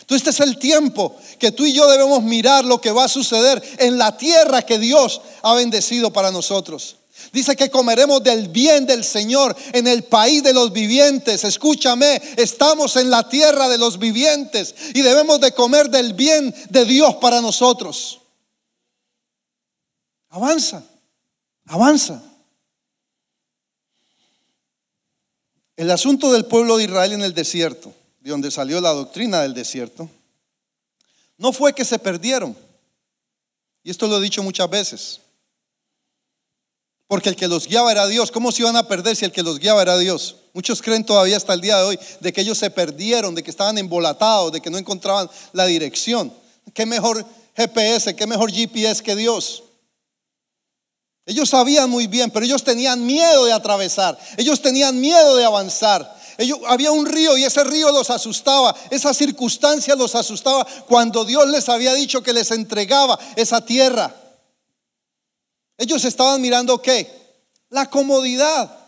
Entonces 0.00 0.28
este 0.28 0.42
es 0.42 0.48
el 0.48 0.58
tiempo 0.58 1.16
que 1.38 1.52
tú 1.52 1.64
y 1.64 1.72
yo 1.72 1.88
debemos 1.88 2.22
mirar 2.22 2.64
lo 2.64 2.80
que 2.80 2.90
va 2.90 3.04
a 3.04 3.08
suceder 3.08 3.62
en 3.78 3.96
la 3.96 4.16
tierra 4.16 4.62
que 4.62 4.78
Dios 4.78 5.20
ha 5.42 5.54
bendecido 5.54 6.12
para 6.12 6.30
nosotros. 6.30 6.96
Dice 7.32 7.56
que 7.56 7.70
comeremos 7.70 8.22
del 8.22 8.48
bien 8.48 8.86
del 8.86 9.04
Señor 9.04 9.56
en 9.72 9.86
el 9.86 10.04
país 10.04 10.42
de 10.42 10.52
los 10.52 10.72
vivientes. 10.72 11.44
Escúchame, 11.44 12.20
estamos 12.36 12.96
en 12.96 13.08
la 13.08 13.28
tierra 13.28 13.68
de 13.68 13.78
los 13.78 13.98
vivientes 13.98 14.74
y 14.94 15.00
debemos 15.02 15.40
de 15.40 15.52
comer 15.52 15.88
del 15.88 16.12
bien 16.12 16.54
de 16.70 16.84
Dios 16.84 17.14
para 17.16 17.40
nosotros. 17.40 18.20
Avanza, 20.28 20.82
avanza. 21.66 22.20
El 25.76 25.90
asunto 25.90 26.32
del 26.32 26.46
pueblo 26.46 26.76
de 26.76 26.84
Israel 26.84 27.12
en 27.12 27.22
el 27.22 27.34
desierto 27.34 27.92
de 28.24 28.30
donde 28.30 28.50
salió 28.50 28.80
la 28.80 28.90
doctrina 28.90 29.42
del 29.42 29.52
desierto, 29.52 30.08
no 31.36 31.52
fue 31.52 31.74
que 31.74 31.84
se 31.84 31.98
perdieron. 31.98 32.56
Y 33.82 33.90
esto 33.90 34.06
lo 34.06 34.16
he 34.16 34.22
dicho 34.22 34.42
muchas 34.42 34.68
veces. 34.70 35.20
Porque 37.06 37.28
el 37.28 37.36
que 37.36 37.46
los 37.48 37.68
guiaba 37.68 37.92
era 37.92 38.06
Dios. 38.06 38.30
¿Cómo 38.30 38.50
se 38.50 38.62
iban 38.62 38.76
a 38.76 38.88
perder 38.88 39.14
si 39.14 39.26
el 39.26 39.32
que 39.32 39.42
los 39.42 39.58
guiaba 39.58 39.82
era 39.82 39.98
Dios? 39.98 40.36
Muchos 40.54 40.80
creen 40.80 41.04
todavía 41.04 41.36
hasta 41.36 41.52
el 41.52 41.60
día 41.60 41.76
de 41.76 41.82
hoy 41.82 41.98
de 42.20 42.32
que 42.32 42.40
ellos 42.40 42.56
se 42.56 42.70
perdieron, 42.70 43.34
de 43.34 43.42
que 43.42 43.50
estaban 43.50 43.76
embolatados, 43.76 44.52
de 44.52 44.62
que 44.62 44.70
no 44.70 44.78
encontraban 44.78 45.28
la 45.52 45.66
dirección. 45.66 46.32
¿Qué 46.72 46.86
mejor 46.86 47.26
GPS, 47.54 48.16
qué 48.16 48.26
mejor 48.26 48.50
GPS 48.50 49.02
que 49.02 49.16
Dios? 49.16 49.64
Ellos 51.26 51.50
sabían 51.50 51.90
muy 51.90 52.06
bien, 52.06 52.30
pero 52.30 52.46
ellos 52.46 52.64
tenían 52.64 53.04
miedo 53.04 53.44
de 53.44 53.52
atravesar. 53.52 54.18
Ellos 54.38 54.62
tenían 54.62 54.98
miedo 54.98 55.36
de 55.36 55.44
avanzar 55.44 56.23
había 56.66 56.90
un 56.90 57.06
río 57.06 57.36
y 57.36 57.44
ese 57.44 57.64
río 57.64 57.92
los 57.92 58.10
asustaba, 58.10 58.74
esa 58.90 59.14
circunstancia 59.14 59.94
los 59.94 60.14
asustaba 60.14 60.66
cuando 60.86 61.24
Dios 61.24 61.48
les 61.48 61.68
había 61.68 61.94
dicho 61.94 62.22
que 62.22 62.32
les 62.32 62.50
entregaba 62.50 63.18
esa 63.36 63.64
tierra. 63.64 64.14
Ellos 65.76 66.04
estaban 66.04 66.40
mirando 66.40 66.80
qué? 66.80 67.10
La 67.70 67.90
comodidad. 67.90 68.78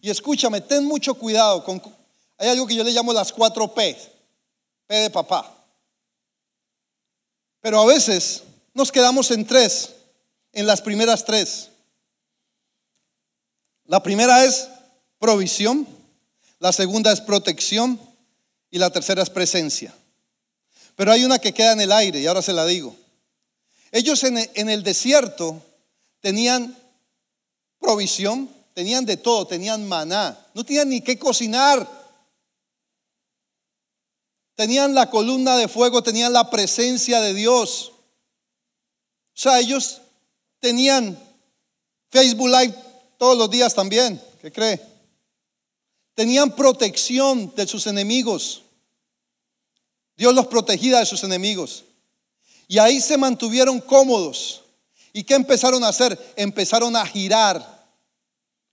Y 0.00 0.10
escúchame, 0.10 0.60
ten 0.62 0.84
mucho 0.84 1.14
cuidado. 1.14 1.64
Hay 2.38 2.48
algo 2.48 2.66
que 2.66 2.74
yo 2.74 2.84
le 2.84 2.92
llamo 2.92 3.12
las 3.12 3.32
cuatro 3.32 3.72
P. 3.74 3.96
P 4.86 4.94
de 4.94 5.10
papá. 5.10 5.54
Pero 7.60 7.80
a 7.80 7.86
veces 7.86 8.42
nos 8.72 8.90
quedamos 8.90 9.30
en 9.30 9.46
tres, 9.46 9.90
en 10.52 10.66
las 10.66 10.80
primeras 10.80 11.24
tres. 11.24 11.68
La 13.84 14.02
primera 14.02 14.44
es 14.44 14.68
provisión 15.18 15.86
la 16.60 16.72
segunda 16.72 17.10
es 17.10 17.20
protección 17.20 18.00
y 18.70 18.78
la 18.78 18.90
tercera 18.90 19.22
es 19.22 19.30
presencia. 19.30 19.92
Pero 20.94 21.10
hay 21.10 21.24
una 21.24 21.38
que 21.38 21.52
queda 21.52 21.72
en 21.72 21.80
el 21.80 21.90
aire 21.90 22.20
y 22.20 22.26
ahora 22.26 22.42
se 22.42 22.52
la 22.52 22.66
digo. 22.66 22.94
Ellos 23.90 24.22
en 24.22 24.68
el 24.68 24.82
desierto 24.84 25.60
tenían 26.20 26.76
provisión, 27.80 28.48
tenían 28.74 29.04
de 29.06 29.16
todo, 29.16 29.46
tenían 29.46 29.88
maná, 29.88 30.38
no 30.54 30.64
tenían 30.64 30.90
ni 30.90 31.00
qué 31.00 31.18
cocinar. 31.18 31.98
tenían 34.54 34.94
la 34.94 35.08
columna 35.08 35.56
de 35.56 35.68
fuego, 35.68 36.02
tenían 36.02 36.34
la 36.34 36.50
presencia 36.50 37.22
de 37.22 37.32
Dios. 37.32 37.92
O 39.34 39.40
sea, 39.40 39.58
ellos 39.58 40.02
tenían 40.58 41.18
Facebook 42.10 42.48
Live 42.48 42.74
todos 43.16 43.38
los 43.38 43.50
días 43.50 43.74
también. 43.74 44.22
¿Qué 44.42 44.52
cree? 44.52 44.89
Tenían 46.14 46.54
protección 46.54 47.52
de 47.54 47.66
sus 47.66 47.86
enemigos. 47.86 48.62
Dios 50.16 50.34
los 50.34 50.46
protegía 50.48 50.98
de 50.98 51.06
sus 51.06 51.24
enemigos. 51.24 51.84
Y 52.68 52.78
ahí 52.78 53.00
se 53.00 53.16
mantuvieron 53.16 53.80
cómodos. 53.80 54.62
¿Y 55.12 55.24
qué 55.24 55.34
empezaron 55.34 55.82
a 55.82 55.88
hacer? 55.88 56.18
Empezaron 56.36 56.94
a 56.94 57.04
girar, 57.04 57.86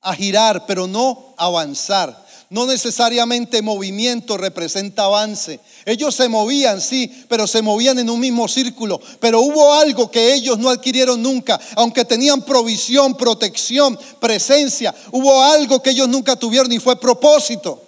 a 0.02 0.14
girar, 0.14 0.66
pero 0.68 0.88
no 0.88 1.34
avanzar. 1.38 2.27
No 2.50 2.66
necesariamente 2.66 3.62
movimiento 3.62 4.38
representa 4.38 5.04
avance. 5.04 5.60
Ellos 5.86 6.16
se 6.16 6.30
movían, 6.30 6.80
sí, 6.80 7.26
pero 7.28 7.46
se 7.46 7.62
movían 7.62 8.00
en 8.00 8.10
un 8.10 8.22
mismo 8.22 8.48
círculo. 8.48 9.02
Pero 9.20 9.42
hubo 9.42 9.74
algo 9.74 10.10
que 10.10 10.34
ellos 10.34 10.58
no 10.58 10.70
adquirieron 10.70 11.22
nunca, 11.22 11.60
aunque 11.76 12.06
tenían 12.06 12.44
provisión, 12.44 13.16
protección, 13.16 14.00
presencia. 14.22 14.96
Hubo 15.12 15.44
algo 15.44 15.84
que 15.84 15.90
ellos 15.90 16.08
nunca 16.08 16.38
tuvieron 16.38 16.72
y 16.72 16.80
fue 16.80 16.98
propósito. 16.98 17.84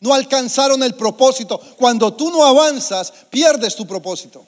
No 0.00 0.12
alcanzaron 0.12 0.82
el 0.82 0.94
propósito. 0.94 1.60
Cuando 1.76 2.12
tú 2.12 2.30
no 2.30 2.44
avanzas, 2.44 3.12
pierdes 3.30 3.76
tu 3.76 3.86
propósito. 3.86 4.46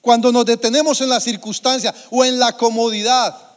Cuando 0.00 0.32
nos 0.32 0.44
detenemos 0.44 1.00
en 1.02 1.08
la 1.08 1.20
circunstancia 1.20 1.94
o 2.10 2.24
en 2.24 2.38
la 2.38 2.56
comodidad, 2.56 3.49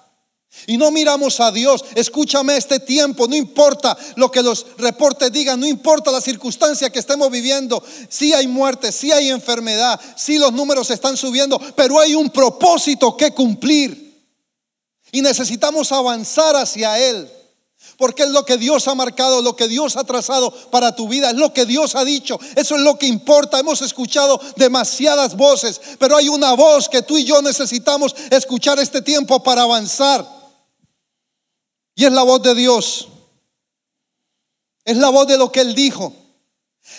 y 0.67 0.77
no 0.77 0.91
miramos 0.91 1.39
a 1.39 1.51
Dios. 1.51 1.83
Escúchame 1.95 2.55
este 2.55 2.79
tiempo, 2.79 3.27
no 3.27 3.35
importa 3.35 3.97
lo 4.15 4.31
que 4.31 4.41
los 4.41 4.65
reportes 4.77 5.31
digan, 5.31 5.59
no 5.59 5.67
importa 5.67 6.11
la 6.11 6.21
circunstancia 6.21 6.89
que 6.89 6.99
estemos 6.99 7.29
viviendo. 7.29 7.83
Si 8.09 8.33
hay 8.33 8.47
muerte, 8.47 8.91
si 8.91 9.11
hay 9.11 9.29
enfermedad, 9.29 9.99
si 10.15 10.37
los 10.37 10.53
números 10.53 10.89
están 10.89 11.17
subiendo, 11.17 11.59
pero 11.75 11.99
hay 11.99 12.15
un 12.15 12.29
propósito 12.29 13.17
que 13.17 13.33
cumplir. 13.33 14.03
Y 15.11 15.21
necesitamos 15.21 15.91
avanzar 15.91 16.55
hacia 16.55 16.97
Él. 16.99 17.29
Porque 17.97 18.23
es 18.23 18.29
lo 18.29 18.43
que 18.43 18.57
Dios 18.57 18.87
ha 18.87 18.95
marcado, 18.95 19.41
lo 19.41 19.55
que 19.55 19.67
Dios 19.67 19.97
ha 19.97 20.03
trazado 20.03 20.51
para 20.71 20.95
tu 20.95 21.07
vida, 21.07 21.29
es 21.29 21.35
lo 21.35 21.53
que 21.53 21.65
Dios 21.65 21.95
ha 21.95 22.03
dicho. 22.03 22.39
Eso 22.55 22.75
es 22.75 22.81
lo 22.81 22.97
que 22.97 23.05
importa. 23.05 23.59
Hemos 23.59 23.81
escuchado 23.83 24.41
demasiadas 24.55 25.37
voces, 25.37 25.79
pero 25.99 26.17
hay 26.17 26.27
una 26.27 26.53
voz 26.53 26.89
que 26.89 27.03
tú 27.03 27.17
y 27.17 27.23
yo 27.23 27.41
necesitamos 27.41 28.15
escuchar 28.31 28.79
este 28.79 29.01
tiempo 29.03 29.43
para 29.43 29.61
avanzar. 29.61 30.42
Y 31.95 32.05
es 32.05 32.11
la 32.11 32.23
voz 32.23 32.41
de 32.41 32.55
Dios. 32.55 33.07
Es 34.85 34.97
la 34.97 35.09
voz 35.09 35.27
de 35.27 35.37
lo 35.37 35.51
que 35.51 35.61
Él 35.61 35.75
dijo. 35.75 36.13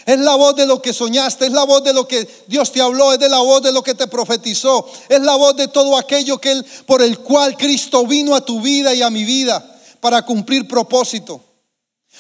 Es 0.06 0.18
la 0.18 0.34
voz 0.34 0.56
de 0.56 0.66
lo 0.66 0.80
que 0.80 0.92
soñaste, 0.92 1.46
es 1.46 1.52
la 1.52 1.64
voz 1.64 1.84
de 1.84 1.92
lo 1.92 2.08
que 2.08 2.26
Dios 2.46 2.72
te 2.72 2.80
habló, 2.80 3.12
es 3.12 3.18
de 3.18 3.28
la 3.28 3.38
voz 3.38 3.62
de 3.62 3.70
lo 3.70 3.82
que 3.82 3.94
te 3.94 4.06
profetizó, 4.06 4.90
es 5.08 5.20
la 5.20 5.36
voz 5.36 5.56
de 5.56 5.68
todo 5.68 5.98
aquello 5.98 6.38
que 6.38 6.52
él, 6.52 6.66
por 6.86 7.02
el 7.02 7.18
cual 7.18 7.56
Cristo 7.56 8.06
vino 8.06 8.34
a 8.34 8.42
tu 8.42 8.62
vida 8.62 8.94
y 8.94 9.02
a 9.02 9.10
mi 9.10 9.24
vida 9.24 9.62
para 10.00 10.24
cumplir 10.24 10.66
propósito. 10.66 11.42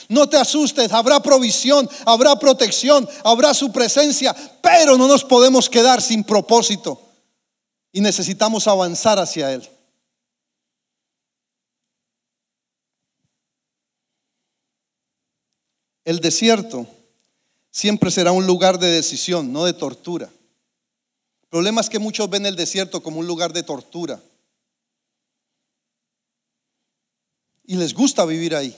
No 0.08 0.28
te 0.28 0.36
asustes, 0.36 0.92
habrá 0.92 1.20
provisión, 1.20 1.88
habrá 2.04 2.36
protección, 2.36 3.08
habrá 3.22 3.54
su 3.54 3.72
presencia, 3.72 4.34
pero 4.60 4.98
no 4.98 5.08
nos 5.08 5.24
podemos 5.24 5.70
quedar 5.70 6.02
sin 6.02 6.22
propósito 6.22 7.00
y 7.92 8.00
necesitamos 8.02 8.66
avanzar 8.66 9.18
hacia 9.18 9.52
Él. 9.52 9.66
El 16.04 16.20
desierto 16.20 16.86
siempre 17.70 18.10
será 18.10 18.32
un 18.32 18.46
lugar 18.46 18.78
de 18.78 18.88
decisión, 18.88 19.52
no 19.52 19.64
de 19.64 19.72
tortura. 19.72 20.26
El 20.26 21.48
problema 21.48 21.80
es 21.80 21.88
que 21.88 21.98
muchos 21.98 22.28
ven 22.28 22.46
el 22.46 22.56
desierto 22.56 23.02
como 23.02 23.20
un 23.20 23.26
lugar 23.26 23.52
de 23.52 23.62
tortura. 23.62 24.20
Y 27.64 27.76
les 27.76 27.94
gusta 27.94 28.24
vivir 28.24 28.54
ahí. 28.54 28.76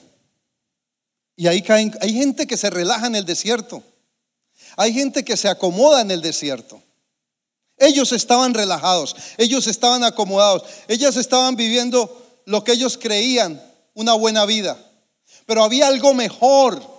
Y 1.35 1.49
ahí 1.49 1.63
caen, 1.63 1.93
hay 2.01 2.13
gente 2.13 2.47
que 2.47 2.57
se 2.57 2.71
relaja 2.71 3.07
en 3.07 3.17
el 3.17 3.25
desierto. 3.25 3.83
Hay 4.77 4.93
gente 4.93 5.25
que 5.25 5.37
se 5.37 5.49
acomoda 5.49 6.01
en 6.01 6.11
el 6.11 6.23
desierto. 6.23 6.81
Ellos 7.79 8.13
estaban 8.13 8.55
relajados, 8.55 9.17
ellos 9.37 9.67
estaban 9.67 10.03
acomodados, 10.03 10.63
ellos 10.89 11.17
estaban 11.17 11.57
viviendo 11.57 12.41
lo 12.47 12.65
que 12.65 12.73
ellos 12.73 12.97
creían 12.97 13.63
una 13.93 14.15
buena 14.15 14.47
vida. 14.47 14.79
Pero 15.45 15.63
había 15.63 15.89
algo 15.89 16.15
mejor 16.15 16.96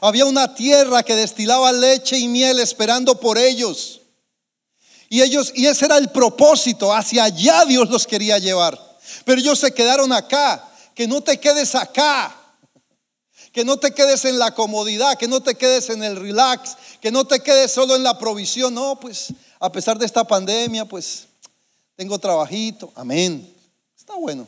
había 0.00 0.24
una 0.24 0.54
tierra 0.54 1.02
que 1.02 1.14
destilaba 1.14 1.72
leche 1.72 2.18
y 2.18 2.28
miel 2.28 2.60
esperando 2.60 3.18
por 3.18 3.38
ellos. 3.38 4.00
Y 5.08 5.22
ellos 5.22 5.52
y 5.54 5.66
ese 5.66 5.86
era 5.86 5.98
el 5.98 6.10
propósito, 6.10 6.92
hacia 6.92 7.24
allá 7.24 7.64
Dios 7.64 7.90
los 7.90 8.06
quería 8.06 8.38
llevar. 8.38 8.78
Pero 9.24 9.40
ellos 9.40 9.58
se 9.58 9.72
quedaron 9.72 10.12
acá, 10.12 10.68
que 10.94 11.08
no 11.08 11.20
te 11.20 11.38
quedes 11.38 11.74
acá. 11.74 12.36
Que 13.52 13.64
no 13.64 13.78
te 13.78 13.92
quedes 13.92 14.24
en 14.26 14.38
la 14.38 14.54
comodidad, 14.54 15.18
que 15.18 15.26
no 15.26 15.42
te 15.42 15.56
quedes 15.56 15.90
en 15.90 16.04
el 16.04 16.14
relax, 16.14 16.76
que 17.00 17.10
no 17.10 17.26
te 17.26 17.40
quedes 17.40 17.72
solo 17.72 17.96
en 17.96 18.04
la 18.04 18.16
provisión. 18.16 18.72
No, 18.72 19.00
pues 19.00 19.32
a 19.58 19.72
pesar 19.72 19.98
de 19.98 20.06
esta 20.06 20.22
pandemia, 20.22 20.84
pues 20.84 21.26
tengo 21.96 22.16
trabajito. 22.20 22.92
Amén. 22.94 23.52
Está 23.98 24.14
bueno. 24.14 24.46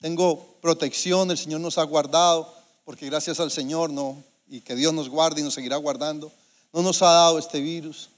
Tengo 0.00 0.58
protección, 0.62 1.30
el 1.30 1.36
Señor 1.36 1.60
nos 1.60 1.76
ha 1.78 1.82
guardado 1.82 2.54
porque 2.86 3.06
gracias 3.06 3.40
al 3.40 3.50
Señor 3.50 3.90
no, 3.90 4.22
y 4.46 4.60
que 4.60 4.76
Dios 4.76 4.94
nos 4.94 5.08
guarde 5.08 5.40
y 5.40 5.44
nos 5.44 5.54
seguirá 5.54 5.76
guardando, 5.76 6.32
no 6.72 6.82
nos 6.82 7.02
ha 7.02 7.10
dado 7.10 7.36
este 7.36 7.60
virus. 7.60 8.10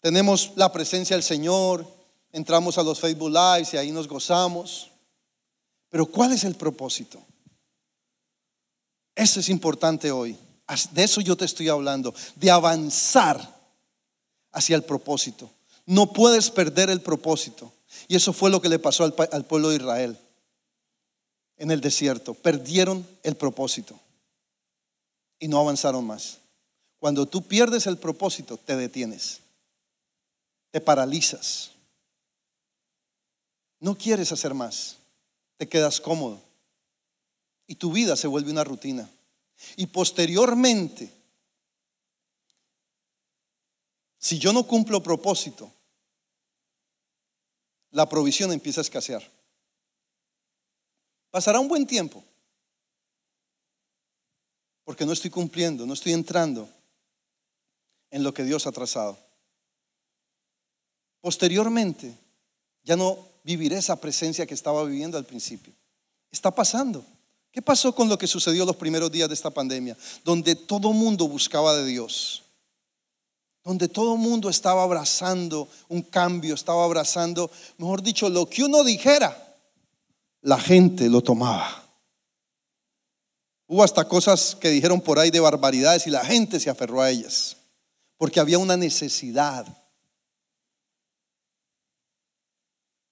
Tenemos 0.00 0.50
la 0.56 0.72
presencia 0.72 1.14
del 1.14 1.22
Señor, 1.22 1.86
entramos 2.32 2.78
a 2.78 2.82
los 2.82 2.98
Facebook 2.98 3.30
Lives 3.30 3.72
y 3.72 3.76
ahí 3.76 3.92
nos 3.92 4.08
gozamos. 4.08 4.90
Pero 5.88 6.06
¿cuál 6.06 6.32
es 6.32 6.42
el 6.42 6.56
propósito? 6.56 7.24
Eso 9.14 9.38
es 9.38 9.48
importante 9.48 10.10
hoy. 10.10 10.36
De 10.90 11.04
eso 11.04 11.20
yo 11.20 11.36
te 11.36 11.44
estoy 11.44 11.68
hablando, 11.68 12.12
de 12.34 12.50
avanzar 12.50 13.56
hacia 14.50 14.74
el 14.74 14.82
propósito. 14.82 15.48
No 15.86 16.12
puedes 16.12 16.50
perder 16.50 16.90
el 16.90 17.02
propósito. 17.02 17.72
Y 18.08 18.16
eso 18.16 18.32
fue 18.32 18.50
lo 18.50 18.60
que 18.60 18.68
le 18.68 18.80
pasó 18.80 19.04
al, 19.04 19.14
al 19.30 19.44
pueblo 19.44 19.68
de 19.68 19.76
Israel 19.76 20.18
en 21.58 21.70
el 21.70 21.80
desierto, 21.80 22.34
perdieron 22.34 23.06
el 23.22 23.36
propósito 23.36 23.98
y 25.38 25.48
no 25.48 25.58
avanzaron 25.58 26.06
más. 26.06 26.38
Cuando 26.98 27.26
tú 27.26 27.42
pierdes 27.42 27.86
el 27.86 27.98
propósito, 27.98 28.56
te 28.56 28.76
detienes, 28.76 29.40
te 30.70 30.80
paralizas, 30.80 31.72
no 33.80 33.96
quieres 33.96 34.32
hacer 34.32 34.54
más, 34.54 34.96
te 35.56 35.68
quedas 35.68 36.00
cómodo 36.00 36.40
y 37.66 37.74
tu 37.74 37.92
vida 37.92 38.16
se 38.16 38.26
vuelve 38.26 38.50
una 38.50 38.64
rutina. 38.64 39.08
Y 39.76 39.86
posteriormente, 39.86 41.12
si 44.18 44.38
yo 44.38 44.52
no 44.52 44.66
cumplo 44.66 45.02
propósito, 45.02 45.70
la 47.90 48.08
provisión 48.08 48.52
empieza 48.52 48.80
a 48.80 48.82
escasear. 48.82 49.37
Pasará 51.30 51.60
un 51.60 51.68
buen 51.68 51.86
tiempo. 51.86 52.24
Porque 54.84 55.04
no 55.04 55.12
estoy 55.12 55.30
cumpliendo, 55.30 55.84
no 55.84 55.92
estoy 55.92 56.12
entrando 56.12 56.68
en 58.10 58.22
lo 58.22 58.32
que 58.32 58.44
Dios 58.44 58.66
ha 58.66 58.72
trazado. 58.72 59.18
Posteriormente, 61.20 62.16
ya 62.84 62.96
no 62.96 63.18
viviré 63.44 63.76
esa 63.76 64.00
presencia 64.00 64.46
que 64.46 64.54
estaba 64.54 64.84
viviendo 64.84 65.18
al 65.18 65.26
principio. 65.26 65.74
Está 66.30 66.50
pasando. 66.50 67.04
¿Qué 67.50 67.60
pasó 67.60 67.94
con 67.94 68.08
lo 68.08 68.16
que 68.16 68.26
sucedió 68.26 68.64
los 68.64 68.76
primeros 68.76 69.10
días 69.10 69.28
de 69.28 69.34
esta 69.34 69.50
pandemia? 69.50 69.96
Donde 70.24 70.54
todo 70.54 70.92
mundo 70.92 71.28
buscaba 71.28 71.74
de 71.76 71.84
Dios. 71.84 72.44
Donde 73.64 73.88
todo 73.88 74.16
mundo 74.16 74.48
estaba 74.48 74.82
abrazando 74.82 75.68
un 75.88 76.02
cambio, 76.02 76.54
estaba 76.54 76.84
abrazando, 76.84 77.50
mejor 77.76 78.02
dicho, 78.02 78.30
lo 78.30 78.48
que 78.48 78.64
uno 78.64 78.84
dijera 78.84 79.47
la 80.48 80.58
gente 80.58 81.10
lo 81.10 81.20
tomaba. 81.20 81.84
Hubo 83.66 83.84
hasta 83.84 84.08
cosas 84.08 84.56
que 84.58 84.70
dijeron 84.70 84.98
por 84.98 85.18
ahí 85.18 85.30
de 85.30 85.40
barbaridades 85.40 86.06
y 86.06 86.10
la 86.10 86.24
gente 86.24 86.58
se 86.58 86.70
aferró 86.70 87.02
a 87.02 87.10
ellas, 87.10 87.58
porque 88.16 88.40
había 88.40 88.58
una 88.58 88.74
necesidad. 88.74 89.66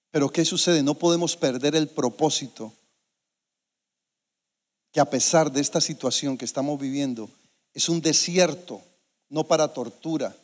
Pero 0.09 0.31
¿qué 0.31 0.45
sucede? 0.45 0.81
No 0.81 0.95
podemos 0.95 1.37
perder 1.37 1.75
el 1.75 1.87
propósito 1.87 2.73
que 4.91 4.99
a 4.99 5.05
pesar 5.07 5.51
de 5.51 5.61
esta 5.61 5.79
situación 5.79 6.39
que 6.39 6.45
estamos 6.45 6.79
viviendo, 6.79 7.29
es 7.71 7.87
un 7.87 8.01
desierto, 8.01 8.81
no 9.29 9.43
para 9.43 9.67
tortura, 9.67 10.35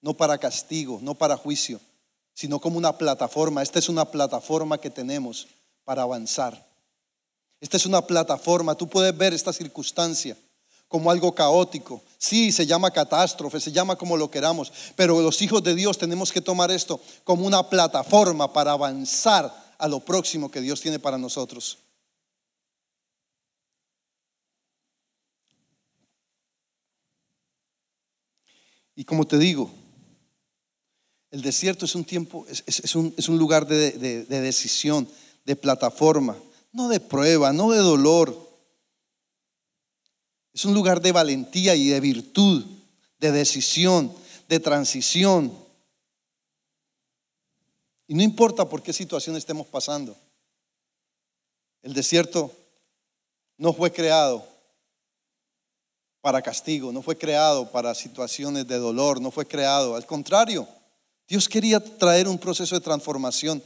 no 0.00 0.14
para 0.14 0.38
castigo, 0.38 1.00
no 1.02 1.16
para 1.16 1.36
juicio, 1.36 1.80
sino 2.32 2.60
como 2.60 2.78
una 2.78 2.96
plataforma. 2.96 3.60
Esta 3.60 3.80
es 3.80 3.88
una 3.88 4.04
plataforma 4.04 4.78
que 4.78 4.88
tenemos 4.88 5.48
para 5.84 6.02
avanzar. 6.02 6.68
Esta 7.60 7.76
es 7.76 7.86
una 7.86 8.04
plataforma. 8.06 8.74
Tú 8.74 8.88
puedes 8.88 9.16
ver 9.16 9.32
esta 9.32 9.52
circunstancia 9.52 10.36
como 10.88 11.10
algo 11.10 11.34
caótico. 11.34 12.02
Sí, 12.18 12.52
se 12.52 12.66
llama 12.66 12.90
catástrofe, 12.90 13.60
se 13.60 13.72
llama 13.72 13.96
como 13.96 14.16
lo 14.16 14.30
queramos, 14.30 14.70
pero 14.94 15.22
los 15.22 15.40
hijos 15.40 15.62
de 15.62 15.74
Dios 15.74 15.96
tenemos 15.96 16.30
que 16.30 16.42
tomar 16.42 16.70
esto 16.70 17.00
como 17.24 17.46
una 17.46 17.68
plataforma 17.70 18.52
para 18.52 18.72
avanzar 18.72 19.74
a 19.78 19.88
lo 19.88 20.00
próximo 20.00 20.50
que 20.50 20.60
Dios 20.60 20.80
tiene 20.80 20.98
para 20.98 21.16
nosotros. 21.16 21.78
Y 28.94 29.04
como 29.04 29.26
te 29.26 29.38
digo, 29.38 29.70
el 31.30 31.40
desierto 31.40 31.86
es 31.86 31.94
un 31.94 32.04
tiempo, 32.04 32.44
es, 32.48 32.94
un, 32.94 33.38
lugar 33.38 33.66
de, 33.66 33.92
de 33.92 34.40
decisión, 34.42 35.08
de 35.44 35.56
plataforma, 35.56 36.36
no 36.72 36.88
de 36.88 37.00
prueba, 37.00 37.52
no 37.52 37.70
de 37.70 37.78
dolor. 37.78 38.36
Es 40.52 40.64
un 40.64 40.74
lugar 40.74 41.00
de 41.00 41.12
valentía 41.12 41.74
y 41.74 41.88
de 41.88 42.00
virtud, 42.00 42.64
de 43.18 43.32
decisión, 43.32 44.14
de 44.48 44.60
transición. 44.60 45.52
Y 48.06 48.14
no 48.14 48.22
importa 48.22 48.68
por 48.68 48.82
qué 48.82 48.92
situación 48.92 49.36
estemos 49.36 49.66
pasando. 49.66 50.16
El 51.82 51.94
desierto 51.94 52.50
no 53.56 53.72
fue 53.72 53.92
creado 53.92 54.46
para 56.20 56.40
castigo, 56.40 56.92
no 56.92 57.02
fue 57.02 57.18
creado 57.18 57.70
para 57.70 57.94
situaciones 57.94 58.66
de 58.68 58.78
dolor, 58.78 59.20
no 59.20 59.30
fue 59.30 59.46
creado. 59.46 59.96
Al 59.96 60.06
contrario, 60.06 60.68
Dios 61.26 61.48
quería 61.48 61.80
traer 61.80 62.28
un 62.28 62.38
proceso 62.38 62.74
de 62.76 62.80
transformación 62.80 63.62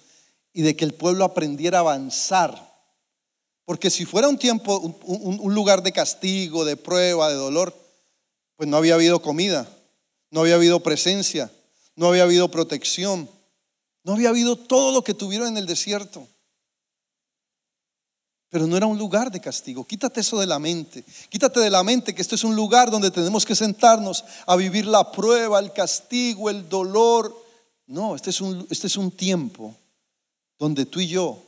y 0.57 0.63
de 0.63 0.75
que 0.75 0.85
el 0.85 0.95
pueblo 0.95 1.25
aprendiera 1.25 1.79
a 1.79 1.83
avanzar 1.83 2.67
porque 3.67 3.91
si 3.91 4.05
fuera 4.07 4.29
un 4.29 4.39
tiempo, 4.39 4.79
un, 4.79 5.55
lugar 5.55 5.83
de 5.83 5.91
castigo, 5.91 6.65
de 6.65 6.77
prueba, 6.77 7.29
de 7.29 7.35
dolor, 7.35 7.77
pues 8.55 8.69
no 8.69 8.77
había 8.77 8.95
habido 8.95 9.21
comida, 9.21 9.69
no 10.31 10.43
había 10.43 10.55
habido 10.55 10.81
presencia, 10.85 11.51
no 11.97 12.07
había 12.07 12.23
habido 12.23 12.49
protección, 12.49 13.29
no 14.05 14.13
había 14.13 14.29
habido 14.29 14.55
todo 14.55 14.93
lo 14.93 15.03
que 15.03 15.15
tuvieron 15.15 15.49
en 15.49 15.57
el 15.57 15.67
desierto. 15.67 16.29
Pero 18.51 18.69
no 18.69 18.77
era 18.77 18.87
un 18.87 18.99
lugar 18.99 19.33
de 19.33 19.41
castigo. 19.41 19.85
Quítate 19.85 20.21
eso 20.21 20.39
de 20.39 20.47
la 20.47 20.61
mente. 20.61 21.05
Quítate 21.29 21.59
de 21.59 21.69
la 21.69 21.83
mente 21.83 22.15
que 22.15 22.23
esto 22.23 22.37
es 22.37 22.45
un 22.45 22.55
lugar 22.55 22.93
donde 22.93 23.11
tenemos 23.11 23.45
que 23.45 23.57
sentarnos 23.57 24.25
a 24.47 24.55
vivir 24.55 24.87
la 24.87 25.11
prueba, 25.11 25.59
el 25.59 25.73
castigo, 25.73 26.49
el 26.49 26.69
dolor. 26.69 27.37
No, 27.89 28.15
este 28.15 28.31
es 28.31 28.41
un, 28.41 28.65
este 28.71 28.87
es 28.87 28.97
un 28.97 29.11
tiempo 29.11 29.75
donde 30.59 30.87
tú 30.87 31.01
y 31.01 31.09
yo 31.09 31.43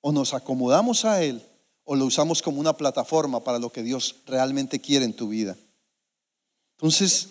o 0.00 0.12
nos 0.12 0.34
acomodamos 0.34 1.04
a 1.04 1.22
Él 1.22 1.42
o 1.84 1.96
lo 1.96 2.04
usamos 2.04 2.42
como 2.42 2.60
una 2.60 2.76
plataforma 2.76 3.42
para 3.42 3.58
lo 3.58 3.70
que 3.70 3.82
Dios 3.82 4.16
realmente 4.26 4.80
quiere 4.80 5.04
en 5.04 5.14
tu 5.14 5.28
vida. 5.28 5.56
Entonces, 6.76 7.28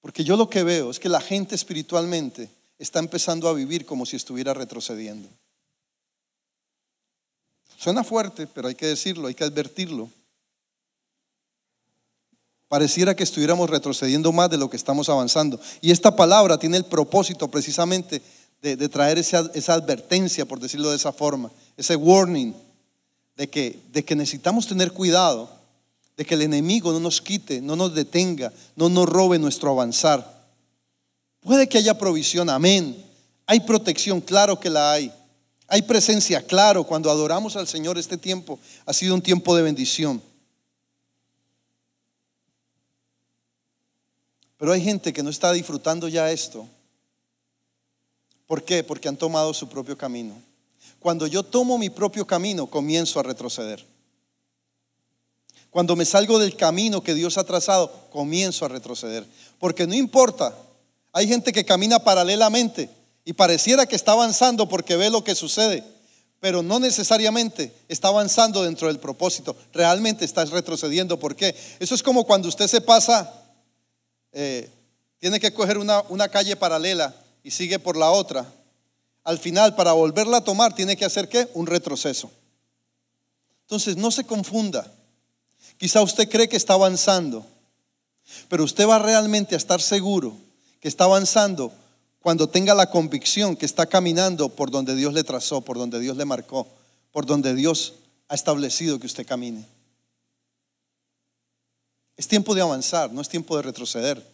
porque 0.00 0.24
yo 0.24 0.36
lo 0.36 0.48
que 0.48 0.62
veo 0.62 0.90
es 0.90 0.98
que 0.98 1.08
la 1.08 1.20
gente 1.20 1.54
espiritualmente 1.54 2.50
está 2.78 2.98
empezando 2.98 3.48
a 3.48 3.54
vivir 3.54 3.86
como 3.86 4.06
si 4.06 4.16
estuviera 4.16 4.54
retrocediendo. 4.54 5.28
Suena 7.76 8.04
fuerte, 8.04 8.46
pero 8.46 8.68
hay 8.68 8.74
que 8.74 8.86
decirlo, 8.86 9.28
hay 9.28 9.34
que 9.34 9.44
advertirlo 9.44 10.10
pareciera 12.68 13.14
que 13.14 13.22
estuviéramos 13.22 13.70
retrocediendo 13.70 14.32
más 14.32 14.50
de 14.50 14.58
lo 14.58 14.68
que 14.68 14.76
estamos 14.76 15.08
avanzando. 15.08 15.60
Y 15.80 15.90
esta 15.90 16.16
palabra 16.16 16.58
tiene 16.58 16.76
el 16.76 16.84
propósito 16.84 17.48
precisamente 17.48 18.22
de, 18.62 18.88
traer 18.88 19.18
esa, 19.18 19.38
advertencia, 19.72 20.44
por 20.44 20.58
decirlo 20.58 20.90
de 20.90 20.96
esa 20.96 21.12
forma, 21.12 21.50
ese 21.76 21.94
warning 21.94 22.54
de 23.36 23.48
que, 23.48 23.78
de 23.92 24.04
que 24.04 24.16
necesitamos 24.16 24.66
tener 24.66 24.92
cuidado, 24.92 25.48
de 26.16 26.24
que 26.24 26.34
el 26.34 26.42
enemigo 26.42 26.92
no 26.92 26.98
nos 26.98 27.20
quite, 27.20 27.60
no 27.60 27.76
nos 27.76 27.94
detenga, 27.94 28.52
no 28.74 28.88
nos 28.88 29.06
robe 29.06 29.38
nuestro 29.38 29.70
avanzar. 29.70 30.48
Puede 31.40 31.68
que 31.68 31.78
haya 31.78 31.96
provisión, 31.96 32.50
amén. 32.50 32.96
Hay 33.46 33.60
protección, 33.60 34.20
claro 34.20 34.58
que 34.58 34.70
la 34.70 34.92
hay. 34.92 35.12
Hay 35.68 35.82
presencia, 35.82 36.42
claro, 36.42 36.84
cuando 36.84 37.10
adoramos 37.10 37.56
al 37.56 37.68
Señor 37.68 37.98
este 37.98 38.16
tiempo 38.16 38.58
ha 38.84 38.92
sido 38.92 39.14
un 39.14 39.22
tiempo 39.22 39.54
de 39.54 39.62
bendición. 39.62 40.22
Pero 44.56 44.72
hay 44.72 44.80
gente 44.80 45.12
que 45.12 45.22
no 45.22 45.30
está 45.30 45.52
disfrutando 45.52 46.08
ya 46.08 46.30
esto. 46.30 46.66
¿Por 48.46 48.64
qué? 48.64 48.84
Porque 48.84 49.08
han 49.08 49.16
tomado 49.16 49.52
su 49.52 49.68
propio 49.68 49.98
camino. 49.98 50.34
Cuando 50.98 51.26
yo 51.26 51.42
tomo 51.42 51.78
mi 51.78 51.90
propio 51.90 52.26
camino, 52.26 52.66
comienzo 52.66 53.20
a 53.20 53.22
retroceder. 53.22 53.84
Cuando 55.70 55.94
me 55.94 56.04
salgo 56.04 56.38
del 56.38 56.56
camino 56.56 57.02
que 57.02 57.14
Dios 57.14 57.36
ha 57.36 57.44
trazado, 57.44 57.92
comienzo 58.10 58.64
a 58.64 58.68
retroceder. 58.68 59.26
Porque 59.58 59.86
no 59.86 59.94
importa, 59.94 60.56
hay 61.12 61.28
gente 61.28 61.52
que 61.52 61.66
camina 61.66 61.98
paralelamente 61.98 62.88
y 63.24 63.34
pareciera 63.34 63.86
que 63.86 63.96
está 63.96 64.12
avanzando 64.12 64.68
porque 64.68 64.96
ve 64.96 65.10
lo 65.10 65.22
que 65.22 65.34
sucede, 65.34 65.84
pero 66.40 66.62
no 66.62 66.78
necesariamente 66.78 67.74
está 67.88 68.08
avanzando 68.08 68.62
dentro 68.62 68.88
del 68.88 69.00
propósito. 69.00 69.56
Realmente 69.72 70.24
está 70.24 70.44
retrocediendo. 70.44 71.18
¿Por 71.18 71.34
qué? 71.36 71.54
Eso 71.78 71.94
es 71.94 72.02
como 72.02 72.24
cuando 72.24 72.48
usted 72.48 72.68
se 72.68 72.80
pasa 72.80 73.45
eh, 74.38 74.68
tiene 75.18 75.40
que 75.40 75.54
coger 75.54 75.78
una, 75.78 76.02
una 76.10 76.28
calle 76.28 76.56
paralela 76.56 77.16
y 77.42 77.50
sigue 77.50 77.78
por 77.78 77.96
la 77.96 78.10
otra. 78.10 78.46
Al 79.24 79.38
final, 79.38 79.74
para 79.74 79.94
volverla 79.94 80.36
a 80.36 80.44
tomar, 80.44 80.74
tiene 80.74 80.94
que 80.94 81.06
hacer 81.06 81.30
qué? 81.30 81.48
Un 81.54 81.66
retroceso. 81.66 82.30
Entonces, 83.62 83.96
no 83.96 84.10
se 84.10 84.24
confunda. 84.24 84.92
Quizá 85.78 86.02
usted 86.02 86.28
cree 86.28 86.50
que 86.50 86.58
está 86.58 86.74
avanzando, 86.74 87.46
pero 88.50 88.62
usted 88.62 88.86
va 88.86 88.98
realmente 88.98 89.54
a 89.54 89.58
estar 89.58 89.80
seguro 89.80 90.36
que 90.80 90.88
está 90.88 91.04
avanzando 91.04 91.72
cuando 92.20 92.46
tenga 92.46 92.74
la 92.74 92.90
convicción 92.90 93.56
que 93.56 93.64
está 93.64 93.86
caminando 93.86 94.50
por 94.50 94.70
donde 94.70 94.94
Dios 94.94 95.14
le 95.14 95.24
trazó, 95.24 95.62
por 95.62 95.78
donde 95.78 95.98
Dios 95.98 96.18
le 96.18 96.26
marcó, 96.26 96.66
por 97.10 97.24
donde 97.24 97.54
Dios 97.54 97.94
ha 98.28 98.34
establecido 98.34 99.00
que 99.00 99.06
usted 99.06 99.26
camine. 99.26 99.66
Es 102.16 102.28
tiempo 102.28 102.54
de 102.54 102.62
avanzar, 102.62 103.12
no 103.12 103.20
es 103.20 103.28
tiempo 103.28 103.56
de 103.56 103.62
retroceder. 103.62 104.26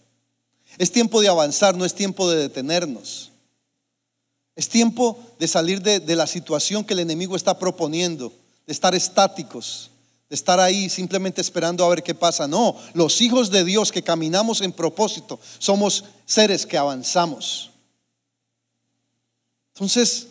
Es 0.78 0.90
tiempo 0.90 1.20
de 1.20 1.28
avanzar, 1.28 1.76
no 1.76 1.84
es 1.84 1.94
tiempo 1.94 2.30
de 2.30 2.38
detenernos. 2.38 3.32
Es 4.54 4.68
tiempo 4.68 5.18
de 5.38 5.48
salir 5.48 5.80
de, 5.80 6.16
la 6.16 6.26
situación 6.26 6.84
que 6.84 6.94
el 6.94 7.00
enemigo 7.00 7.36
está 7.36 7.58
proponiendo, 7.58 8.32
de 8.66 8.72
estar 8.72 8.94
estáticos, 8.94 9.90
de 10.28 10.36
estar 10.36 10.60
ahí 10.60 10.88
simplemente 10.88 11.40
esperando 11.40 11.84
a 11.84 11.88
ver 11.88 12.02
qué 12.02 12.14
pasa. 12.14 12.46
No, 12.46 12.76
los 12.94 13.20
hijos 13.20 13.50
de 13.50 13.64
Dios 13.64 13.90
que 13.90 14.02
caminamos 14.02 14.60
en 14.60 14.72
propósito 14.72 15.40
somos 15.58 16.04
seres 16.26 16.66
que 16.66 16.78
avanzamos. 16.78 17.70
Entonces, 19.74 20.28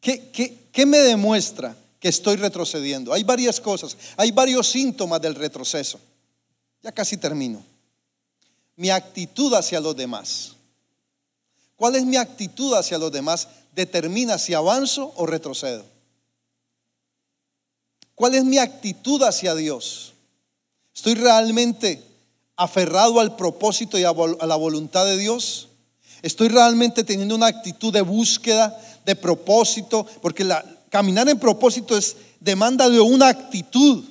¿qué, 0.00 0.86
me 0.86 0.98
demuestra 0.98 1.76
que 1.98 2.08
estoy 2.08 2.36
retrocediendo? 2.36 3.12
Hay 3.12 3.24
varias 3.24 3.60
cosas, 3.60 3.96
hay 4.16 4.30
varios 4.30 4.68
síntomas 4.68 5.20
del 5.20 5.34
retroceso. 5.34 5.98
Ya 6.86 6.92
casi 6.92 7.16
termino. 7.16 7.64
Mi 8.76 8.90
actitud 8.90 9.52
hacia 9.54 9.80
los 9.80 9.96
demás. 9.96 10.52
¿Cuál 11.74 11.96
es 11.96 12.04
mi 12.04 12.16
actitud 12.16 12.74
hacia 12.74 12.96
los 12.96 13.10
demás? 13.10 13.48
Determina 13.74 14.38
si 14.38 14.54
avanzo 14.54 15.12
o 15.16 15.26
retrocedo. 15.26 15.84
¿Cuál 18.14 18.36
es 18.36 18.44
mi 18.44 18.58
actitud 18.58 19.20
hacia 19.24 19.56
Dios? 19.56 20.12
¿Estoy 20.94 21.16
realmente 21.16 22.04
aferrado 22.54 23.18
al 23.18 23.34
propósito 23.34 23.98
y 23.98 24.04
a 24.04 24.46
la 24.46 24.54
voluntad 24.54 25.06
de 25.06 25.18
Dios? 25.18 25.66
¿Estoy 26.22 26.46
realmente 26.46 27.02
teniendo 27.02 27.34
una 27.34 27.48
actitud 27.48 27.92
de 27.92 28.02
búsqueda, 28.02 28.80
de 29.04 29.16
propósito? 29.16 30.06
Porque 30.22 30.48
caminar 30.88 31.28
en 31.28 31.40
propósito 31.40 31.96
es 31.96 32.16
demanda 32.38 32.88
de 32.88 33.00
una 33.00 33.26
actitud. 33.26 34.04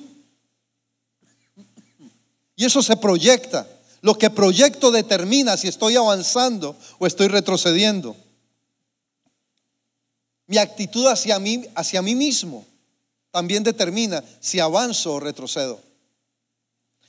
Y 2.56 2.64
eso 2.64 2.82
se 2.82 2.96
proyecta. 2.96 3.66
Lo 4.00 4.16
que 4.16 4.30
proyecto 4.30 4.90
determina 4.90 5.56
si 5.56 5.68
estoy 5.68 5.96
avanzando 5.96 6.76
o 6.98 7.06
estoy 7.06 7.28
retrocediendo. 7.28 8.16
Mi 10.46 10.58
actitud 10.58 11.06
hacia 11.06 11.38
mí, 11.38 11.66
hacia 11.74 12.02
mí 12.02 12.14
mismo 12.14 12.66
también 13.30 13.62
determina 13.62 14.24
si 14.40 14.58
avanzo 14.58 15.14
o 15.14 15.20
retrocedo. 15.20 15.80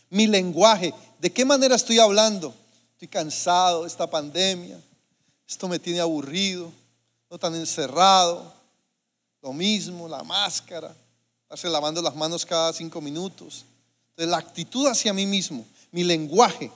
Mi 0.09 0.27
lenguaje, 0.27 0.93
¿de 1.19 1.31
qué 1.31 1.45
manera 1.45 1.75
estoy 1.75 1.99
hablando? 1.99 2.53
Estoy 2.93 3.07
cansado 3.07 3.83
de 3.83 3.87
esta 3.87 4.09
pandemia. 4.09 4.81
Esto 5.47 5.67
me 5.67 5.79
tiene 5.79 6.01
aburrido, 6.01 6.71
no 7.29 7.37
tan 7.37 7.55
encerrado. 7.55 8.53
Lo 9.41 9.53
mismo, 9.53 10.09
la 10.09 10.23
máscara, 10.23 10.93
estarse 11.43 11.69
lavando 11.69 12.01
las 12.01 12.15
manos 12.15 12.45
cada 12.45 12.73
cinco 12.73 12.99
minutos 12.99 13.65
la 14.25 14.37
actitud 14.37 14.87
hacia 14.87 15.13
mí 15.13 15.25
mismo, 15.25 15.65
mi 15.91 16.03
lenguaje, 16.03 16.71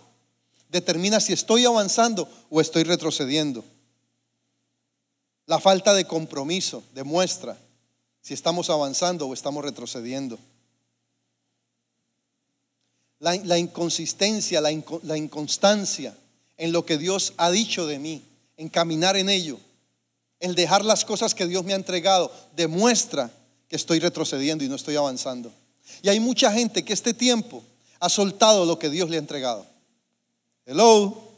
determina 0.70 1.20
si 1.20 1.34
estoy 1.34 1.66
avanzando 1.66 2.30
o 2.50 2.62
estoy 2.62 2.84
retrocediendo. 2.84 3.64
La 5.48 5.60
falta 5.60 5.94
de 5.94 6.06
compromiso 6.06 6.84
demuestra 6.94 7.58
si 8.22 8.34
estamos 8.34 8.70
avanzando 8.70 9.28
o 9.28 9.34
estamos 9.34 9.64
retrocediendo. 9.64 10.38
La, 13.20 13.58
inconsistencia, 13.58 14.62
la, 14.62 14.72
la 15.04 15.18
inconstancia 15.18 16.16
en 16.58 16.72
lo 16.72 16.86
que 16.86 16.98
Dios 16.98 17.34
ha 17.38 17.52
dicho 17.52 17.86
de 17.86 18.00
mí, 18.00 18.24
en 18.58 18.70
caminar 18.70 19.16
en 19.16 19.30
ello, 19.30 19.60
en 20.40 20.56
dejar 20.56 20.84
las 20.86 21.06
cosas 21.06 21.36
que 21.36 21.46
Dios 21.46 21.64
me 21.64 21.74
ha 21.74 21.76
entregado, 21.76 22.32
demuestra 22.56 23.32
que 23.68 23.76
estoy 23.76 24.00
retrocediendo 24.00 24.64
y 24.64 24.70
no 24.70 24.76
estoy 24.76 24.96
avanzando. 24.96 25.52
Y 26.02 26.10
hay 26.10 26.20
mucha 26.20 26.52
gente 26.52 26.84
que 26.84 26.94
este 26.94 27.14
tiempo 27.14 27.64
ha 28.00 28.10
soltado 28.10 28.66
lo 28.66 28.80
que 28.80 28.90
Dios 28.90 29.10
le 29.10 29.18
ha 29.18 29.20
entregado. 29.20 29.66
Hello. 30.66 31.30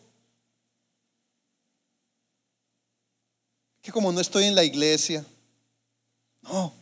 Que 3.81 3.91
como 3.91 4.11
no 4.11 4.21
estoy 4.21 4.45
en 4.45 4.55
la 4.55 4.63
iglesia, 4.63 5.25
no, 6.41 6.73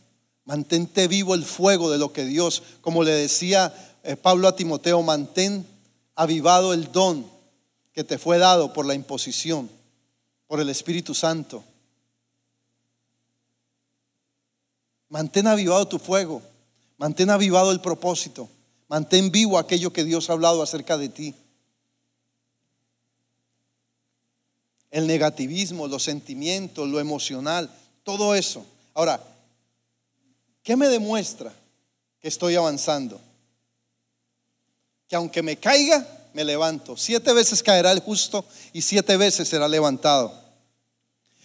mantente 0.44 1.08
vivo 1.08 1.34
el 1.34 1.44
fuego 1.44 1.90
de 1.90 1.98
lo 1.98 2.12
que 2.12 2.24
Dios, 2.24 2.62
como 2.80 3.02
le 3.02 3.12
decía 3.12 3.74
eh, 4.02 4.16
Pablo 4.16 4.48
a 4.48 4.56
Timoteo, 4.56 5.02
mantén 5.02 5.66
avivado 6.14 6.72
el 6.72 6.92
don 6.92 7.30
que 7.92 8.04
te 8.04 8.18
fue 8.18 8.38
dado 8.38 8.72
por 8.72 8.86
la 8.86 8.94
imposición, 8.94 9.70
por 10.46 10.60
el 10.60 10.68
Espíritu 10.68 11.14
Santo. 11.14 11.64
Mantén 15.08 15.46
avivado 15.46 15.86
tu 15.86 15.98
fuego, 15.98 16.42
mantén 17.02 17.34
avivado 17.34 17.74
el 17.74 17.82
propósito, 17.82 18.46
mantén 18.86 19.34
vivo 19.34 19.58
aquello 19.58 19.90
que 19.90 20.06
Dios 20.06 20.30
ha 20.30 20.38
hablado 20.38 20.62
acerca 20.62 20.94
de 20.94 21.10
ti. 21.10 21.34
el 24.92 25.06
negativismo, 25.06 25.88
los 25.88 26.04
sentimientos, 26.04 26.86
lo 26.86 27.00
emocional, 27.00 27.68
todo 28.04 28.34
eso. 28.34 28.64
Ahora, 28.94 29.20
¿qué 30.62 30.76
me 30.76 30.88
demuestra 30.88 31.52
que 32.20 32.28
estoy 32.28 32.54
avanzando? 32.54 33.18
Que 35.08 35.16
aunque 35.16 35.42
me 35.42 35.56
caiga, 35.56 36.06
me 36.34 36.44
levanto. 36.44 36.96
Siete 36.98 37.32
veces 37.32 37.62
caerá 37.62 37.90
el 37.90 38.00
justo 38.00 38.44
y 38.74 38.82
siete 38.82 39.16
veces 39.16 39.48
será 39.48 39.66
levantado. 39.66 40.38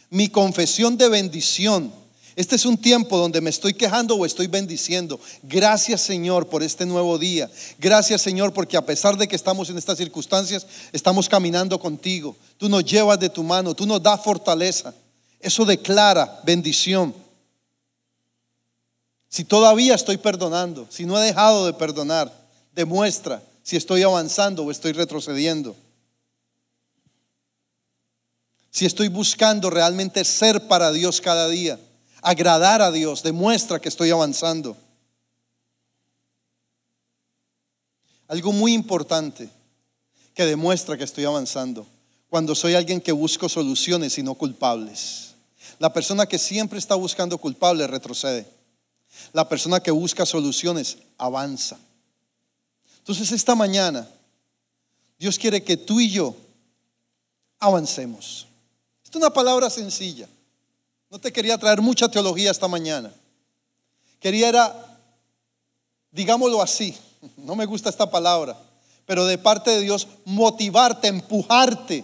Mi 0.10 0.28
confesión 0.28 0.98
de 0.98 1.08
bendición 1.08 1.94
este 2.38 2.56
es 2.56 2.68
un 2.68 2.78
tiempo 2.78 3.18
donde 3.18 3.42
me 3.42 3.50
estoy 3.50 3.74
quejando 3.74 4.14
o 4.16 4.24
estoy 4.24 4.46
bendiciendo. 4.46 5.20
Gracias 5.42 6.02
Señor 6.02 6.48
por 6.48 6.62
este 6.62 6.86
nuevo 6.86 7.18
día. 7.18 7.50
Gracias 7.80 8.22
Señor 8.22 8.54
porque 8.54 8.78
a 8.78 8.86
pesar 8.86 9.18
de 9.18 9.28
que 9.28 9.36
estamos 9.36 9.72
en 9.72 9.78
estas 9.80 9.98
circunstancias, 9.98 10.68
estamos 10.94 11.28
caminando 11.28 11.80
contigo. 11.80 12.36
Tú 12.58 12.70
nos 12.70 12.86
llevas 12.86 13.20
de 13.20 13.30
tu 13.32 13.42
mano, 13.42 13.74
tú 13.74 13.88
nos 13.88 14.04
das 14.04 14.24
fortaleza. 14.24 14.94
Eso 15.40 15.66
declara 15.66 16.40
bendición. 16.44 17.12
Si 19.30 19.44
todavía 19.44 19.96
estoy 19.96 20.18
perdonando, 20.18 20.86
si 20.92 21.08
no 21.08 21.20
he 21.20 21.26
dejado 21.26 21.66
de 21.66 21.74
perdonar, 21.74 22.32
demuestra 22.72 23.42
si 23.64 23.78
estoy 23.78 24.04
avanzando 24.04 24.64
o 24.64 24.70
estoy 24.70 24.92
retrocediendo. 24.92 25.76
Si 28.70 28.86
estoy 28.86 29.08
buscando 29.08 29.72
realmente 29.72 30.24
ser 30.24 30.68
para 30.68 30.92
Dios 30.92 31.20
cada 31.20 31.50
día 31.50 31.80
agradar 32.28 32.82
a 32.82 32.92
Dios 32.92 33.24
demuestra 33.24 33.80
que 33.80 33.88
estoy 33.88 34.10
avanzando. 34.10 34.76
Algo 38.28 38.52
muy 38.52 38.74
importante 38.74 39.50
que 40.34 40.46
demuestra 40.46 40.98
que 40.98 41.06
estoy 41.06 41.24
avanzando. 41.24 41.88
Cuando 42.30 42.54
soy 42.54 42.76
alguien 42.76 43.00
que 43.00 43.14
busco 43.14 43.48
soluciones 43.48 44.18
y 44.18 44.24
no 44.24 44.34
culpables. 44.34 45.36
La 45.80 45.94
persona 45.94 46.26
que 46.26 46.38
siempre 46.38 46.80
está 46.80 46.96
buscando 46.96 47.38
culpables 47.38 47.90
retrocede. 47.90 48.46
La 49.32 49.48
persona 49.48 49.80
que 49.80 49.92
busca 49.92 50.26
soluciones 50.26 50.98
avanza. 51.18 51.78
Entonces 52.98 53.32
esta 53.32 53.56
mañana 53.56 54.06
Dios 55.18 55.40
quiere 55.40 55.64
que 55.64 55.78
tú 55.78 56.02
y 56.02 56.12
yo 56.12 56.36
avancemos. 57.58 58.48
es 59.02 59.16
una 59.16 59.30
palabra 59.30 59.70
sencilla. 59.70 60.28
No 61.10 61.20
te 61.20 61.32
quería 61.32 61.58
traer 61.58 61.82
mucha 61.82 62.10
teología 62.10 62.52
esta 62.52 62.68
mañana. 62.68 63.14
Quería 64.20 64.50
era, 64.50 65.00
digámoslo 66.12 66.62
así, 66.62 66.96
no 67.38 67.56
me 67.56 67.66
gusta 67.66 67.90
esta 67.90 68.10
palabra, 68.10 68.58
pero 69.06 69.26
de 69.26 69.38
parte 69.38 69.72
de 69.72 69.82
Dios 69.82 70.08
motivarte, 70.26 71.08
empujarte, 71.08 72.04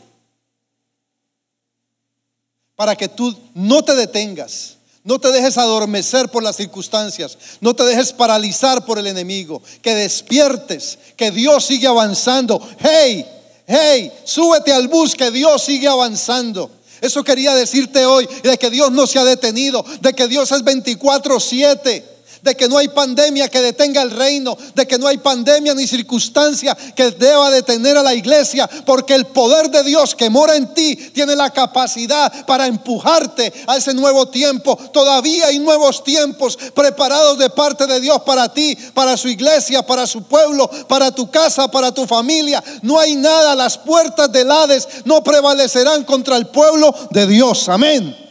para 2.76 2.96
que 2.96 3.08
tú 3.08 3.36
no 3.54 3.84
te 3.84 3.96
detengas, 3.96 4.78
no 5.04 5.20
te 5.20 5.32
dejes 5.32 5.58
adormecer 5.58 6.30
por 6.30 6.42
las 6.42 6.56
circunstancias, 6.56 7.38
no 7.60 7.76
te 7.76 7.84
dejes 7.84 8.14
paralizar 8.14 8.86
por 8.86 8.98
el 8.98 9.08
enemigo, 9.08 9.62
que 9.82 9.94
despiertes, 9.94 10.98
que 11.18 11.30
Dios 11.30 11.66
sigue 11.66 11.88
avanzando. 11.88 12.62
Hey, 12.80 13.26
hey, 13.68 14.12
súbete 14.24 14.72
al 14.72 14.88
bus, 14.88 15.14
que 15.14 15.30
Dios 15.30 15.62
sigue 15.62 15.88
avanzando. 15.88 16.72
Eso 17.04 17.22
quería 17.22 17.54
decirte 17.54 18.06
hoy, 18.06 18.26
de 18.44 18.58
que 18.58 18.70
Dios 18.70 18.90
no 18.90 19.06
se 19.06 19.20
ha 19.20 19.26
detenido, 19.26 19.84
de 20.00 20.14
que 20.14 20.30
Dios 20.30 20.50
es 20.54 20.64
24/7 20.64 22.13
de 22.44 22.56
que 22.56 22.68
no 22.68 22.78
hay 22.78 22.90
pandemia 22.90 23.48
que 23.48 23.62
detenga 23.62 24.02
el 24.02 24.12
reino, 24.12 24.58
de 24.76 24.86
que 24.86 24.98
no 24.98 25.08
hay 25.08 25.18
pandemia 25.18 25.74
ni 25.74 25.88
circunstancia 25.88 26.76
que 26.94 27.12
deba 27.12 27.50
detener 27.50 27.98
a 27.98 28.04
la 28.04 28.14
iglesia, 28.14 28.70
porque 28.86 29.16
el 29.16 29.26
poder 29.28 29.70
de 29.70 29.84
Dios 29.84 30.14
que 30.14 30.30
mora 30.30 30.56
en 30.56 30.74
ti 30.74 30.96
tiene 31.14 31.36
la 31.38 31.52
capacidad 31.52 32.46
para 32.46 32.68
empujarte 32.68 33.52
a 33.66 33.78
ese 33.78 33.94
nuevo 33.94 34.28
tiempo. 34.28 34.78
Todavía 34.92 35.48
hay 35.48 35.60
nuevos 35.60 36.04
tiempos 36.04 36.58
preparados 36.74 37.38
de 37.38 37.50
parte 37.50 37.88
de 37.88 38.02
Dios 38.02 38.22
para 38.24 38.54
ti, 38.54 38.78
para 38.94 39.16
su 39.16 39.30
iglesia, 39.30 39.86
para 39.86 40.06
su 40.06 40.24
pueblo, 40.24 40.70
para 40.88 41.12
tu 41.12 41.32
casa, 41.32 41.72
para 41.72 41.94
tu 41.94 42.06
familia. 42.06 42.62
No 42.82 43.00
hay 43.00 43.16
nada, 43.16 43.56
las 43.56 43.78
puertas 43.78 44.30
del 44.32 44.52
Hades 44.52 44.88
no 45.06 45.24
prevalecerán 45.24 46.04
contra 46.04 46.36
el 46.36 46.48
pueblo 46.48 46.94
de 47.12 47.26
Dios. 47.26 47.70
Amén. 47.70 48.23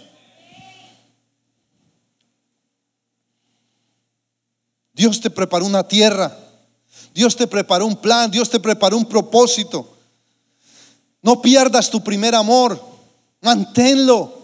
Dios 4.92 5.20
te 5.20 5.30
preparó 5.30 5.66
una 5.66 5.86
tierra. 5.86 6.36
Dios 7.14 7.36
te 7.36 7.46
preparó 7.46 7.86
un 7.86 7.96
plan. 7.96 8.30
Dios 8.30 8.50
te 8.50 8.60
preparó 8.60 8.96
un 8.96 9.06
propósito. 9.06 9.88
No 11.22 11.40
pierdas 11.40 11.90
tu 11.90 12.02
primer 12.02 12.34
amor. 12.34 12.80
Manténlo. 13.40 14.40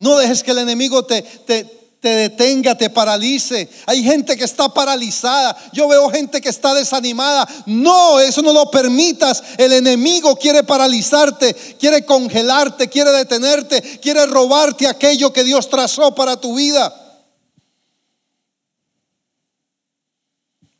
No 0.00 0.16
dejes 0.16 0.42
que 0.42 0.52
el 0.52 0.58
enemigo 0.58 1.04
te, 1.04 1.22
te, 1.22 1.64
te 2.00 2.08
detenga, 2.08 2.76
te 2.76 2.90
paralice. 2.90 3.68
Hay 3.86 4.02
gente 4.02 4.36
que 4.36 4.44
está 4.44 4.68
paralizada. 4.68 5.56
Yo 5.72 5.88
veo 5.88 6.08
gente 6.10 6.40
que 6.40 6.48
está 6.48 6.74
desanimada. 6.74 7.48
No, 7.66 8.20
eso 8.20 8.42
no 8.42 8.52
lo 8.52 8.70
permitas. 8.70 9.42
El 9.56 9.72
enemigo 9.72 10.36
quiere 10.36 10.62
paralizarte, 10.62 11.54
quiere 11.78 12.04
congelarte, 12.04 12.88
quiere 12.88 13.10
detenerte, 13.10 13.82
quiere 14.00 14.26
robarte 14.26 14.86
aquello 14.86 15.32
que 15.32 15.44
Dios 15.44 15.68
trazó 15.68 16.14
para 16.14 16.36
tu 16.36 16.54
vida. 16.54 17.07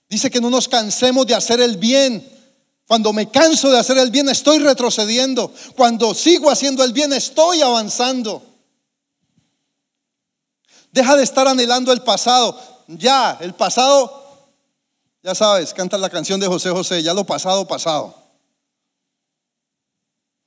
Dice 0.08 0.30
que 0.30 0.40
no 0.40 0.50
nos 0.50 0.68
cansemos 0.68 1.26
de 1.26 1.34
hacer 1.34 1.60
el 1.60 1.76
bien. 1.76 2.26
Cuando 2.86 3.12
me 3.12 3.30
canso 3.30 3.70
de 3.70 3.78
hacer 3.78 3.98
el 3.98 4.10
bien 4.10 4.28
estoy 4.28 4.58
retrocediendo. 4.58 5.52
Cuando 5.76 6.14
sigo 6.14 6.50
haciendo 6.50 6.82
el 6.82 6.92
bien 6.92 7.12
estoy 7.12 7.60
avanzando. 7.60 8.42
Deja 10.90 11.16
de 11.16 11.22
estar 11.22 11.46
anhelando 11.46 11.92
el 11.92 12.02
pasado. 12.02 12.58
Ya, 12.86 13.36
el 13.40 13.54
pasado, 13.54 14.50
ya 15.22 15.34
sabes, 15.34 15.74
canta 15.74 15.98
la 15.98 16.08
canción 16.08 16.40
de 16.40 16.46
José 16.46 16.70
José, 16.70 17.02
ya 17.02 17.12
lo 17.12 17.24
pasado, 17.24 17.68
pasado. 17.68 18.14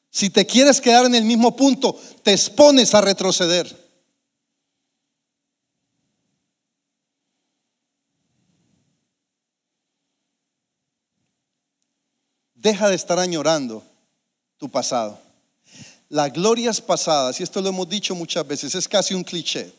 Si 0.10 0.32
te 0.32 0.46
quieres 0.46 0.82
quedar 0.82 1.06
en 1.06 1.14
el 1.14 1.24
mismo 1.24 1.56
punto, 1.56 1.96
te 2.24 2.34
expones 2.34 2.96
a 2.96 3.02
retroceder. 3.02 3.81
Deja 12.62 12.90
de 12.90 12.96
estar 12.96 13.18
añorando 13.18 13.84
tu 14.58 14.70
pasado. 14.70 15.18
Las 16.10 16.32
glorias 16.32 16.80
pasadas, 16.80 17.40
y 17.40 17.44
esto 17.44 17.60
lo 17.60 17.70
hemos 17.70 17.90
dicho 17.90 18.14
muchas 18.14 18.46
veces, 18.46 18.76
es 18.76 18.88
casi 18.88 19.16
un 19.16 19.24
cliché. 19.24 19.74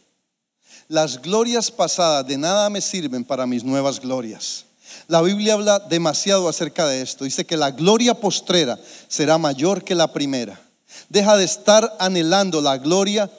Las 0.89 1.23
glorias 1.23 1.71
pasadas 1.71 2.27
de 2.27 2.37
nada 2.37 2.69
me 2.71 2.81
sirven 2.81 3.25
para 3.25 3.47
mis 3.47 3.63
nuevas 3.63 4.01
glorias. 4.01 4.65
La 5.07 5.23
Biblia 5.23 5.55
habla 5.55 5.79
demasiado 5.79 6.49
acerca 6.49 6.85
de 6.89 7.03
esto. 7.03 7.25
Dice 7.25 7.47
que 7.47 7.57
la 7.57 7.71
gloria 7.71 8.15
postrera 8.15 8.77
será 9.07 9.39
mayor 9.39 9.85
que 9.85 9.95
la 9.95 10.13
primera. 10.13 10.61
Deja 11.09 11.37
de 11.37 11.45
estar 11.45 11.97
anhelando 12.01 12.61
la 12.61 12.79
gloria 12.79 13.31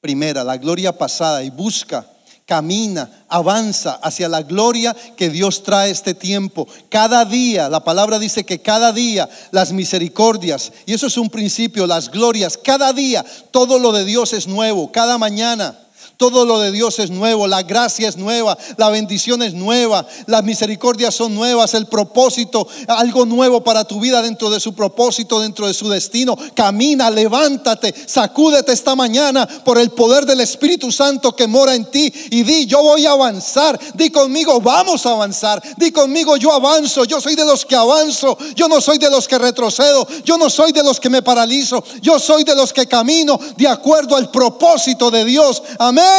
primera, 0.00 0.44
la 0.44 0.58
gloria 0.58 0.96
pasada 0.96 1.42
y 1.42 1.50
busca 1.50 2.06
camina, 2.46 3.24
avanza 3.28 3.94
hacia 4.02 4.28
la 4.28 4.42
gloria 4.42 4.94
que 5.16 5.30
Dios 5.30 5.62
trae 5.62 5.90
este 5.90 6.14
tiempo. 6.14 6.66
Cada 6.88 7.24
día, 7.24 7.68
la 7.68 7.84
palabra 7.84 8.18
dice 8.18 8.44
que 8.44 8.60
cada 8.60 8.92
día 8.92 9.28
las 9.50 9.72
misericordias, 9.72 10.72
y 10.86 10.94
eso 10.94 11.06
es 11.06 11.16
un 11.16 11.30
principio, 11.30 11.86
las 11.86 12.10
glorias, 12.10 12.58
cada 12.58 12.92
día 12.92 13.24
todo 13.50 13.78
lo 13.78 13.92
de 13.92 14.04
Dios 14.04 14.32
es 14.32 14.46
nuevo, 14.46 14.92
cada 14.92 15.18
mañana. 15.18 15.81
Todo 16.22 16.44
lo 16.44 16.60
de 16.60 16.70
Dios 16.70 17.00
es 17.00 17.10
nuevo, 17.10 17.48
la 17.48 17.64
gracia 17.64 18.08
es 18.08 18.16
nueva, 18.16 18.56
la 18.76 18.90
bendición 18.90 19.42
es 19.42 19.54
nueva, 19.54 20.06
las 20.26 20.44
misericordias 20.44 21.16
son 21.16 21.34
nuevas, 21.34 21.74
el 21.74 21.86
propósito, 21.86 22.68
algo 22.86 23.26
nuevo 23.26 23.64
para 23.64 23.82
tu 23.82 23.98
vida 23.98 24.22
dentro 24.22 24.48
de 24.48 24.60
su 24.60 24.72
propósito, 24.72 25.40
dentro 25.40 25.66
de 25.66 25.74
su 25.74 25.88
destino. 25.88 26.38
Camina, 26.54 27.10
levántate, 27.10 27.92
sacúdete 28.06 28.70
esta 28.70 28.94
mañana 28.94 29.48
por 29.64 29.78
el 29.78 29.90
poder 29.90 30.24
del 30.24 30.38
Espíritu 30.42 30.92
Santo 30.92 31.34
que 31.34 31.48
mora 31.48 31.74
en 31.74 31.86
ti 31.86 32.12
y 32.30 32.44
di, 32.44 32.66
yo 32.66 32.84
voy 32.84 33.04
a 33.04 33.10
avanzar. 33.10 33.76
Di 33.94 34.10
conmigo, 34.10 34.60
vamos 34.60 35.04
a 35.06 35.10
avanzar. 35.10 35.60
Di 35.76 35.90
conmigo, 35.90 36.36
yo 36.36 36.52
avanzo, 36.52 37.04
yo 37.04 37.20
soy 37.20 37.34
de 37.34 37.44
los 37.44 37.66
que 37.66 37.74
avanzo, 37.74 38.38
yo 38.54 38.68
no 38.68 38.80
soy 38.80 38.98
de 38.98 39.10
los 39.10 39.26
que 39.26 39.38
retrocedo, 39.38 40.06
yo 40.24 40.38
no 40.38 40.48
soy 40.48 40.70
de 40.70 40.84
los 40.84 41.00
que 41.00 41.10
me 41.10 41.22
paralizo, 41.22 41.82
yo 42.00 42.20
soy 42.20 42.44
de 42.44 42.54
los 42.54 42.72
que 42.72 42.86
camino 42.86 43.40
de 43.56 43.66
acuerdo 43.66 44.14
al 44.14 44.30
propósito 44.30 45.10
de 45.10 45.24
Dios. 45.24 45.60
Amén. 45.80 46.11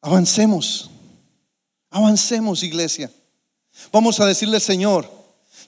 Avancemos, 0.00 0.90
avancemos 1.90 2.62
iglesia. 2.62 3.10
Vamos 3.92 4.20
a 4.20 4.26
decirle, 4.26 4.60
Señor, 4.60 5.10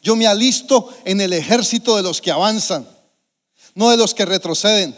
yo 0.02 0.16
me 0.16 0.26
alisto 0.26 0.88
en 1.04 1.20
el 1.20 1.32
ejército 1.32 1.96
de 1.96 2.02
los 2.02 2.20
que 2.20 2.30
avanzan, 2.30 2.88
no 3.74 3.90
de 3.90 3.96
los 3.96 4.14
que 4.14 4.24
retroceden. 4.24 4.96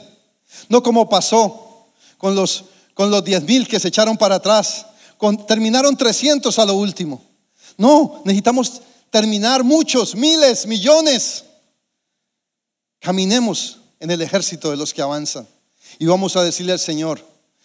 No 0.69 0.83
como 0.83 1.09
pasó 1.09 1.89
con 2.19 2.35
los, 2.35 2.65
con 2.95 3.11
los 3.11 3.25
10 3.25 3.43
mil 3.45 3.67
que 3.67 3.81
se 3.81 3.89
echaron 3.89 4.17
para 4.17 4.37
atrás. 4.37 4.87
Terminaron 5.47 5.97
300 5.97 6.57
a 6.59 6.65
lo 6.65 6.75
último. 6.75 7.23
No, 7.77 8.23
necesitamos 8.25 8.83
terminar 9.13 9.63
muchos, 9.63 10.17
miles, 10.17 10.67
millones. 10.67 11.45
Caminemos 12.99 13.79
en 14.01 14.11
el 14.11 14.23
ejército 14.23 14.71
de 14.71 14.77
los 14.79 14.93
que 14.95 15.03
avanzan. 15.03 15.47
Y 15.99 16.07
vamos 16.07 16.35
a 16.35 16.43
decirle 16.43 16.73
al 16.73 16.79
Señor, 16.81 17.23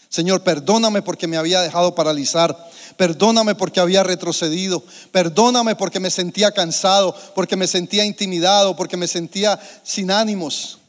Señor, 0.10 0.44
perdóname 0.44 1.02
porque 1.02 1.26
me 1.26 1.38
había 1.38 1.62
dejado 1.62 1.96
paralizar. 1.96 2.56
Perdóname 2.98 3.56
porque 3.56 3.80
había 3.80 4.04
retrocedido. 4.04 4.84
Perdóname 5.12 5.76
porque 5.76 6.02
me 6.02 6.12
sentía 6.12 6.52
cansado, 6.52 7.16
porque 7.34 7.56
me 7.56 7.68
sentía 7.68 8.06
intimidado, 8.06 8.76
porque 8.76 8.98
me 8.98 9.08
sentía 9.08 9.60
sin 9.84 10.12
ánimos. 10.12 10.80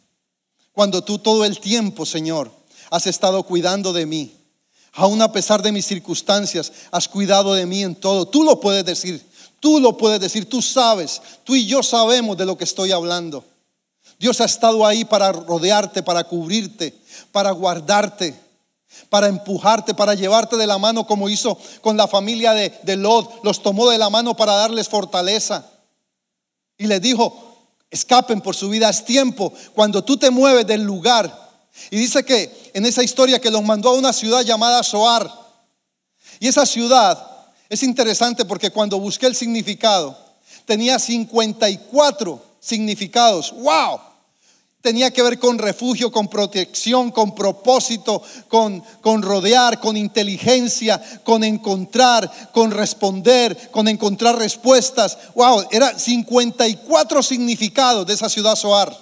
Cuando 0.72 1.02
tú 1.02 1.18
todo 1.18 1.44
el 1.44 1.60
tiempo, 1.60 2.04
Señor, 2.04 2.50
has 2.90 3.06
estado 3.06 3.44
cuidando 3.44 3.92
de 3.92 4.06
mí. 4.06 4.34
Aún 4.92 5.22
a 5.22 5.30
pesar 5.30 5.62
de 5.62 5.70
mis 5.70 5.86
circunstancias, 5.86 6.72
has 6.90 7.08
cuidado 7.08 7.54
de 7.54 7.66
mí 7.66 7.84
en 7.84 7.94
todo. 7.94 8.26
Tú 8.26 8.42
lo 8.42 8.58
puedes 8.58 8.84
decir. 8.84 9.27
Tú 9.60 9.80
lo 9.80 9.96
puedes 9.96 10.20
decir, 10.20 10.48
tú 10.48 10.62
sabes, 10.62 11.20
tú 11.44 11.56
y 11.56 11.66
yo 11.66 11.82
sabemos 11.82 12.36
de 12.36 12.46
lo 12.46 12.56
que 12.56 12.64
estoy 12.64 12.92
hablando. 12.92 13.44
Dios 14.18 14.40
ha 14.40 14.44
estado 14.44 14.86
ahí 14.86 15.04
para 15.04 15.32
rodearte, 15.32 16.02
para 16.02 16.24
cubrirte, 16.24 16.94
para 17.32 17.50
guardarte, 17.50 18.38
para 19.08 19.28
empujarte, 19.28 19.94
para 19.94 20.14
llevarte 20.14 20.56
de 20.56 20.66
la 20.66 20.78
mano 20.78 21.06
como 21.06 21.28
hizo 21.28 21.58
con 21.80 21.96
la 21.96 22.08
familia 22.08 22.52
de, 22.52 22.72
de 22.82 22.96
Lot. 22.96 23.44
Los 23.44 23.62
tomó 23.62 23.88
de 23.90 23.98
la 23.98 24.10
mano 24.10 24.36
para 24.36 24.54
darles 24.54 24.88
fortaleza. 24.88 25.66
Y 26.76 26.86
les 26.86 27.00
dijo, 27.00 27.48
escapen 27.90 28.40
por 28.40 28.56
su 28.56 28.68
vida. 28.68 28.88
Es 28.88 29.04
tiempo 29.04 29.52
cuando 29.74 30.02
tú 30.02 30.16
te 30.16 30.30
mueves 30.30 30.66
del 30.66 30.82
lugar. 30.82 31.48
Y 31.90 31.96
dice 31.96 32.24
que 32.24 32.70
en 32.74 32.86
esa 32.86 33.02
historia 33.02 33.40
que 33.40 33.50
los 33.50 33.62
mandó 33.62 33.90
a 33.90 33.94
una 33.94 34.12
ciudad 34.12 34.42
llamada 34.42 34.82
Soar. 34.82 35.30
Y 36.40 36.48
esa 36.48 36.66
ciudad 36.66 37.37
es 37.68 37.82
interesante 37.82 38.44
porque 38.44 38.70
cuando 38.70 38.98
busqué 38.98 39.26
el 39.26 39.34
significado, 39.34 40.16
tenía 40.64 40.98
54 40.98 42.42
significados. 42.60 43.52
¡Wow! 43.52 44.00
Tenía 44.80 45.10
que 45.10 45.22
ver 45.22 45.38
con 45.38 45.58
refugio, 45.58 46.10
con 46.10 46.28
protección, 46.28 47.10
con 47.10 47.34
propósito, 47.34 48.22
con, 48.46 48.80
con, 49.00 49.22
rodear, 49.22 49.80
con 49.80 49.96
inteligencia, 49.96 51.02
con 51.24 51.42
encontrar, 51.42 52.50
con 52.52 52.70
responder, 52.70 53.70
con 53.70 53.88
encontrar 53.88 54.38
respuestas. 54.38 55.18
¡Wow! 55.34 55.66
Era 55.70 55.98
54 55.98 57.22
significados 57.22 58.06
de 58.06 58.14
esa 58.14 58.28
ciudad 58.28 58.54
Soar. 58.54 58.96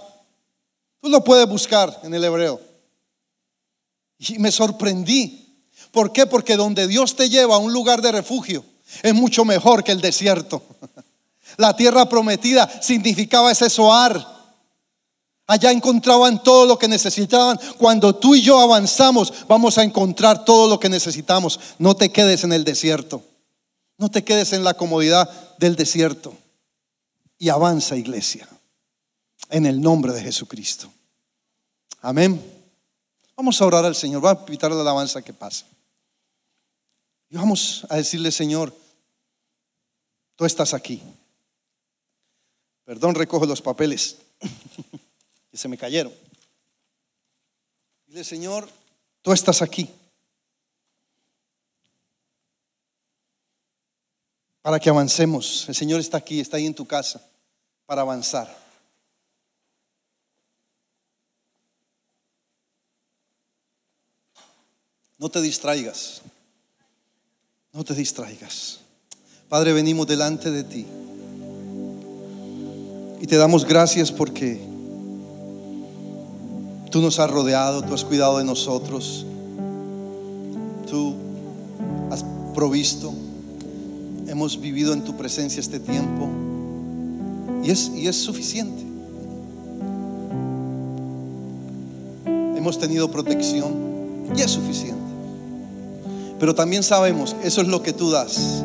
Tú 1.01 1.09
lo 1.09 1.23
puedes 1.23 1.47
buscar 1.47 2.01
en 2.03 2.15
el 2.15 2.25
hebreo. 2.25 2.61
Y 4.19 4.39
me 4.39 4.51
sorprendí 4.51 5.46
¿Por 5.91 6.13
qué? 6.13 6.27
Porque 6.27 6.57
donde 6.57 6.87
Dios 6.87 7.17
te 7.17 7.29
lleva 7.29 7.57
a 7.57 7.59
un 7.59 7.73
lugar 7.73 8.03
de 8.03 8.13
refugio 8.13 8.65
es 9.03 9.15
mucho 9.15 9.45
mejor 9.45 9.85
que 9.85 9.93
el 9.93 10.01
desierto. 10.01 10.63
La 11.57 11.75
tierra 11.75 12.09
prometida 12.09 12.71
significaba 12.83 13.51
ese 13.51 13.71
soar. 13.71 14.35
Allá 15.47 15.71
encontraban 15.71 16.43
todo 16.43 16.67
lo 16.67 16.79
que 16.79 16.89
necesitaban. 16.89 17.59
Cuando 17.79 18.17
tú 18.17 18.35
y 18.35 18.43
yo 18.43 18.59
avanzamos, 18.59 19.47
vamos 19.47 19.79
a 19.79 19.85
encontrar 19.85 20.45
todo 20.45 20.69
lo 20.69 20.81
que 20.81 20.89
necesitamos. 20.89 21.61
No 21.79 21.95
te 21.95 22.11
quedes 22.11 22.45
en 22.45 22.53
el 22.53 22.65
desierto. 22.65 23.23
No 23.97 24.11
te 24.11 24.25
quedes 24.25 24.53
en 24.53 24.65
la 24.65 24.75
comodidad 24.75 25.31
del 25.59 25.77
desierto. 25.77 26.35
Y 27.39 27.49
avanza, 27.49 27.97
iglesia, 27.97 28.49
en 29.51 29.67
el 29.67 29.81
nombre 29.81 30.13
de 30.13 30.23
Jesucristo. 30.23 30.91
Amén. 32.03 32.43
Vamos 33.37 33.61
a 33.61 33.67
orar 33.67 33.85
al 33.85 33.95
Señor. 33.95 34.25
Va 34.25 34.33
a 34.33 34.39
invitar 34.41 34.73
la 34.73 34.81
alabanza 34.81 35.23
que 35.23 35.33
pase. 35.33 35.65
Y 37.29 37.37
vamos 37.37 37.85
a 37.89 37.97
decirle, 37.97 38.31
Señor, 38.31 38.77
tú 40.37 40.45
estás 40.45 40.75
aquí. 40.75 41.03
Perdón, 42.85 43.17
recojo 43.17 43.47
los 43.47 43.61
papeles 43.61 44.19
que 45.51 45.57
se 45.57 45.69
me 45.69 45.77
cayeron. 45.77 46.13
Dile, 48.07 48.23
Señor, 48.23 48.69
tú 49.23 49.33
estás 49.33 49.61
aquí. 49.61 49.91
Para 54.63 54.79
que 54.79 54.89
avancemos. 54.89 55.69
El 55.69 55.75
Señor 55.75 56.01
está 56.01 56.19
aquí, 56.19 56.41
está 56.41 56.59
ahí 56.59 56.67
en 56.67 56.75
tu 56.75 56.87
casa, 56.87 57.25
para 57.87 58.03
avanzar. 58.03 58.67
No 65.19 65.29
te 65.29 65.41
distraigas. 65.41 66.23
No 67.77 67.85
te 67.85 67.93
distraigas. 67.93 68.79
Padre, 69.51 69.75
venimos 69.75 70.07
delante 70.07 70.51
de 70.51 70.65
ti. 70.65 70.87
Y 73.21 73.27
te 73.27 73.37
damos 73.37 73.67
gracias 73.67 74.11
porque 74.11 74.59
tú 76.91 77.03
nos 77.03 77.19
has 77.19 77.31
rodeado, 77.31 77.83
tú 77.83 77.93
has 77.93 78.03
cuidado 78.03 78.39
de 78.39 78.45
nosotros. 78.45 79.27
Tú 80.89 81.17
has 82.11 82.25
provisto. 82.55 83.13
Hemos 84.27 84.59
vivido 84.59 84.95
en 84.95 85.05
tu 85.05 85.15
presencia 85.15 85.61
este 85.61 85.79
tiempo. 85.79 86.31
Y 87.63 87.71
es, 87.71 87.91
y 87.95 88.09
es 88.09 88.17
suficiente. 88.17 88.83
Hemos 92.57 92.79
tenido 92.79 93.11
protección 93.11 93.75
y 94.35 94.41
es 94.41 94.51
suficiente. 94.51 94.96
Pero 96.39 96.55
también 96.55 96.83
sabemos, 96.83 97.35
eso 97.43 97.61
es 97.61 97.69
lo 97.69 97.83
que 97.83 97.93
tú 97.93 98.11
das. 98.11 98.63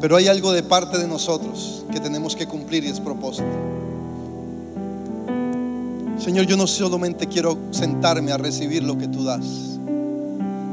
Pero 0.00 0.16
hay 0.16 0.28
algo 0.28 0.52
de 0.52 0.62
parte 0.62 0.98
de 0.98 1.08
nosotros 1.08 1.84
que 1.90 2.00
tenemos 2.00 2.36
que 2.36 2.46
cumplir 2.46 2.84
y 2.84 2.88
es 2.88 3.00
propósito. 3.00 3.46
Señor, 6.18 6.46
yo 6.46 6.56
no 6.56 6.66
solamente 6.66 7.26
quiero 7.26 7.56
sentarme 7.70 8.32
a 8.32 8.36
recibir 8.36 8.82
lo 8.82 8.98
que 8.98 9.08
tú 9.08 9.24
das. 9.24 9.44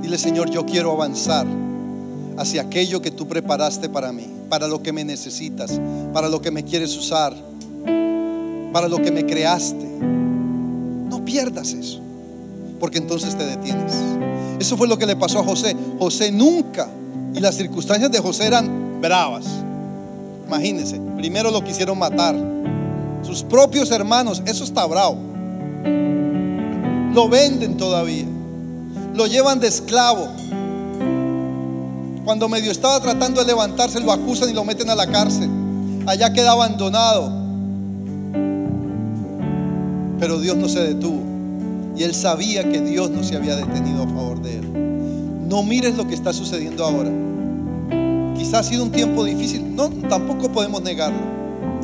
Dile, 0.01 0.17
Señor, 0.17 0.49
yo 0.49 0.65
quiero 0.65 0.91
avanzar 0.91 1.47
hacia 2.37 2.63
aquello 2.63 3.01
que 3.01 3.11
tú 3.11 3.27
preparaste 3.27 3.89
para 3.89 4.11
mí, 4.11 4.27
para 4.49 4.67
lo 4.67 4.83
que 4.83 4.91
me 4.91 5.03
necesitas, 5.03 5.79
para 6.13 6.29
lo 6.29 6.41
que 6.41 6.51
me 6.51 6.63
quieres 6.63 6.95
usar, 6.97 7.33
para 8.73 8.87
lo 8.87 8.97
que 8.97 9.11
me 9.11 9.25
creaste. 9.25 9.85
No 11.09 11.23
pierdas 11.23 11.73
eso, 11.73 12.01
porque 12.85 12.99
entonces 12.99 13.35
te 13.35 13.43
detienes. 13.43 13.93
Eso 14.59 14.77
fue 14.77 14.87
lo 14.87 14.95
que 14.95 15.07
le 15.07 15.15
pasó 15.15 15.39
a 15.39 15.43
José. 15.43 15.75
José 15.97 16.31
nunca, 16.31 16.87
y 17.33 17.39
las 17.39 17.55
circunstancias 17.55 18.11
de 18.11 18.19
José 18.19 18.45
eran 18.45 19.01
bravas. 19.01 19.43
Imagínense, 20.45 21.01
primero 21.17 21.49
lo 21.49 21.63
quisieron 21.63 21.97
matar. 21.97 22.35
Sus 23.23 23.41
propios 23.41 23.89
hermanos, 23.89 24.43
eso 24.45 24.63
está 24.63 24.85
bravo. 24.85 25.17
Lo 27.15 27.27
venden 27.27 27.75
todavía. 27.75 28.27
Lo 29.15 29.25
llevan 29.25 29.59
de 29.59 29.67
esclavo. 29.67 30.27
Cuando 32.23 32.47
medio 32.47 32.71
estaba 32.71 32.99
tratando 32.99 33.41
de 33.41 33.47
levantarse, 33.47 33.99
lo 33.99 34.11
acusan 34.11 34.51
y 34.51 34.53
lo 34.53 34.63
meten 34.63 34.91
a 34.91 34.95
la 34.95 35.07
cárcel. 35.07 35.49
Allá 36.05 36.31
queda 36.31 36.51
abandonado. 36.51 37.31
Pero 40.19 40.39
Dios 40.39 40.55
no 40.55 40.69
se 40.69 40.81
detuvo. 40.81 41.34
Y 41.95 42.03
él 42.03 42.13
sabía 42.13 42.69
que 42.69 42.81
Dios 42.81 43.09
no 43.09 43.23
se 43.23 43.35
había 43.35 43.55
detenido 43.55 44.03
a 44.03 44.07
favor 44.07 44.41
de 44.41 44.57
él. 44.57 45.47
No 45.47 45.63
mires 45.63 45.95
lo 45.95 46.07
que 46.07 46.15
está 46.15 46.33
sucediendo 46.33 46.83
ahora. 46.83 47.11
Quizás 48.37 48.53
ha 48.53 48.63
sido 48.63 48.83
un 48.83 48.91
tiempo 48.91 49.23
difícil. 49.23 49.75
No, 49.75 49.89
tampoco 50.09 50.51
podemos 50.51 50.81
negarlo. 50.81 51.19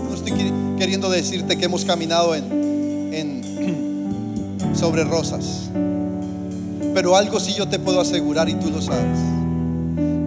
No 0.10 0.16
estoy 0.16 0.34
queriendo 0.78 1.10
decirte 1.10 1.58
que 1.58 1.66
hemos 1.66 1.86
caminado 1.86 2.36
en 2.36 3.42
sobre 4.74 5.04
rosas. 5.04 5.70
Pero 6.94 7.16
algo 7.16 7.40
sí 7.40 7.54
yo 7.58 7.68
te 7.68 7.80
puedo 7.80 8.02
asegurar 8.02 8.50
y 8.50 8.54
tú 8.56 8.70
lo 8.70 8.82
sabes. 8.82 9.20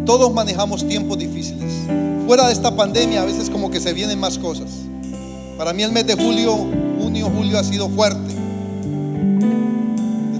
Todos 0.06 0.32
manejamos 0.32 0.86
tiempos 0.86 1.18
difíciles. 1.18 1.72
Fuera 2.26 2.46
de 2.46 2.52
esta 2.52 2.74
pandemia 2.74 3.22
a 3.22 3.24
veces 3.24 3.50
como 3.50 3.70
que 3.70 3.80
se 3.80 3.92
vienen 3.92 4.18
más 4.18 4.38
cosas. 4.38 4.70
Para 5.58 5.72
mí 5.72 5.82
el 5.82 5.92
mes 5.92 6.06
de 6.06 6.14
julio, 6.14 6.56
junio, 6.98 7.30
julio 7.34 7.58
ha 7.58 7.64
sido 7.64 7.88
fuerte. 7.88 8.23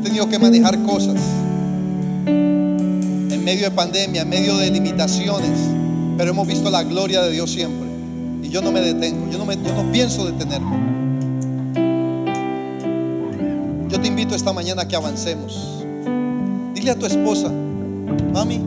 Tenido 0.05 0.29
que 0.29 0.39
manejar 0.39 0.79
cosas 0.83 1.17
en 2.27 3.43
medio 3.43 3.71
de 3.71 3.71
pandemia, 3.71 4.21
en 4.21 4.29
medio 4.29 4.59
de 4.59 4.71
limitaciones, 4.71 5.51
pero 6.19 6.31
hemos 6.31 6.47
visto 6.47 6.71
la 6.71 6.83
gloria 6.83 7.23
de 7.23 7.33
Dios 7.33 7.51
siempre. 7.51 7.89
Y 8.43 8.51
yo 8.51 8.61
no 8.61 8.71
me 8.71 8.83
detengo, 8.83 9.31
yo 9.31 9.39
no, 9.39 9.47
me, 9.47 9.57
pienso 9.93 10.27
detenerme. 10.27 10.77
Yo 13.89 13.99
te 13.99 14.09
invito 14.09 14.35
esta 14.35 14.53
mañana 14.53 14.83
a 14.83 14.89
que 14.89 14.95
avancemos. 14.95 15.83
Dile 16.75 16.91
a 16.91 16.99
tu 16.99 17.07
esposa, 17.07 17.51
mami, 18.31 18.61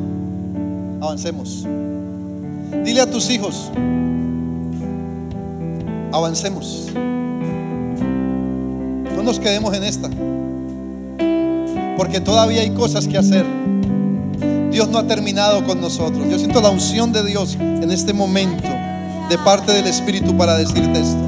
avancemos. 1.00 1.68
Dile 2.84 3.02
a 3.02 3.12
tus 3.12 3.30
hijos, 3.30 3.70
avancemos. 6.12 6.88
No 9.16 9.22
nos 9.22 9.40
quedemos 9.40 9.76
en 9.76 9.84
esta. 9.84 10.10
Porque 11.98 12.22
todavía 12.22 12.62
hay 12.62 12.70
cosas 12.70 13.08
que 13.08 13.18
hacer. 13.18 13.46
Dios 14.72 14.90
no 14.90 15.00
ha 15.00 15.08
terminado 15.08 15.66
con 15.66 15.82
nosotros. 15.82 16.30
Yo 16.30 16.38
siento 16.38 16.62
la 16.62 16.70
unción 16.70 17.12
de 17.12 17.24
Dios 17.24 17.58
en 17.60 17.90
este 17.90 18.14
momento 18.14 18.70
de 19.30 19.38
parte 19.40 19.74
del 19.74 19.88
Espíritu 19.88 20.38
para 20.38 20.56
decirte 20.56 21.00
esto. 21.00 21.28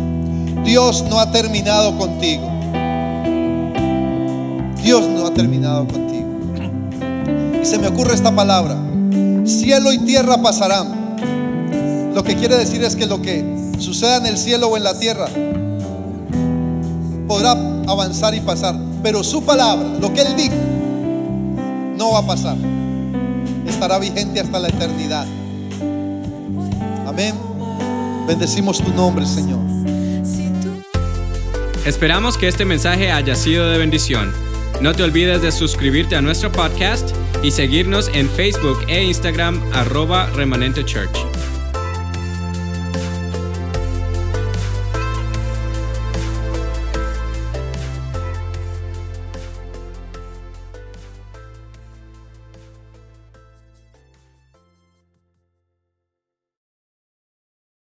Dios 0.63 1.03
no 1.09 1.20
ha 1.20 1.32
terminado 1.32 1.97
contigo. 1.97 2.47
Dios 4.84 5.07
no 5.07 5.26
ha 5.26 5.34
terminado 5.34 5.88
contigo. 5.88 6.28
Y 7.61 7.65
se 7.65 7.80
me 7.80 7.88
ocurre 7.88 8.13
esta 8.13 8.34
palabra. 8.34 8.78
Cielo 9.45 9.91
y 9.91 9.97
tierra 9.99 10.41
pasarán. 10.41 10.99
Lo 12.13 12.24
que 12.24 12.36
quiere 12.36 12.55
decir 12.55 12.84
es 12.84 12.95
que 12.95 13.07
lo 13.07 13.22
que 13.22 13.43
suceda 13.80 14.17
en 14.17 14.28
el 14.28 14.38
cielo 14.38 14.67
o 14.67 14.78
en 14.78 14.84
la 14.84 14.97
tierra 14.97 15.28
podrá 17.28 17.51
avanzar 17.88 18.36
y 18.36 18.41
pasar. 18.41 18.88
Pero 19.01 19.23
su 19.23 19.43
palabra, 19.43 19.87
lo 19.99 20.13
que 20.13 20.21
Él 20.21 20.35
dijo, 20.35 20.55
no 21.97 22.11
va 22.11 22.19
a 22.19 22.27
pasar. 22.27 22.57
Estará 23.67 23.99
vigente 23.99 24.39
hasta 24.39 24.59
la 24.59 24.69
eternidad. 24.69 25.25
Amén. 27.07 27.35
Bendecimos 28.27 28.79
tu 28.79 28.91
nombre, 28.93 29.25
Señor. 29.25 29.59
Esperamos 31.85 32.37
que 32.37 32.47
este 32.47 32.65
mensaje 32.65 33.11
haya 33.11 33.35
sido 33.35 33.69
de 33.69 33.77
bendición. 33.77 34.31
No 34.81 34.93
te 34.93 35.03
olvides 35.03 35.41
de 35.41 35.51
suscribirte 35.51 36.15
a 36.15 36.21
nuestro 36.21 36.51
podcast 36.51 37.09
y 37.41 37.51
seguirnos 37.51 38.09
en 38.13 38.29
Facebook 38.29 38.79
e 38.87 39.03
Instagram 39.03 39.61
arroba 39.73 40.27
remanente 40.35 40.85
church. 40.85 41.28